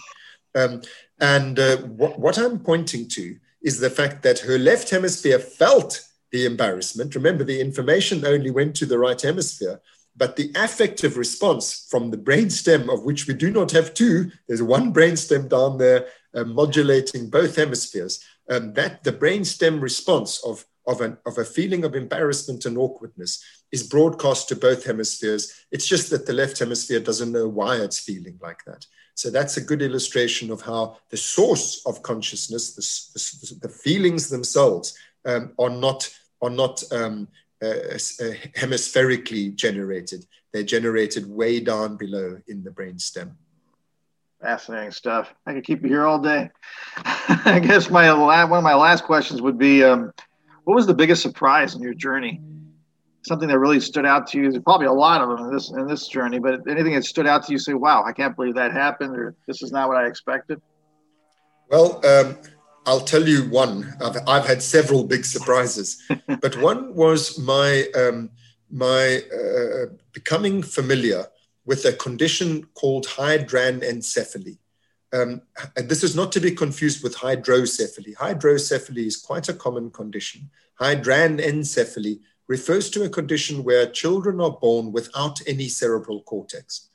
Um, 0.55 0.83
and 1.21 1.59
uh, 1.59 1.79
what, 1.79 2.19
what 2.19 2.39
I'm 2.39 2.61
pointing 2.61 3.09
to 3.11 3.37
is 3.63 3.81
the 3.81 3.91
fact 3.91 4.23
that 4.23 4.41
her 4.41 4.59
left 4.59 4.91
hemisphere 4.91 5.39
felt 5.39 6.07
the 6.31 6.47
embarrassment. 6.47 7.15
Remember, 7.15 7.45
the 7.45 7.61
information 7.61 8.25
only 8.25 8.51
went 8.51 8.75
to 8.77 8.87
the 8.87 8.99
right 8.99 9.21
hemisphere, 9.21 9.81
but 10.17 10.37
the 10.37 10.53
affective 10.55 11.17
response 11.17 11.87
from 11.91 12.11
the 12.11 12.17
brainstem, 12.17 12.93
of 12.93 13.05
which 13.05 13.27
we 13.27 13.35
do 13.35 13.51
not 13.51 13.71
have 13.73 13.95
two, 13.95 14.31
there's 14.47 14.63
one 14.63 14.93
brainstem 14.93 15.49
down 15.49 15.79
there 15.79 16.07
uh, 16.35 16.45
modulating 16.45 17.31
both 17.31 17.57
hemispheres. 17.57 18.25
Um, 18.51 18.75
that 18.75 19.05
the 19.05 19.13
brainstem 19.13 19.81
response 19.81 20.45
of 20.45 20.67
of, 20.87 21.01
an, 21.01 21.17
of 21.27 21.39
a 21.39 21.45
feeling 21.45 21.85
of 21.85 21.95
embarrassment 21.95 22.65
and 22.65 22.77
awkwardness 22.77 23.43
is 23.73 23.83
broadcast 23.83 24.49
to 24.49 24.57
both 24.57 24.85
hemispheres. 24.85 25.67
It's 25.71 25.87
just 25.87 26.11
that 26.11 26.27
the 26.27 26.33
left 26.33 26.59
hemisphere 26.59 27.01
doesn't 27.01 27.33
know 27.33 27.49
why 27.49 27.77
it's 27.77 27.99
feeling 27.99 28.39
like 28.43 28.65
that. 28.67 28.87
So 29.15 29.31
that's 29.31 29.57
a 29.57 29.65
good 29.65 29.83
illustration 29.83 30.51
of 30.51 30.61
how 30.61 30.99
the 31.11 31.17
source 31.17 31.83
of 31.87 32.03
consciousness, 32.03 32.75
the, 32.75 33.55
the, 33.61 33.69
the 33.69 33.73
feelings 33.73 34.29
themselves, 34.29 34.99
um, 35.25 35.53
are 35.59 35.71
not 35.71 36.13
are 36.43 36.51
not 36.51 36.83
um, 36.93 37.29
uh, 37.63 37.95
uh, 37.95 38.33
hemispherically 38.55 39.51
generated. 39.51 40.27
They're 40.53 40.63
generated 40.63 41.29
way 41.29 41.61
down 41.61 41.97
below 41.97 42.39
in 42.49 42.63
the 42.63 42.71
brain 42.71 42.99
stem. 42.99 43.39
Fascinating 44.43 44.91
stuff. 44.91 45.33
I 45.47 45.55
could 45.55 45.65
keep 45.65 45.83
you 45.83 45.89
here 45.89 46.07
all 46.07 46.19
day. 46.19 46.51
I 46.97 47.61
guess 47.65 47.89
my 47.89 48.13
one 48.13 48.59
of 48.59 48.65
my 48.65 48.75
last 48.75 49.05
questions 49.05 49.41
would 49.41 49.57
be, 49.57 49.83
um, 49.83 50.13
what 50.65 50.75
was 50.75 50.87
the 50.87 50.95
biggest 50.95 51.23
surprise 51.23 51.75
in 51.75 51.83
your 51.83 51.95
journey? 51.95 52.41
something 53.27 53.49
that 53.49 53.59
really 53.59 53.81
stood 53.81 54.07
out 54.07 54.27
to 54.29 54.39
you? 54.39 54.51
There's 54.51 54.63
probably 54.63 54.87
a 54.87 54.93
lot 54.93 55.21
of 55.21 55.29
them 55.29 55.47
in 55.47 55.55
this 55.55 55.71
in 55.71 55.87
this 55.87 56.09
journey, 56.09 56.39
but 56.39 56.67
anything 56.69 56.95
that 56.95 57.05
stood 57.05 57.27
out 57.27 57.45
to 57.47 57.53
you, 57.53 57.59
say, 57.59 57.75
"Wow, 57.75 58.05
I 58.05 58.13
can't 58.13 58.37
believe 58.37 58.55
that 58.55 58.73
happened," 58.73 59.17
or 59.17 59.35
"This 59.47 59.63
is 59.63 59.73
not 59.73 59.89
what 59.89 59.97
I 59.97 60.07
expected." 60.07 60.61
Well, 61.71 62.05
um, 62.07 62.37
I'll 62.87 63.01
tell 63.01 63.27
you 63.27 63.49
one. 63.49 63.95
I've, 64.03 64.17
I've 64.27 64.47
had 64.47 64.63
several 64.63 65.05
big 65.05 65.25
surprises, 65.25 66.03
but 66.41 66.61
one 66.61 66.95
was 66.95 67.39
my 67.39 67.87
um, 67.97 68.31
my 68.71 69.23
uh, 69.33 69.87
becoming 70.13 70.63
familiar 70.63 71.27
with 71.65 71.85
a 71.87 71.93
condition 71.93 72.65
called 72.75 73.07
hydranencephaly. 73.07 74.59
Um, 75.15 75.43
and 75.77 75.89
this 75.89 76.03
is 76.03 76.17
not 76.17 76.33
to 76.33 76.41
be 76.41 76.51
confused 76.51 77.05
with 77.05 77.17
hydrocephaly. 77.17 78.17
Hydrocephaly 78.17 79.07
is 79.07 79.17
quite 79.17 79.49
a 79.49 79.55
common 79.55 79.91
condition. 79.91 80.51
Hydranencephaly 80.81 82.19
refers 82.49 82.91
to 82.91 83.05
a 83.05 83.09
condition 83.09 83.63
where 83.63 83.87
children 83.87 84.41
are 84.41 84.59
born 84.61 84.91
without 84.91 85.41
any 85.47 85.69
cerebral 85.69 86.23
cortex. 86.23 86.89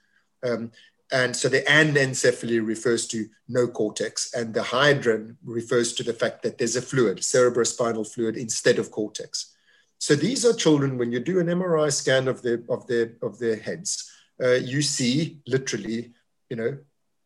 Um, 0.43 0.71
and 1.11 1.35
so 1.35 1.47
the 1.47 1.61
anencephaly 1.61 2.65
refers 2.65 3.07
to 3.07 3.27
no 3.47 3.67
cortex, 3.67 4.33
and 4.33 4.53
the 4.53 4.61
hydran 4.61 5.37
refers 5.43 5.93
to 5.93 6.03
the 6.03 6.13
fact 6.13 6.43
that 6.43 6.57
there's 6.57 6.75
a 6.75 6.81
fluid, 6.81 7.19
cerebrospinal 7.19 8.13
fluid, 8.13 8.37
instead 8.37 8.77
of 8.77 8.91
cortex. 8.91 9.55
So 9.97 10.15
these 10.15 10.45
are 10.45 10.53
children, 10.53 10.97
when 10.97 11.11
you 11.11 11.19
do 11.19 11.39
an 11.39 11.47
MRI 11.47 11.91
scan 11.91 12.27
of 12.27 12.41
their, 12.41 12.61
of 12.69 12.85
their, 12.85 13.13
of 13.21 13.39
their 13.39 13.55
heads, 13.55 14.11
uh, 14.43 14.51
you 14.53 14.81
see 14.81 15.39
literally, 15.47 16.13
you 16.49 16.57
know, 16.57 16.77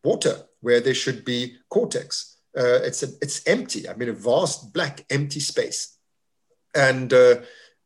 water 0.04 0.42
where 0.60 0.80
there 0.80 0.94
should 0.94 1.24
be 1.24 1.56
cortex. 1.68 2.38
Uh, 2.56 2.80
it's, 2.84 3.02
a, 3.02 3.08
it's 3.20 3.46
empty, 3.46 3.88
I 3.88 3.94
mean, 3.94 4.08
a 4.08 4.12
vast 4.12 4.72
black 4.72 5.04
empty 5.10 5.40
space. 5.40 5.98
And 6.74 7.12
uh, 7.12 7.36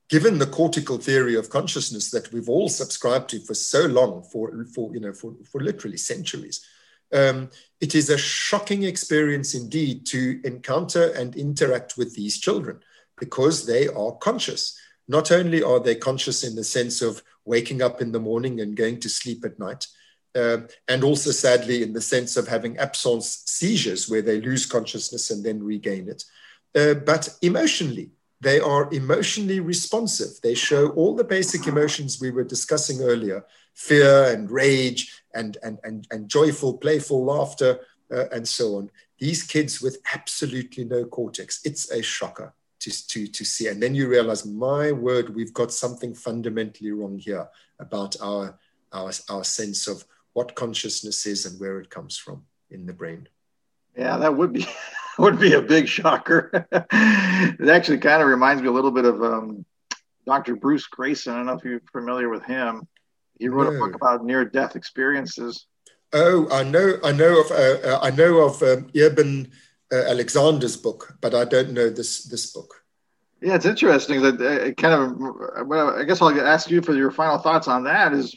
given 0.08 0.38
the 0.38 0.46
cortical 0.46 0.98
theory 0.98 1.36
of 1.36 1.50
consciousness 1.50 2.10
that 2.10 2.32
we've 2.32 2.48
all 2.48 2.68
subscribed 2.68 3.30
to 3.30 3.40
for 3.40 3.54
so 3.54 3.86
long, 3.86 4.22
for, 4.22 4.64
for, 4.74 4.92
you 4.92 5.00
know, 5.00 5.12
for, 5.12 5.34
for 5.50 5.60
literally 5.60 5.96
centuries, 5.96 6.64
um, 7.12 7.50
it 7.80 7.94
is 7.94 8.10
a 8.10 8.18
shocking 8.18 8.82
experience 8.82 9.54
indeed 9.54 10.04
to 10.06 10.40
encounter 10.44 11.12
and 11.12 11.36
interact 11.36 11.96
with 11.96 12.14
these 12.14 12.38
children 12.38 12.80
because 13.18 13.66
they 13.66 13.88
are 13.88 14.12
conscious. 14.12 14.78
Not 15.08 15.32
only 15.32 15.62
are 15.62 15.80
they 15.80 15.94
conscious 15.94 16.44
in 16.44 16.54
the 16.54 16.64
sense 16.64 17.00
of 17.00 17.22
waking 17.46 17.80
up 17.80 18.02
in 18.02 18.12
the 18.12 18.20
morning 18.20 18.60
and 18.60 18.76
going 18.76 19.00
to 19.00 19.08
sleep 19.08 19.44
at 19.44 19.58
night, 19.58 19.86
uh, 20.34 20.58
and 20.88 21.04
also 21.04 21.30
sadly 21.30 21.82
in 21.82 21.92
the 21.92 22.00
sense 22.00 22.36
of 22.36 22.48
having 22.48 22.76
absence 22.78 23.42
seizures 23.46 24.08
where 24.08 24.22
they 24.22 24.40
lose 24.40 24.66
consciousness 24.66 25.30
and 25.30 25.44
then 25.44 25.62
regain 25.62 26.08
it, 26.08 26.24
uh, 26.76 26.94
but 26.94 27.28
emotionally 27.42 28.10
they 28.40 28.60
are 28.60 28.88
emotionally 28.92 29.60
responsive. 29.60 30.40
They 30.42 30.54
show 30.54 30.90
all 30.90 31.16
the 31.16 31.24
basic 31.24 31.66
emotions 31.66 32.20
we 32.20 32.30
were 32.30 32.44
discussing 32.44 33.00
earlier 33.00 33.44
fear 33.74 34.32
and 34.32 34.50
rage 34.50 35.22
and, 35.34 35.56
and, 35.62 35.78
and, 35.84 36.06
and 36.10 36.28
joyful, 36.28 36.76
playful 36.78 37.24
laughter, 37.24 37.78
uh, 38.12 38.28
and 38.32 38.46
so 38.46 38.76
on. 38.76 38.90
These 39.18 39.44
kids 39.44 39.80
with 39.80 39.98
absolutely 40.12 40.84
no 40.84 41.04
cortex, 41.04 41.60
it's 41.64 41.90
a 41.92 42.02
shocker 42.02 42.52
to, 42.80 43.08
to, 43.08 43.26
to 43.28 43.44
see. 43.44 43.68
And 43.68 43.80
then 43.82 43.94
you 43.94 44.08
realize, 44.08 44.44
my 44.44 44.90
word, 44.90 45.34
we've 45.34 45.54
got 45.54 45.72
something 45.72 46.14
fundamentally 46.14 46.90
wrong 46.90 47.18
here 47.18 47.48
about 47.78 48.16
our, 48.20 48.58
our, 48.92 49.12
our 49.28 49.44
sense 49.44 49.86
of 49.86 50.04
what 50.38 50.54
consciousness 50.54 51.26
is 51.26 51.46
and 51.46 51.58
where 51.58 51.80
it 51.80 51.90
comes 51.90 52.16
from 52.16 52.44
in 52.70 52.86
the 52.86 52.92
brain. 52.92 53.28
Yeah, 53.96 54.18
that 54.18 54.36
would 54.36 54.52
be 54.52 54.64
would 55.18 55.40
be 55.40 55.54
a 55.54 55.60
big 55.60 55.88
shocker. 55.88 56.68
it 56.72 57.68
actually 57.68 57.98
kind 57.98 58.22
of 58.22 58.28
reminds 58.28 58.62
me 58.62 58.68
a 58.68 58.76
little 58.78 58.92
bit 58.92 59.04
of 59.04 59.20
um, 59.20 59.66
Dr. 60.26 60.54
Bruce 60.54 60.86
Greyson. 60.88 61.32
I 61.32 61.36
don't 61.38 61.46
know 61.46 61.54
if 61.54 61.64
you're 61.64 61.82
familiar 61.90 62.28
with 62.28 62.44
him. 62.44 62.86
He 63.40 63.48
wrote 63.48 63.72
no. 63.72 63.78
a 63.78 63.80
book 63.80 63.96
about 63.96 64.24
near-death 64.24 64.76
experiences. 64.76 65.66
Oh, 66.12 66.48
I 66.52 66.62
know, 66.62 66.98
I 67.02 67.10
know 67.10 67.40
of, 67.40 67.50
uh, 67.50 67.88
uh, 67.88 67.98
I 68.00 68.10
know 68.10 68.38
of 68.46 68.62
um, 68.62 68.90
Eben 68.94 69.50
uh, 69.92 70.04
Alexander's 70.12 70.76
book, 70.76 71.16
but 71.20 71.34
I 71.34 71.44
don't 71.44 71.72
know 71.72 71.90
this 71.90 72.12
this 72.32 72.52
book. 72.52 72.70
Yeah, 73.42 73.56
it's 73.56 73.66
interesting 73.66 74.22
that 74.22 74.40
uh, 74.40 74.66
it 74.68 74.76
kind 74.76 74.94
of. 74.94 75.00
I 75.98 76.04
guess 76.04 76.22
I'll 76.22 76.40
ask 76.40 76.70
you 76.70 76.80
for 76.80 76.94
your 76.94 77.10
final 77.10 77.38
thoughts 77.38 77.66
on 77.66 77.82
that. 77.84 78.12
Is 78.12 78.36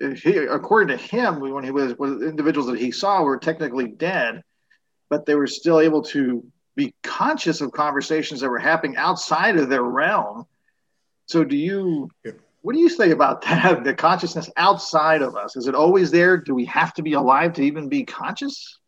he, 0.00 0.36
according 0.36 0.96
to 0.96 1.02
him, 1.02 1.40
when 1.40 1.64
he 1.64 1.70
was, 1.70 1.94
when 1.98 2.22
individuals 2.22 2.70
that 2.70 2.78
he 2.78 2.90
saw 2.90 3.22
were 3.22 3.38
technically 3.38 3.88
dead, 3.88 4.42
but 5.10 5.26
they 5.26 5.34
were 5.34 5.46
still 5.46 5.80
able 5.80 6.02
to 6.02 6.44
be 6.76 6.94
conscious 7.02 7.60
of 7.60 7.72
conversations 7.72 8.40
that 8.40 8.48
were 8.48 8.58
happening 8.58 8.96
outside 8.96 9.56
of 9.56 9.68
their 9.68 9.82
realm. 9.82 10.46
So, 11.26 11.44
do 11.44 11.56
you? 11.56 12.10
Yeah. 12.24 12.32
What 12.62 12.74
do 12.74 12.80
you 12.80 12.88
say 12.88 13.10
about 13.10 13.42
that? 13.46 13.84
The 13.84 13.94
consciousness 13.94 14.50
outside 14.56 15.22
of 15.22 15.36
us 15.36 15.56
is 15.56 15.66
it 15.66 15.74
always 15.74 16.10
there? 16.10 16.36
Do 16.36 16.54
we 16.54 16.64
have 16.66 16.94
to 16.94 17.02
be 17.02 17.14
alive 17.14 17.54
to 17.54 17.62
even 17.62 17.88
be 17.88 18.04
conscious? 18.04 18.78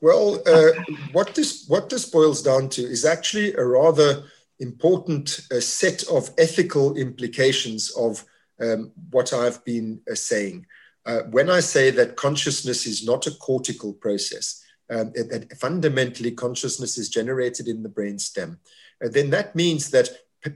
Well, 0.00 0.42
uh, 0.46 0.72
what 1.12 1.34
this 1.34 1.64
what 1.66 1.88
this 1.88 2.08
boils 2.08 2.42
down 2.42 2.68
to 2.70 2.82
is 2.82 3.04
actually 3.04 3.54
a 3.54 3.64
rather 3.64 4.24
important 4.60 5.40
uh, 5.50 5.60
set 5.60 6.06
of 6.08 6.30
ethical 6.38 6.94
implications 6.96 7.90
of 7.92 8.24
um, 8.60 8.92
what 9.10 9.32
I've 9.32 9.64
been 9.64 10.00
uh, 10.10 10.14
saying. 10.14 10.66
Uh, 11.06 11.20
when 11.30 11.50
I 11.50 11.60
say 11.60 11.90
that 11.90 12.16
consciousness 12.16 12.86
is 12.86 13.04
not 13.04 13.26
a 13.26 13.32
cortical 13.32 13.92
process, 13.92 14.62
um, 14.90 15.12
that 15.12 15.56
fundamentally 15.58 16.30
consciousness 16.30 16.98
is 16.98 17.08
generated 17.08 17.68
in 17.68 17.82
the 17.82 17.88
brain 17.88 18.18
stem, 18.18 18.58
uh, 19.04 19.08
then 19.10 19.30
that 19.30 19.54
means 19.54 19.90
that 19.90 20.08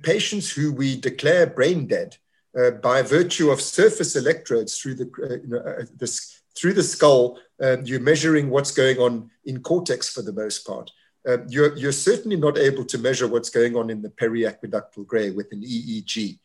patients 0.03 0.51
who 0.51 0.73
we 0.73 0.97
declare 1.01 1.47
brain 1.47 1.87
dead 1.87 2.17
uh, 2.59 2.71
by 2.71 3.03
virtue 3.03 3.51
of 3.51 3.61
surface 3.61 4.17
electrodes 4.17 4.79
through 4.79 4.95
the, 4.95 5.11
uh, 5.23 5.35
you 5.35 5.49
know, 5.49 5.59
uh, 5.59 5.85
this, 5.97 6.43
through 6.57 6.73
the 6.73 6.83
skull, 6.83 7.39
um, 7.63 7.85
you're 7.85 8.01
measuring 8.01 8.51
what's 8.51 8.71
going 8.71 8.99
on 8.99 9.31
in 9.45 9.61
cortex 9.61 10.09
for 10.13 10.23
the 10.23 10.33
most 10.33 10.67
part. 10.67 10.91
Uh, 11.27 11.39
you're, 11.49 11.77
you're 11.77 11.93
certainly 11.93 12.37
not 12.37 12.57
able 12.57 12.85
to 12.85 12.99
measure 12.99 13.29
what's 13.29 13.51
going 13.51 13.77
on 13.77 13.91
in 13.91 14.03
the 14.03 14.09
periaqueductal 14.09 15.07
gray 15.07 15.31
with 15.31 15.51
an 15.53 15.63
EEG. 15.63 16.39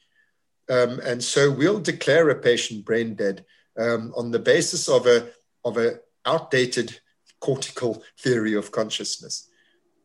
Um, 0.69 0.99
and 1.03 1.23
so 1.23 1.51
we'll 1.51 1.79
declare 1.79 2.29
a 2.29 2.35
patient 2.35 2.85
brain 2.85 3.15
dead 3.15 3.45
um, 3.77 4.13
on 4.15 4.31
the 4.31 4.39
basis 4.39 4.87
of 4.87 5.07
a, 5.07 5.29
of 5.65 5.77
a 5.77 5.99
outdated 6.25 6.99
cortical 7.39 8.03
theory 8.19 8.53
of 8.53 8.71
consciousness. 8.71 9.49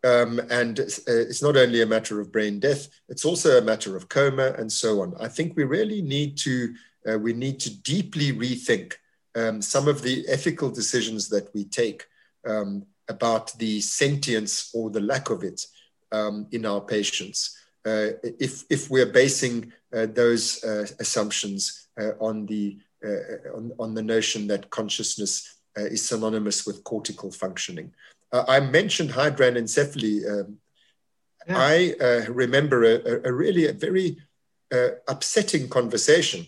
Um, 0.04 0.40
and 0.50 0.78
uh, 0.80 0.84
it's 1.06 1.42
not 1.42 1.56
only 1.56 1.82
a 1.82 1.86
matter 1.86 2.20
of 2.20 2.32
brain 2.32 2.61
death, 2.61 2.88
it's 3.09 3.24
also 3.24 3.59
a 3.59 3.62
matter 3.62 3.96
of 3.96 4.09
coma 4.09 4.54
and 4.59 4.70
so 4.70 5.02
on. 5.02 5.14
I 5.20 5.28
think 5.28 5.56
we 5.56 5.64
really 5.64 6.02
need 6.02 6.36
to, 6.38 6.74
uh, 7.09 7.18
we 7.18 7.32
need 7.32 7.61
to 7.61 7.82
deeply 7.82 8.32
rethink 8.32 8.94
um, 9.34 9.61
some 9.62 9.88
of 9.88 10.02
the 10.02 10.24
ethical 10.28 10.70
decisions 10.70 11.28
that 11.28 11.52
we 11.54 11.64
take 11.64 12.06
um, 12.46 12.86
about 13.09 13.56
the 13.59 13.80
sentience 13.80 14.70
or 14.74 14.90
the 14.90 15.00
lack 15.00 15.30
of 15.30 15.42
it 15.42 15.64
um, 16.12 16.46
in 16.52 16.64
our 16.64 16.80
patients. 16.80 17.56
Uh, 17.87 18.11
if, 18.22 18.64
if 18.70 18.91
we're 18.91 19.07
basing 19.07 19.72
uh, 19.95 20.07
those 20.07 20.62
uh, 20.64 20.87
assumptions 21.01 21.89
uh, 22.01 22.12
on, 22.20 22.47
the, 22.47 22.79
uh, 23.05 23.57
on, 23.57 23.72
on 23.79 23.95
the 23.95 24.03
notion 24.03 24.47
that 24.47 24.68
consciousness 24.70 25.59
uh, 25.79 25.85
is 25.85 26.07
synonymous 26.07 26.66
with 26.66 26.85
cortical 26.85 27.31
functioning. 27.31 27.93
Uh, 28.33 28.45
I 28.49 28.61
mentioned 28.61 29.11
hydranencephaly. 29.11 30.29
Um, 30.29 30.59
yeah. 31.47 31.57
I 31.57 31.95
uh, 32.01 32.33
remember 32.33 32.85
a, 32.85 33.29
a, 33.29 33.33
really 33.33 33.68
a 33.68 33.72
very 33.72 34.18
uh, 34.72 34.89
upsetting 35.07 35.68
conversation 35.68 36.47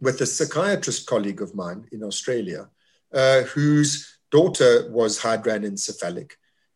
with 0.00 0.20
a 0.20 0.26
psychiatrist 0.26 1.06
colleague 1.06 1.40
of 1.40 1.54
mine 1.54 1.86
in 1.92 2.02
Australia, 2.02 2.68
uh, 3.12 3.42
whose 3.42 4.18
daughter 4.30 4.90
was 4.90 5.20
hydranencephalic, 5.20 6.32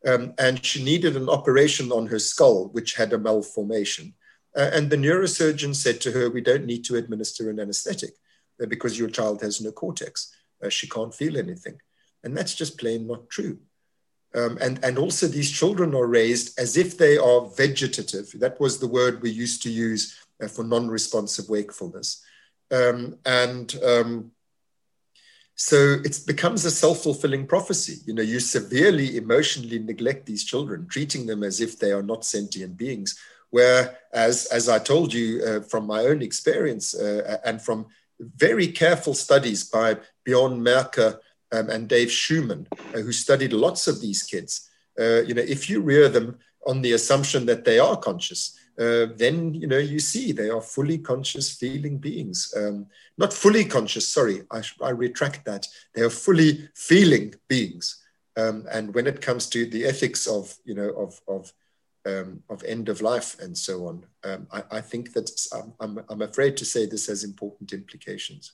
um, 0.06 0.34
and 0.38 0.64
she 0.64 0.84
needed 0.84 1.16
an 1.16 1.28
operation 1.28 1.90
on 1.90 2.06
her 2.06 2.18
skull, 2.18 2.68
which 2.68 2.94
had 2.94 3.12
a 3.12 3.18
malformation. 3.18 4.14
Uh, 4.56 4.70
and 4.72 4.90
the 4.90 4.96
neurosurgeon 4.96 5.74
said 5.74 6.00
to 6.00 6.12
her, 6.12 6.30
"We 6.30 6.40
don't 6.40 6.66
need 6.66 6.84
to 6.84 6.96
administer 6.96 7.50
an 7.50 7.60
anesthetic 7.60 8.14
uh, 8.62 8.66
because 8.66 8.98
your 8.98 9.10
child 9.10 9.42
has 9.42 9.60
no 9.60 9.72
cortex; 9.72 10.34
she 10.68 10.88
can't 10.88 11.14
feel 11.14 11.36
anything." 11.36 11.80
And 12.24 12.36
that's 12.36 12.54
just 12.54 12.78
plain 12.78 13.06
not 13.06 13.28
true. 13.28 13.58
Um, 14.34 14.58
and, 14.60 14.82
and 14.84 14.98
also, 14.98 15.26
these 15.26 15.50
children 15.50 15.94
are 15.94 16.06
raised 16.06 16.58
as 16.58 16.76
if 16.76 16.98
they 16.98 17.16
are 17.16 17.46
vegetative. 17.56 18.30
That 18.34 18.60
was 18.60 18.78
the 18.78 18.86
word 18.86 19.22
we 19.22 19.30
used 19.30 19.62
to 19.62 19.70
use 19.70 20.16
uh, 20.42 20.48
for 20.48 20.64
non 20.64 20.88
responsive 20.88 21.48
wakefulness. 21.48 22.22
Um, 22.70 23.16
and 23.24 23.74
um, 23.82 24.32
so 25.60 25.96
it 26.04 26.20
becomes 26.24 26.64
a 26.64 26.70
self 26.70 27.02
fulfilling 27.02 27.44
prophecy. 27.44 27.96
You 28.06 28.14
know, 28.14 28.22
you 28.22 28.38
severely 28.38 29.16
emotionally 29.16 29.80
neglect 29.80 30.24
these 30.24 30.44
children, 30.44 30.86
treating 30.86 31.26
them 31.26 31.42
as 31.42 31.60
if 31.60 31.78
they 31.78 31.90
are 31.90 32.02
not 32.02 32.24
sentient 32.24 32.76
beings. 32.76 33.18
Where, 33.50 33.98
as, 34.12 34.46
as 34.46 34.68
I 34.68 34.78
told 34.78 35.12
you 35.12 35.42
uh, 35.42 35.60
from 35.62 35.86
my 35.86 36.02
own 36.02 36.22
experience 36.22 36.94
uh, 36.94 37.38
and 37.44 37.60
from 37.60 37.86
very 38.20 38.68
careful 38.68 39.14
studies 39.14 39.64
by 39.64 39.96
Bjorn 40.24 40.62
Merker 40.62 41.20
um, 41.50 41.70
and 41.70 41.88
Dave 41.88 42.08
Shewmon, 42.08 42.66
uh, 42.94 43.00
who 43.00 43.10
studied 43.10 43.52
lots 43.52 43.88
of 43.88 44.00
these 44.00 44.22
kids. 44.22 44.70
Uh, 44.98 45.22
you 45.22 45.34
know, 45.34 45.42
if 45.42 45.68
you 45.68 45.80
rear 45.80 46.08
them 46.08 46.38
on 46.68 46.82
the 46.82 46.92
assumption 46.92 47.46
that 47.46 47.64
they 47.64 47.80
are 47.80 47.96
conscious, 47.96 48.56
uh, 48.78 49.06
then 49.16 49.54
you 49.54 49.66
know 49.66 49.78
you 49.78 49.98
see 49.98 50.30
they 50.30 50.50
are 50.50 50.60
fully 50.60 50.98
conscious, 50.98 51.50
feeling 51.50 51.98
beings. 51.98 52.54
Um, 52.56 52.86
not 53.16 53.32
fully 53.32 53.64
conscious. 53.64 54.06
Sorry, 54.06 54.42
I, 54.52 54.62
I, 54.80 54.90
retract 54.90 55.44
that. 55.46 55.66
They 55.94 56.02
are 56.02 56.10
fully 56.10 56.68
feeling 56.74 57.34
beings. 57.48 58.04
Um, 58.36 58.66
and 58.70 58.94
when 58.94 59.08
it 59.08 59.20
comes 59.20 59.48
to 59.48 59.66
the 59.66 59.84
ethics 59.84 60.28
of 60.28 60.56
you 60.64 60.74
know 60.74 60.90
of 60.90 61.20
of 61.26 61.52
um, 62.06 62.42
of 62.48 62.62
end 62.62 62.88
of 62.88 63.00
life 63.02 63.36
and 63.40 63.58
so 63.58 63.88
on, 63.88 64.06
um, 64.22 64.46
I, 64.52 64.62
I, 64.70 64.80
think 64.80 65.12
that 65.12 65.28
I'm, 65.80 66.00
I'm 66.08 66.22
afraid 66.22 66.56
to 66.58 66.64
say 66.64 66.86
this 66.86 67.08
has 67.08 67.24
important 67.24 67.72
implications. 67.72 68.52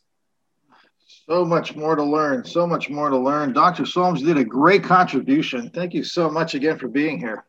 So 1.29 1.45
much 1.45 1.77
more 1.77 1.97
to 1.97 2.03
learn. 2.03 2.45
So 2.45 2.66
much 2.66 2.89
more 2.89 3.11
to 3.11 3.18
learn. 3.18 3.53
Dr. 3.53 3.85
Solms 3.87 4.22
did 4.22 4.39
a 4.39 4.45
great 4.45 4.83
contribution. 4.83 5.70
Thank 5.70 5.95
you 5.95 6.03
so 6.03 6.31
much 6.31 6.55
again 6.55 6.79
for 6.79 6.89
being 6.89 7.18
here. 7.18 7.45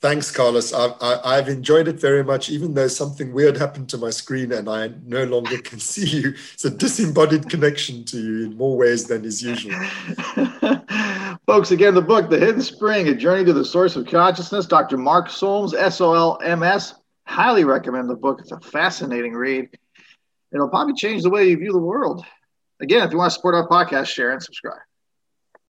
Thanks, 0.00 0.30
Carlos. 0.30 0.72
I've, 0.72 0.94
I, 1.00 1.34
have 1.34 1.48
enjoyed 1.48 1.88
it 1.88 2.00
very 2.00 2.22
much, 2.22 2.50
even 2.50 2.72
though 2.72 2.86
something 2.86 3.32
weird 3.32 3.56
happened 3.56 3.88
to 3.88 3.98
my 3.98 4.10
screen 4.10 4.52
and 4.52 4.68
I 4.68 4.92
no 5.04 5.24
longer 5.24 5.58
can 5.62 5.80
see 5.80 6.06
you. 6.06 6.34
It's 6.54 6.64
a 6.64 6.70
disembodied 6.70 7.50
connection 7.50 8.04
to 8.04 8.16
you 8.16 8.44
in 8.44 8.56
more 8.56 8.76
ways 8.76 9.06
than 9.06 9.24
is 9.24 9.42
usual. 9.42 9.74
Folks, 11.46 11.72
again, 11.72 11.94
the 11.94 12.02
book, 12.02 12.30
The 12.30 12.38
Hidden 12.38 12.62
Spring, 12.62 13.08
A 13.08 13.14
Journey 13.14 13.44
to 13.46 13.52
the 13.52 13.64
Source 13.64 13.96
of 13.96 14.06
Consciousness, 14.06 14.66
Dr. 14.66 14.96
Mark 14.96 15.30
Solms, 15.30 15.74
S 15.74 16.00
O 16.00 16.14
L 16.14 16.38
M 16.44 16.62
S. 16.62 16.94
Highly 17.26 17.64
recommend 17.64 18.08
the 18.08 18.14
book. 18.14 18.38
It's 18.40 18.52
a 18.52 18.60
fascinating 18.60 19.32
read. 19.32 19.68
It'll 20.52 20.68
probably 20.68 20.94
change 20.94 21.24
the 21.24 21.30
way 21.30 21.48
you 21.48 21.56
view 21.56 21.72
the 21.72 21.78
world. 21.78 22.24
Again, 22.80 23.02
if 23.02 23.10
you 23.10 23.18
want 23.18 23.32
to 23.32 23.34
support 23.34 23.56
our 23.56 23.66
podcast, 23.66 24.06
share 24.06 24.30
and 24.30 24.42
subscribe. 24.42 24.78